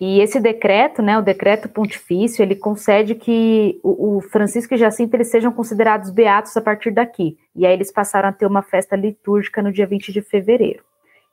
E 0.02 0.20
esse 0.20 0.40
decreto, 0.40 1.04
né, 1.04 1.16
o 1.16 1.22
decreto 1.22 1.70
pontifício, 1.70 2.42
ele 2.42 2.56
concede 2.56 3.14
que 3.14 3.80
o, 3.84 4.18
o 4.18 4.22
Francisco 4.22 4.74
e 4.74 4.78
Jacinto 4.78 5.16
eles 5.16 5.30
sejam 5.30 5.52
considerados 5.52 6.10
beatos 6.10 6.58
a 6.58 6.62
partir 6.62 6.90
daqui. 6.90 7.38
E 7.56 7.64
aí 7.64 7.74
eles 7.74 7.92
passaram 7.92 8.30
a 8.30 8.34
ter 8.34 8.48
uma 8.48 8.64
festa 8.64 8.96
litúrgica 8.96 9.62
no 9.62 9.72
dia 9.72 9.86
20 9.86 10.12
de 10.12 10.22
fevereiro. 10.24 10.84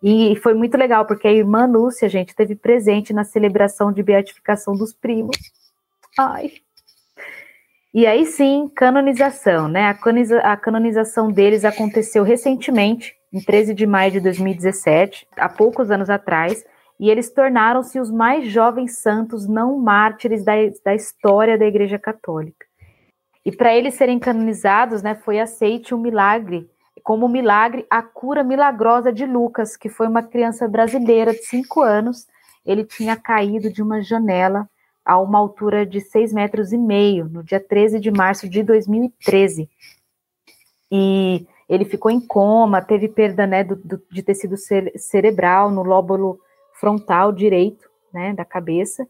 E 0.02 0.36
foi 0.42 0.52
muito 0.52 0.76
legal, 0.76 1.06
porque 1.06 1.26
a 1.26 1.32
irmã 1.32 1.64
Lúcia, 1.64 2.06
gente, 2.06 2.36
teve 2.36 2.54
presente 2.54 3.14
na 3.14 3.24
celebração 3.24 3.90
de 3.90 4.02
beatificação 4.02 4.76
dos 4.76 4.92
primos. 4.92 5.38
Ai, 6.18 6.52
e 7.94 8.08
aí 8.08 8.26
sim, 8.26 8.68
canonização, 8.74 9.68
né? 9.68 9.88
A, 9.88 9.94
canoniza 9.94 10.40
a 10.40 10.56
canonização 10.56 11.30
deles 11.30 11.64
aconteceu 11.64 12.24
recentemente, 12.24 13.14
em 13.32 13.40
13 13.40 13.72
de 13.72 13.86
maio 13.86 14.10
de 14.10 14.20
2017, 14.20 15.28
há 15.36 15.48
poucos 15.48 15.92
anos 15.92 16.10
atrás, 16.10 16.64
e 16.98 17.08
eles 17.08 17.30
tornaram-se 17.30 18.00
os 18.00 18.10
mais 18.10 18.48
jovens 18.48 18.98
santos 18.98 19.46
não 19.46 19.78
mártires 19.78 20.44
da, 20.44 20.54
da 20.84 20.92
história 20.92 21.56
da 21.56 21.66
Igreja 21.66 21.96
Católica. 21.96 22.66
E 23.46 23.52
para 23.52 23.72
eles 23.72 23.94
serem 23.94 24.18
canonizados, 24.18 25.00
né, 25.00 25.14
foi 25.14 25.38
aceite 25.38 25.94
um 25.94 25.98
milagre, 25.98 26.68
como 27.04 27.28
milagre 27.28 27.86
a 27.88 28.02
cura 28.02 28.42
milagrosa 28.42 29.12
de 29.12 29.24
Lucas, 29.24 29.76
que 29.76 29.88
foi 29.88 30.08
uma 30.08 30.22
criança 30.22 30.66
brasileira 30.66 31.32
de 31.32 31.44
cinco 31.44 31.80
anos. 31.80 32.26
Ele 32.66 32.82
tinha 32.82 33.14
caído 33.14 33.70
de 33.70 33.82
uma 33.82 34.02
janela 34.02 34.68
a 35.04 35.18
uma 35.18 35.38
altura 35.38 35.84
de 35.84 36.00
6 36.00 36.32
metros 36.32 36.72
e 36.72 36.78
meio, 36.78 37.28
no 37.28 37.42
dia 37.42 37.60
13 37.60 38.00
de 38.00 38.10
março 38.10 38.48
de 38.48 38.62
2013. 38.62 39.68
E 40.90 41.46
ele 41.68 41.84
ficou 41.84 42.10
em 42.10 42.20
coma, 42.20 42.80
teve 42.80 43.08
perda 43.08 43.46
né, 43.46 43.64
do, 43.64 43.76
do, 43.76 44.00
de 44.10 44.22
tecido 44.22 44.54
cerebral 44.96 45.70
no 45.70 45.82
lóbulo 45.82 46.38
frontal 46.78 47.32
direito, 47.32 47.88
né, 48.12 48.32
da 48.32 48.44
cabeça. 48.44 49.06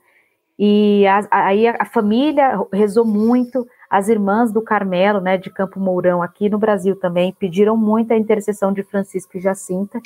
E 0.59 1.05
a, 1.07 1.27
aí 1.31 1.67
a, 1.67 1.77
a, 1.81 1.85
família 1.85 2.61
rezou 2.73 3.05
muito, 3.05 3.67
as 3.91 4.09
irmãs 4.09 4.53
do 4.53 4.63
Carmelo, 4.63 5.21
né, 5.21 5.37
de 5.37 5.51
Campo 5.51 5.81
Mourão, 5.81 6.23
aqui 6.23 6.49
no 6.49 6.59
Brasil 6.59 6.97
também, 6.97 7.33
pediram 7.33 7.77
muito 7.77 8.13
a 8.13 8.17
intercessão 8.17 8.73
de 8.73 8.83
Francisco 8.85 9.37
e 9.37 9.41
Jacinta, 9.41 10.01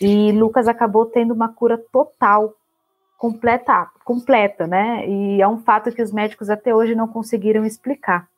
e 0.00 0.32
Lucas 0.32 0.68
acabou 0.68 1.06
tendo 1.06 1.32
uma 1.32 1.48
cura 1.48 1.82
total, 1.90 2.54
completa, 3.18 3.90
completa, 4.04 4.66
né, 4.66 5.08
e 5.08 5.40
é 5.40 5.48
um 5.48 5.58
fato 5.58 5.92
que 5.92 6.02
os 6.02 6.12
médicos 6.12 6.50
até 6.50 6.74
hoje 6.74 6.94
não 6.94 7.08
conseguiram 7.08 7.64
explicar. 7.64 8.28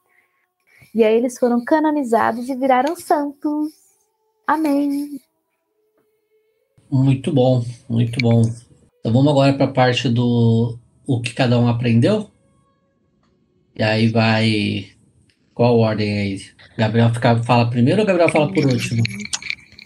E 0.95 1.05
aí 1.05 1.15
eles 1.15 1.39
foram 1.39 1.65
canonizados 1.65 2.49
e 2.49 2.57
viraram 2.57 2.97
santos. 2.97 3.73
Amém. 4.47 5.21
Muito 6.91 7.33
bom, 7.33 7.63
muito 7.89 8.19
bom. 8.21 8.43
Então 9.01 9.13
vamos 9.13 9.29
agora 9.29 9.53
para 9.53 9.67
a 9.67 9.73
parte 9.73 10.09
do 10.09 10.79
o 11.07 11.21
que 11.21 11.35
cada 11.35 11.59
um 11.59 11.69
aprendeu. 11.69 12.31
E 13.77 13.83
aí 13.83 14.09
vai. 14.09 14.89
Qual 15.55 15.79
ordem 15.79 16.19
aí? 16.19 16.41
Gabriel 16.77 17.13
fica, 17.13 17.43
fala 17.43 17.71
primeiro 17.71 18.01
ou 18.01 18.07
Gabriel 18.07 18.29
fala 18.29 18.53
por 18.53 18.65
último? 18.65 19.03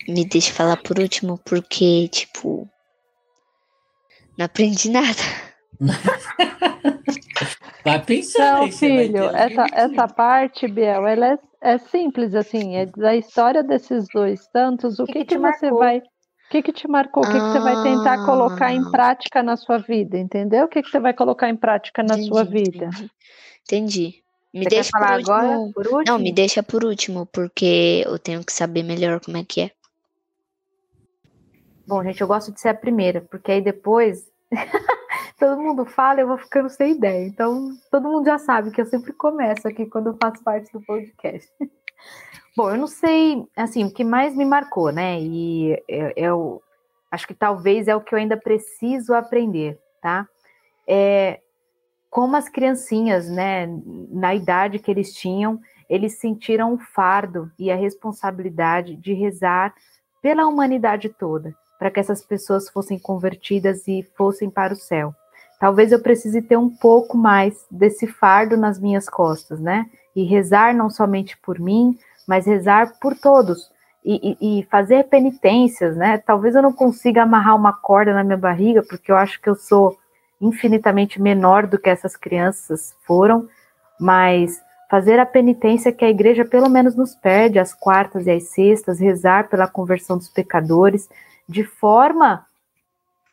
Me 0.08 0.24
deixa 0.24 0.52
falar 0.52 0.76
por 0.76 0.98
último, 0.98 1.38
porque, 1.44 2.08
tipo. 2.08 2.68
Não 4.36 4.46
aprendi 4.46 4.90
nada. 4.90 5.22
vai 7.84 8.04
pensando. 8.04 8.62
Não, 8.62 8.72
filho, 8.72 9.24
essa, 9.36 9.66
essa 9.72 10.08
parte, 10.08 10.66
Biel, 10.68 11.06
ela 11.06 11.32
é, 11.32 11.38
é 11.60 11.78
simples, 11.78 12.34
assim, 12.34 12.76
é 12.76 12.86
da 12.86 13.14
história 13.14 13.62
desses 13.62 14.06
dois 14.12 14.40
santos, 14.50 14.98
o 14.98 15.04
que, 15.04 15.12
que, 15.12 15.24
que, 15.24 15.34
que 15.34 15.38
você 15.38 15.70
vai 15.70 16.02
que, 16.52 16.62
que 16.62 16.72
te 16.72 16.86
marcou? 16.86 17.24
O 17.24 17.26
que, 17.26 17.32
ah. 17.32 17.40
que 17.40 17.52
você 17.52 17.60
vai 17.60 17.82
tentar 17.82 18.26
colocar 18.26 18.72
em 18.72 18.80
ah. 18.80 18.90
prática 18.90 19.42
na 19.42 19.56
sua 19.56 19.78
vida? 19.78 20.18
Entendeu? 20.18 20.66
O 20.66 20.68
que, 20.68 20.82
que 20.82 20.90
você 20.90 21.00
vai 21.00 21.14
colocar 21.14 21.48
em 21.48 21.56
prática 21.56 22.02
na 22.02 22.14
entendi, 22.14 22.28
sua 22.28 22.44
vida? 22.44 22.84
Entendi. 22.84 23.10
entendi. 23.64 24.22
Me 24.52 24.64
você 24.64 24.68
deixa 24.68 24.90
quer 24.92 24.98
falar 24.98 25.22
por 25.22 25.32
agora? 25.32 25.72
Por 25.72 25.86
último? 25.86 26.04
Não, 26.06 26.18
me 26.18 26.30
deixa 26.30 26.62
por 26.62 26.84
último, 26.84 27.24
porque 27.24 28.02
eu 28.04 28.18
tenho 28.18 28.44
que 28.44 28.52
saber 28.52 28.82
melhor 28.82 29.18
como 29.20 29.38
é 29.38 29.44
que 29.44 29.62
é. 29.62 29.70
Bom, 31.86 32.02
gente, 32.02 32.20
eu 32.20 32.26
gosto 32.26 32.52
de 32.52 32.60
ser 32.60 32.68
a 32.68 32.74
primeira, 32.74 33.20
porque 33.20 33.52
aí 33.52 33.60
depois 33.60 34.30
todo 35.38 35.60
mundo 35.60 35.84
fala 35.84 36.20
e 36.20 36.22
eu 36.22 36.28
vou 36.28 36.38
ficando 36.38 36.68
sem 36.68 36.92
ideia. 36.92 37.26
Então, 37.26 37.70
todo 37.90 38.08
mundo 38.08 38.26
já 38.26 38.38
sabe 38.38 38.70
que 38.70 38.80
eu 38.80 38.86
sempre 38.86 39.12
começo 39.12 39.66
aqui 39.66 39.86
quando 39.86 40.08
eu 40.08 40.16
faço 40.20 40.42
parte 40.42 40.72
do 40.72 40.80
podcast. 40.80 41.50
Bom, 42.56 42.70
eu 42.70 42.76
não 42.76 42.86
sei, 42.86 43.46
assim, 43.56 43.84
o 43.84 43.92
que 43.92 44.04
mais 44.04 44.36
me 44.36 44.44
marcou, 44.44 44.92
né? 44.92 45.18
E 45.20 45.82
eu, 46.16 46.62
acho 47.10 47.26
que 47.26 47.34
talvez 47.34 47.88
é 47.88 47.94
o 47.96 48.00
que 48.00 48.14
eu 48.14 48.18
ainda 48.18 48.36
preciso 48.36 49.14
aprender, 49.14 49.78
tá? 50.00 50.26
É 50.86 51.40
como 52.10 52.36
as 52.36 52.46
criancinhas, 52.46 53.26
né, 53.30 53.66
na 54.10 54.34
idade 54.34 54.78
que 54.78 54.90
eles 54.90 55.14
tinham, 55.14 55.58
eles 55.88 56.18
sentiram 56.18 56.74
o 56.74 56.78
fardo 56.78 57.50
e 57.58 57.70
a 57.70 57.76
responsabilidade 57.76 58.96
de 58.96 59.14
rezar 59.14 59.74
pela 60.20 60.46
humanidade 60.46 61.08
toda, 61.08 61.56
para 61.82 61.90
que 61.90 61.98
essas 61.98 62.22
pessoas 62.22 62.68
fossem 62.68 62.96
convertidas 62.96 63.88
e 63.88 64.06
fossem 64.16 64.48
para 64.48 64.72
o 64.72 64.76
céu. 64.76 65.12
Talvez 65.58 65.90
eu 65.90 66.00
precise 66.00 66.40
ter 66.40 66.56
um 66.56 66.70
pouco 66.70 67.16
mais 67.16 67.66
desse 67.68 68.06
fardo 68.06 68.56
nas 68.56 68.78
minhas 68.78 69.08
costas, 69.08 69.58
né? 69.58 69.86
E 70.14 70.22
rezar 70.22 70.72
não 70.76 70.88
somente 70.88 71.36
por 71.38 71.58
mim, 71.58 71.98
mas 72.24 72.46
rezar 72.46 73.00
por 73.00 73.16
todos 73.18 73.68
e, 74.04 74.36
e, 74.40 74.60
e, 74.60 74.62
fazer 74.66 75.08
penitências, 75.08 75.96
né? 75.96 76.18
Talvez 76.18 76.54
eu 76.54 76.62
não 76.62 76.72
consiga 76.72 77.24
amarrar 77.24 77.56
uma 77.56 77.72
corda 77.72 78.14
na 78.14 78.22
minha 78.22 78.38
barriga, 78.38 78.84
porque 78.88 79.10
eu 79.10 79.16
acho 79.16 79.40
que 79.40 79.50
eu 79.50 79.56
sou 79.56 79.98
infinitamente 80.40 81.20
menor 81.20 81.66
do 81.66 81.80
que 81.80 81.90
essas 81.90 82.14
crianças 82.14 82.94
foram, 83.04 83.48
mas 83.98 84.62
fazer 84.88 85.18
a 85.18 85.26
penitência 85.26 85.90
que 85.90 86.04
a 86.04 86.10
igreja 86.10 86.44
pelo 86.44 86.68
menos 86.68 86.94
nos 86.94 87.12
pede, 87.16 87.58
as 87.58 87.74
quartas 87.74 88.28
e 88.28 88.30
as 88.30 88.44
sextas, 88.50 89.00
rezar 89.00 89.48
pela 89.48 89.66
conversão 89.66 90.16
dos 90.16 90.28
pecadores, 90.28 91.08
de 91.52 91.64
forma 91.64 92.46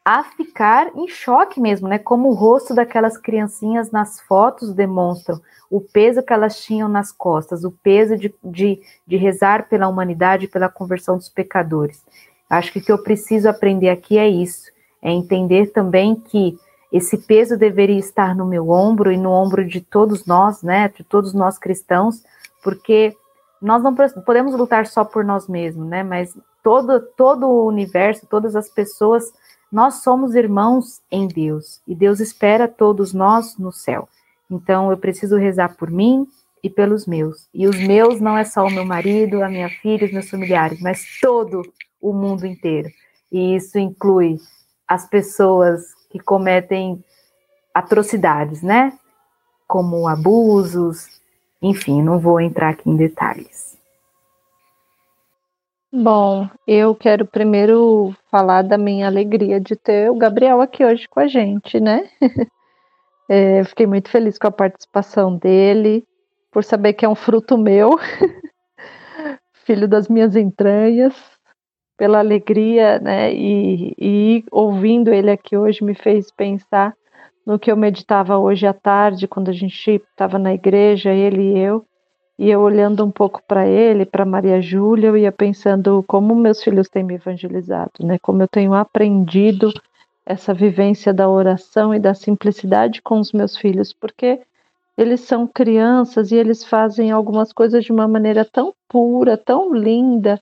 a 0.03 0.23
ficar 0.23 0.91
em 0.95 1.07
choque 1.07 1.59
mesmo, 1.59 1.87
né? 1.87 1.97
Como 1.97 2.29
o 2.29 2.33
rosto 2.33 2.73
daquelas 2.73 3.17
criancinhas 3.17 3.91
nas 3.91 4.19
fotos 4.21 4.73
demonstram 4.73 5.39
o 5.69 5.79
peso 5.79 6.23
que 6.23 6.33
elas 6.33 6.59
tinham 6.61 6.89
nas 6.89 7.11
costas, 7.11 7.63
o 7.63 7.71
peso 7.71 8.17
de, 8.17 8.33
de, 8.43 8.81
de 9.05 9.17
rezar 9.17 9.69
pela 9.69 9.87
humanidade, 9.87 10.47
pela 10.47 10.67
conversão 10.67 11.15
dos 11.15 11.29
pecadores. 11.29 12.03
Acho 12.49 12.71
que 12.73 12.79
o 12.79 12.83
que 12.83 12.91
eu 12.91 13.03
preciso 13.03 13.47
aprender 13.47 13.89
aqui 13.89 14.17
é 14.17 14.27
isso, 14.27 14.71
é 15.01 15.11
entender 15.11 15.67
também 15.67 16.15
que 16.15 16.57
esse 16.91 17.17
peso 17.17 17.55
deveria 17.55 17.99
estar 17.99 18.35
no 18.35 18.47
meu 18.47 18.69
ombro 18.71 19.11
e 19.11 19.17
no 19.17 19.29
ombro 19.29 19.63
de 19.63 19.79
todos 19.79 20.25
nós, 20.25 20.63
né? 20.63 20.89
De 20.89 21.03
todos 21.03 21.33
nós 21.33 21.59
cristãos, 21.59 22.23
porque 22.63 23.15
nós 23.61 23.83
não 23.83 23.93
podemos 24.25 24.55
lutar 24.55 24.87
só 24.87 25.05
por 25.05 25.23
nós 25.23 25.47
mesmos, 25.47 25.87
né? 25.87 26.01
Mas 26.01 26.35
todo, 26.63 26.99
todo 26.99 27.47
o 27.47 27.67
universo, 27.67 28.27
todas 28.27 28.55
as 28.55 28.69
pessoas 28.69 29.31
nós 29.71 30.01
somos 30.01 30.33
irmãos 30.33 31.01
em 31.11 31.27
Deus 31.27 31.81
e 31.87 31.93
Deus 31.93 32.19
espera 32.19 32.67
todos 32.67 33.13
nós 33.13 33.57
no 33.57 33.71
céu. 33.71 34.09
Então 34.49 34.89
eu 34.89 34.97
preciso 34.97 35.37
rezar 35.37 35.75
por 35.77 35.91
mim 35.91 36.27
e 36.63 36.69
pelos 36.69 37.05
meus. 37.05 37.47
E 37.53 37.67
os 37.67 37.77
meus 37.77 38.19
não 38.19 38.37
é 38.37 38.43
só 38.43 38.65
o 38.65 38.71
meu 38.71 38.83
marido, 38.83 39.43
a 39.43 39.49
minha 39.49 39.69
filha, 39.69 40.05
os 40.05 40.11
meus 40.11 40.29
familiares, 40.29 40.81
mas 40.81 41.05
todo 41.21 41.61
o 42.01 42.11
mundo 42.11 42.45
inteiro. 42.45 42.89
E 43.31 43.55
isso 43.55 43.77
inclui 43.77 44.37
as 44.87 45.07
pessoas 45.07 45.93
que 46.09 46.19
cometem 46.19 47.03
atrocidades, 47.73 48.63
né? 48.63 48.97
Como 49.67 50.07
abusos, 50.07 51.21
enfim, 51.61 52.01
não 52.01 52.17
vou 52.17 52.41
entrar 52.41 52.69
aqui 52.69 52.89
em 52.89 52.95
detalhes. 52.95 53.68
Bom, 55.91 56.47
eu 56.67 56.93
quero 56.93 57.25
primeiro 57.25 58.15
falar 58.29 58.61
da 58.61 58.77
minha 58.77 59.07
alegria 59.07 59.59
de 59.59 59.75
ter 59.75 60.11
o 60.11 60.15
Gabriel 60.15 60.61
aqui 60.61 60.85
hoje 60.85 61.07
com 61.09 61.19
a 61.19 61.27
gente, 61.27 61.79
né? 61.79 62.07
é, 63.27 63.63
fiquei 63.63 63.87
muito 63.87 64.07
feliz 64.07 64.37
com 64.37 64.45
a 64.45 64.51
participação 64.51 65.35
dele, 65.35 66.05
por 66.51 66.63
saber 66.63 66.93
que 66.93 67.05
é 67.05 67.09
um 67.09 67.15
fruto 67.15 67.57
meu, 67.57 67.97
filho 69.65 69.87
das 69.87 70.07
minhas 70.07 70.35
entranhas, 70.35 71.15
pela 71.97 72.19
alegria, 72.19 72.99
né? 72.99 73.33
E, 73.33 73.95
e 73.97 74.45
ouvindo 74.51 75.11
ele 75.11 75.31
aqui 75.31 75.57
hoje 75.57 75.83
me 75.83 75.95
fez 75.95 76.29
pensar 76.31 76.93
no 77.43 77.57
que 77.57 77.71
eu 77.71 77.75
meditava 77.75 78.37
hoje 78.37 78.67
à 78.67 78.73
tarde, 78.73 79.27
quando 79.27 79.49
a 79.49 79.53
gente 79.53 79.89
estava 79.89 80.37
na 80.37 80.53
igreja, 80.53 81.11
ele 81.11 81.55
e 81.55 81.57
eu 81.57 81.83
e 82.39 82.49
eu 82.49 82.61
olhando 82.61 83.05
um 83.05 83.11
pouco 83.11 83.43
para 83.45 83.67
ele, 83.67 84.05
para 84.05 84.23
Maria 84.23 84.61
Júlia, 84.61 85.07
eu 85.07 85.17
ia 85.17 85.29
pensando 85.29 86.01
como 86.07 86.33
meus 86.33 86.63
filhos 86.63 86.87
têm 86.87 87.03
me 87.03 87.15
evangelizado, 87.15 87.91
né? 88.01 88.17
Como 88.17 88.41
eu 88.41 88.47
tenho 88.47 88.73
aprendido 88.73 89.73
essa 90.25 90.53
vivência 90.53 91.13
da 91.13 91.27
oração 91.27 91.93
e 91.93 91.99
da 91.99 92.13
simplicidade 92.13 93.01
com 93.01 93.19
os 93.19 93.33
meus 93.33 93.57
filhos, 93.57 93.91
porque 93.91 94.39
eles 94.97 95.19
são 95.19 95.45
crianças 95.45 96.31
e 96.31 96.35
eles 96.35 96.63
fazem 96.63 97.11
algumas 97.11 97.51
coisas 97.51 97.83
de 97.83 97.91
uma 97.91 98.07
maneira 98.07 98.45
tão 98.45 98.73
pura, 98.87 99.35
tão 99.35 99.73
linda 99.73 100.39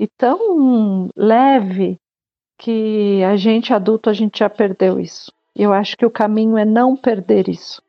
e 0.00 0.08
tão 0.08 1.08
leve 1.16 1.96
que 2.58 3.22
a 3.22 3.36
gente 3.36 3.72
adulto 3.72 4.10
a 4.10 4.12
gente 4.12 4.40
já 4.40 4.50
perdeu 4.50 4.98
isso. 4.98 5.32
Eu 5.54 5.72
acho 5.72 5.96
que 5.96 6.04
o 6.04 6.10
caminho 6.10 6.58
é 6.58 6.64
não 6.64 6.96
perder 6.96 7.48
isso. 7.48 7.80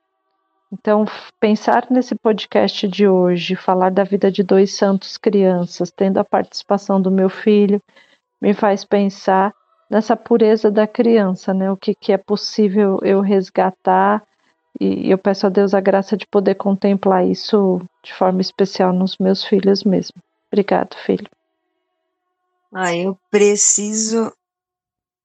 Então, 0.72 1.06
pensar 1.39 1.88
nesse 1.89 2.14
podcast 2.14 2.88
de 2.88 3.07
hoje, 3.07 3.56
falar 3.56 3.89
da 3.89 4.03
vida 4.03 4.30
de 4.30 4.44
dois 4.44 4.73
santos 4.76 5.18
crianças, 5.18 5.91
tendo 5.91 6.18
a 6.18 6.26
participação 6.26 7.02
do 7.02 7.10
meu 7.10 7.30
filho, 7.30 7.81
me 8.41 8.53
faz 8.53 8.84
pensar 8.84 9.53
nessa 9.89 10.18
pureza 10.18 10.69
da 10.69 10.85
criança, 10.85 11.53
né? 11.53 11.72
O 11.72 11.77
que, 11.77 11.95
que 11.95 12.11
é 12.11 12.18
possível 12.18 12.99
eu 13.02 13.22
resgatar, 13.22 14.22
e 14.80 15.10
eu 15.10 15.18
peço 15.18 15.48
a 15.48 15.49
Deus 15.49 15.73
a 15.73 15.80
graça 15.80 16.18
de 16.18 16.27
poder 16.27 16.56
contemplar 16.56 17.26
isso 17.26 17.81
de 18.03 18.14
forma 18.14 18.41
especial 18.41 18.91
nos 18.91 19.18
meus 19.18 19.45
filhos 19.45 19.85
mesmo. 19.85 20.22
Obrigado, 20.52 20.95
filho. 20.98 21.30
Ah, 22.73 22.94
eu 22.94 23.18
preciso, 23.31 24.34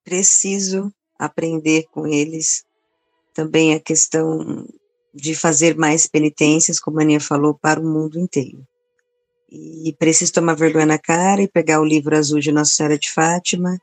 preciso 0.05 0.91
aprender 1.19 1.83
com 1.91 2.07
eles 2.07 2.65
também 3.33 3.73
a 3.75 3.79
questão 3.79 4.65
de 5.13 5.35
fazer 5.35 5.75
mais 5.77 6.07
penitências, 6.07 6.79
como 6.79 6.99
a 6.99 7.03
Aninha 7.03 7.19
falou, 7.19 7.53
para 7.53 7.79
o 7.79 7.83
mundo 7.83 8.19
inteiro. 8.19 8.65
E 9.51 9.95
preciso 9.99 10.33
tomar 10.33 10.55
vergonha 10.55 10.85
na 10.85 10.97
cara 10.97 11.41
e 11.41 11.47
pegar 11.47 11.79
o 11.79 11.85
livro 11.85 12.17
azul 12.17 12.39
de 12.39 12.51
Nossa 12.51 12.71
Senhora 12.71 12.97
de 12.97 13.11
Fátima 13.11 13.79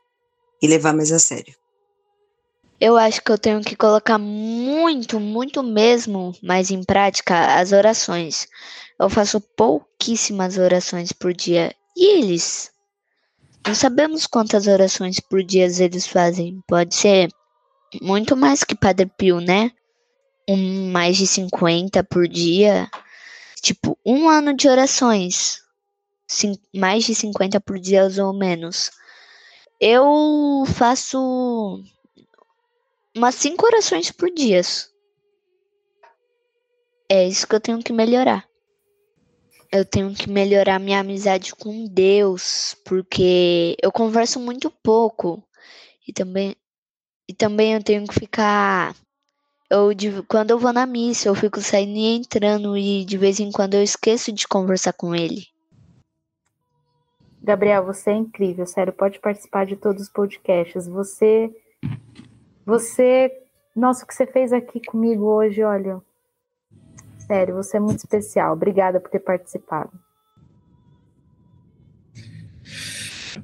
e 0.61 0.67
levar 0.67 0.93
mais 0.93 1.11
a 1.11 1.19
sério. 1.19 1.55
Eu 2.79 2.97
acho 2.97 3.23
que 3.23 3.31
eu 3.31 3.37
tenho 3.37 3.61
que 3.61 3.75
colocar 3.75 4.17
muito, 4.17 5.19
muito 5.19 5.61
mesmo 5.61 6.35
mais 6.41 6.71
em 6.71 6.83
prática 6.83 7.59
as 7.59 7.71
orações. 7.71 8.47
Eu 8.99 9.09
faço 9.09 9.39
pouquíssimas 9.39 10.57
orações 10.57 11.11
por 11.11 11.31
dia. 11.31 11.73
E 11.95 12.19
eles? 12.19 12.71
Não 13.65 13.75
sabemos 13.75 14.25
quantas 14.25 14.65
orações 14.65 15.19
por 15.19 15.43
dia 15.43 15.65
eles 15.65 16.07
fazem. 16.07 16.59
Pode 16.67 16.95
ser 16.95 17.29
muito 18.01 18.35
mais 18.35 18.63
que 18.63 18.75
Padre 18.75 19.05
Pio, 19.05 19.39
né? 19.39 19.71
Um, 20.53 20.91
mais 20.91 21.17
de 21.17 21.25
50 21.25 22.03
por 22.03 22.27
dia. 22.27 22.89
Tipo, 23.61 23.97
um 24.05 24.27
ano 24.27 24.53
de 24.53 24.67
orações. 24.67 25.61
Mais 26.75 27.05
de 27.05 27.15
50 27.15 27.59
por 27.61 27.79
dia 27.79 28.07
ou 28.19 28.33
menos. 28.33 28.91
Eu 29.79 30.63
faço 30.75 31.83
umas 33.15 33.35
5 33.35 33.65
orações 33.65 34.11
por 34.11 34.29
dia. 34.29 34.61
É 37.09 37.27
isso 37.27 37.47
que 37.47 37.55
eu 37.55 37.59
tenho 37.59 37.79
que 37.79 37.93
melhorar. 37.93 38.45
Eu 39.71 39.85
tenho 39.85 40.13
que 40.13 40.29
melhorar 40.29 40.79
minha 40.79 40.99
amizade 40.99 41.55
com 41.55 41.85
Deus, 41.85 42.75
porque 42.85 43.75
eu 43.81 43.91
converso 43.91 44.39
muito 44.39 44.69
pouco. 44.69 45.41
E 46.07 46.11
também 46.11 46.55
e 47.31 47.33
também 47.33 47.73
eu 47.73 47.81
tenho 47.81 48.05
que 48.05 48.13
ficar. 48.13 48.93
Eu, 49.73 49.89
quando 50.27 50.51
eu 50.51 50.59
vou 50.59 50.73
na 50.73 50.85
missa, 50.85 51.29
eu 51.29 51.33
fico 51.33 51.61
saindo 51.61 51.95
e 51.97 52.17
entrando, 52.17 52.77
e 52.77 53.05
de 53.05 53.17
vez 53.17 53.39
em 53.39 53.49
quando 53.49 53.75
eu 53.75 53.81
esqueço 53.81 54.29
de 54.33 54.45
conversar 54.45 54.91
com 54.91 55.15
ele. 55.15 55.47
Gabriel, 57.41 57.85
você 57.85 58.09
é 58.09 58.15
incrível, 58.15 58.65
sério, 58.65 58.91
pode 58.91 59.17
participar 59.19 59.65
de 59.65 59.77
todos 59.77 60.01
os 60.03 60.09
podcasts. 60.09 60.89
Você. 60.89 61.49
Você. 62.65 63.31
Nossa, 63.73 64.03
o 64.03 64.07
que 64.07 64.13
você 64.13 64.27
fez 64.27 64.51
aqui 64.51 64.81
comigo 64.85 65.23
hoje, 65.23 65.63
olha. 65.63 66.01
Sério, 67.25 67.55
você 67.55 67.77
é 67.77 67.79
muito 67.79 67.99
especial. 67.99 68.51
Obrigada 68.51 68.99
por 68.99 69.09
ter 69.09 69.19
participado. 69.19 69.91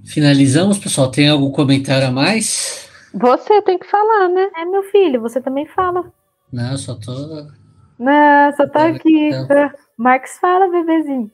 Finalizamos, 0.04 0.78
pessoal. 0.78 1.10
Tem 1.10 1.30
algum 1.30 1.52
comentário 1.52 2.06
a 2.06 2.12
mais? 2.12 2.90
Você 3.14 3.62
tem 3.62 3.80
que 3.80 3.90
falar, 3.90 4.28
né? 4.28 4.50
É, 4.58 4.66
meu 4.66 4.84
filho, 4.84 5.22
você 5.22 5.40
também 5.40 5.66
fala. 5.66 6.17
Não, 6.52 6.78
só 6.78 6.96
tô. 6.96 7.48
Não, 8.00 8.56
só 8.56 8.68
tô 8.68 8.80
aqui. 8.80 9.30
Marcos 9.98 10.32
fala, 10.40 10.70
bebezinho. 10.70 11.32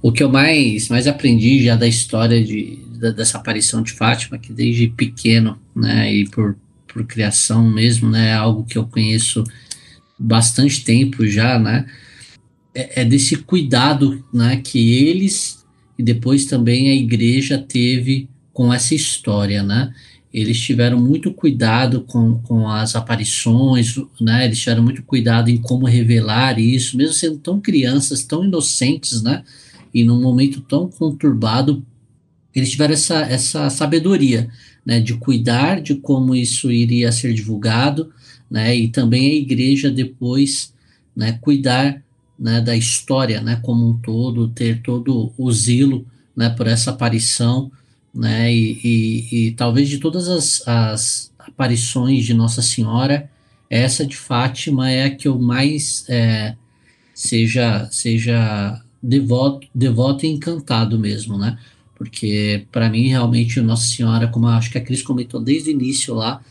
O 0.00 0.10
que 0.10 0.22
eu 0.22 0.28
mais, 0.28 0.88
mais 0.88 1.06
aprendi 1.06 1.62
já 1.62 1.76
da 1.76 1.86
história 1.86 2.42
de, 2.42 2.76
da, 2.98 3.10
dessa 3.10 3.38
aparição 3.38 3.82
de 3.82 3.92
Fátima, 3.92 4.38
que 4.38 4.52
desde 4.52 4.88
pequeno, 4.88 5.60
né, 5.74 6.12
e 6.12 6.28
por, 6.28 6.56
por 6.88 7.04
criação 7.06 7.68
mesmo, 7.68 8.10
né, 8.10 8.30
é 8.30 8.34
algo 8.34 8.64
que 8.64 8.76
eu 8.76 8.84
conheço 8.84 9.44
bastante 10.18 10.84
tempo 10.84 11.24
já, 11.24 11.56
né, 11.56 11.86
é, 12.74 13.02
é 13.02 13.04
desse 13.04 13.36
cuidado, 13.36 14.24
né, 14.34 14.60
que 14.64 15.06
eles 15.06 15.64
e 15.96 16.02
depois 16.02 16.46
também 16.46 16.90
a 16.90 16.94
igreja 16.94 17.58
teve 17.58 18.28
com 18.52 18.74
essa 18.74 18.94
história, 18.96 19.62
né, 19.62 19.94
eles 20.32 20.58
tiveram 20.58 20.98
muito 20.98 21.32
cuidado 21.32 22.02
com, 22.02 22.38
com 22.38 22.66
as 22.66 22.96
aparições, 22.96 23.96
né? 24.18 24.46
Eles 24.46 24.58
tiveram 24.58 24.82
muito 24.82 25.02
cuidado 25.02 25.50
em 25.50 25.58
como 25.58 25.84
revelar 25.84 26.58
isso, 26.58 26.96
mesmo 26.96 27.12
sendo 27.12 27.36
tão 27.38 27.60
crianças, 27.60 28.24
tão 28.24 28.42
inocentes, 28.42 29.22
né? 29.22 29.44
E 29.92 30.02
num 30.04 30.22
momento 30.22 30.62
tão 30.62 30.88
conturbado, 30.88 31.84
eles 32.54 32.70
tiveram 32.70 32.94
essa, 32.94 33.20
essa 33.20 33.68
sabedoria, 33.68 34.48
né? 34.86 35.00
De 35.00 35.14
cuidar 35.14 35.82
de 35.82 35.96
como 35.96 36.34
isso 36.34 36.72
iria 36.72 37.12
ser 37.12 37.34
divulgado, 37.34 38.10
né? 38.50 38.74
E 38.74 38.88
também 38.88 39.32
a 39.32 39.34
igreja 39.34 39.90
depois, 39.90 40.72
né? 41.14 41.38
Cuidar 41.42 42.02
né, 42.38 42.58
da 42.62 42.74
história, 42.74 43.42
né? 43.42 43.60
Como 43.62 43.86
um 43.86 43.98
todo, 43.98 44.48
ter 44.48 44.80
todo 44.80 45.30
o 45.36 45.52
zelo, 45.52 46.06
né? 46.34 46.48
Por 46.48 46.66
essa 46.66 46.90
aparição, 46.90 47.70
né? 48.14 48.52
E, 48.52 48.80
e, 48.84 49.46
e 49.48 49.52
talvez 49.52 49.88
de 49.88 49.98
todas 49.98 50.28
as, 50.28 50.66
as, 50.68 51.32
aparições 51.38 52.24
de 52.24 52.34
Nossa 52.34 52.62
Senhora, 52.62 53.30
essa 53.68 54.06
de 54.06 54.16
Fátima 54.16 54.90
é 54.90 55.04
a 55.04 55.10
que 55.10 55.26
eu 55.26 55.38
mais 55.38 56.04
é, 56.08 56.54
seja 57.14 57.88
seja 57.90 58.80
devoto, 59.02 59.66
devoto 59.74 60.26
e 60.26 60.28
encantado 60.28 60.98
mesmo, 60.98 61.38
né? 61.38 61.58
Porque 61.96 62.66
para 62.70 62.88
mim 62.88 63.08
realmente 63.08 63.60
Nossa 63.60 63.86
Senhora, 63.86 64.28
como 64.28 64.46
acho 64.48 64.70
que 64.70 64.78
a 64.78 64.80
Cris 64.80 65.02
comentou 65.02 65.40
desde 65.40 65.70
o 65.70 65.72
início 65.72 66.14
lá, 66.14 66.42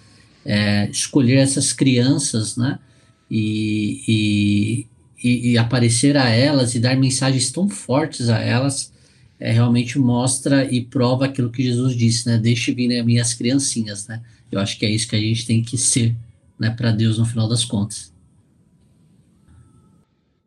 é, 0.46 0.90
escolher 0.90 1.38
essas 1.38 1.72
crianças, 1.74 2.58
né? 2.58 2.80
E, 3.30 4.88
e, 5.24 5.52
e, 5.52 5.58
aparecer 5.58 6.18
a 6.18 6.28
elas 6.28 6.76
e 6.76 6.80
dar 6.80 6.98
mensagens 6.98 7.50
tão 7.50 7.70
fortes 7.70 8.28
a 8.28 8.40
elas 8.40 8.92
é, 9.42 9.52
realmente 9.52 9.98
mostra 9.98 10.72
e 10.72 10.82
prova 10.82 11.26
aquilo 11.26 11.50
que 11.50 11.64
Jesus 11.64 11.96
disse, 11.96 12.28
né? 12.28 12.38
Deixe 12.38 12.72
vir 12.72 12.88
né, 12.88 13.02
minhas 13.02 13.34
criancinhas, 13.34 14.08
né? 14.08 14.22
Eu 14.52 14.60
acho 14.60 14.78
que 14.78 14.86
é 14.86 14.90
isso 14.92 15.08
que 15.08 15.16
a 15.16 15.20
gente 15.20 15.48
tem 15.48 15.64
que 15.64 15.80
ser, 15.80 16.16
né, 16.60 16.70
para 16.70 16.92
Deus 16.92 17.18
no 17.18 17.26
final 17.26 17.50
das 17.50 17.66
contas. 17.66 18.14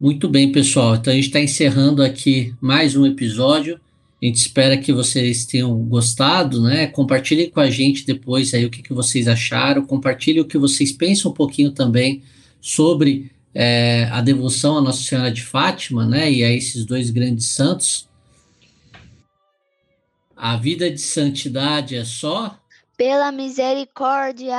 Muito 0.00 0.28
bem, 0.28 0.52
pessoal. 0.52 0.94
Então 0.94 1.12
a 1.12 1.16
gente 1.16 1.26
está 1.26 1.40
encerrando 1.40 2.04
aqui 2.04 2.54
mais 2.60 2.94
um 2.94 3.04
episódio. 3.04 3.80
A 4.22 4.26
gente 4.26 4.36
espera 4.36 4.78
que 4.78 4.92
vocês 4.92 5.44
tenham 5.44 5.76
gostado, 5.86 6.62
né? 6.62 6.86
Compartilhem 6.86 7.50
com 7.50 7.58
a 7.58 7.70
gente 7.70 8.06
depois 8.06 8.54
aí 8.54 8.64
o 8.64 8.70
que, 8.70 8.80
que 8.80 8.92
vocês 8.92 9.26
acharam. 9.26 9.84
Compartilhem 9.84 10.40
o 10.40 10.46
que 10.46 10.56
vocês 10.56 10.92
pensam 10.92 11.32
um 11.32 11.34
pouquinho 11.34 11.72
também 11.72 12.22
sobre 12.60 13.32
é, 13.52 14.08
a 14.12 14.20
devoção 14.20 14.78
à 14.78 14.80
Nossa 14.80 15.02
Senhora 15.02 15.32
de 15.32 15.42
Fátima, 15.42 16.06
né? 16.06 16.30
E 16.30 16.44
a 16.44 16.52
esses 16.52 16.84
dois 16.84 17.10
grandes 17.10 17.46
santos. 17.46 18.13
A 20.46 20.56
vida 20.56 20.90
de 20.90 21.00
santidade 21.00 21.96
é 21.96 22.04
só 22.04 22.54
pela 22.98 23.32
misericórdia. 23.32 24.54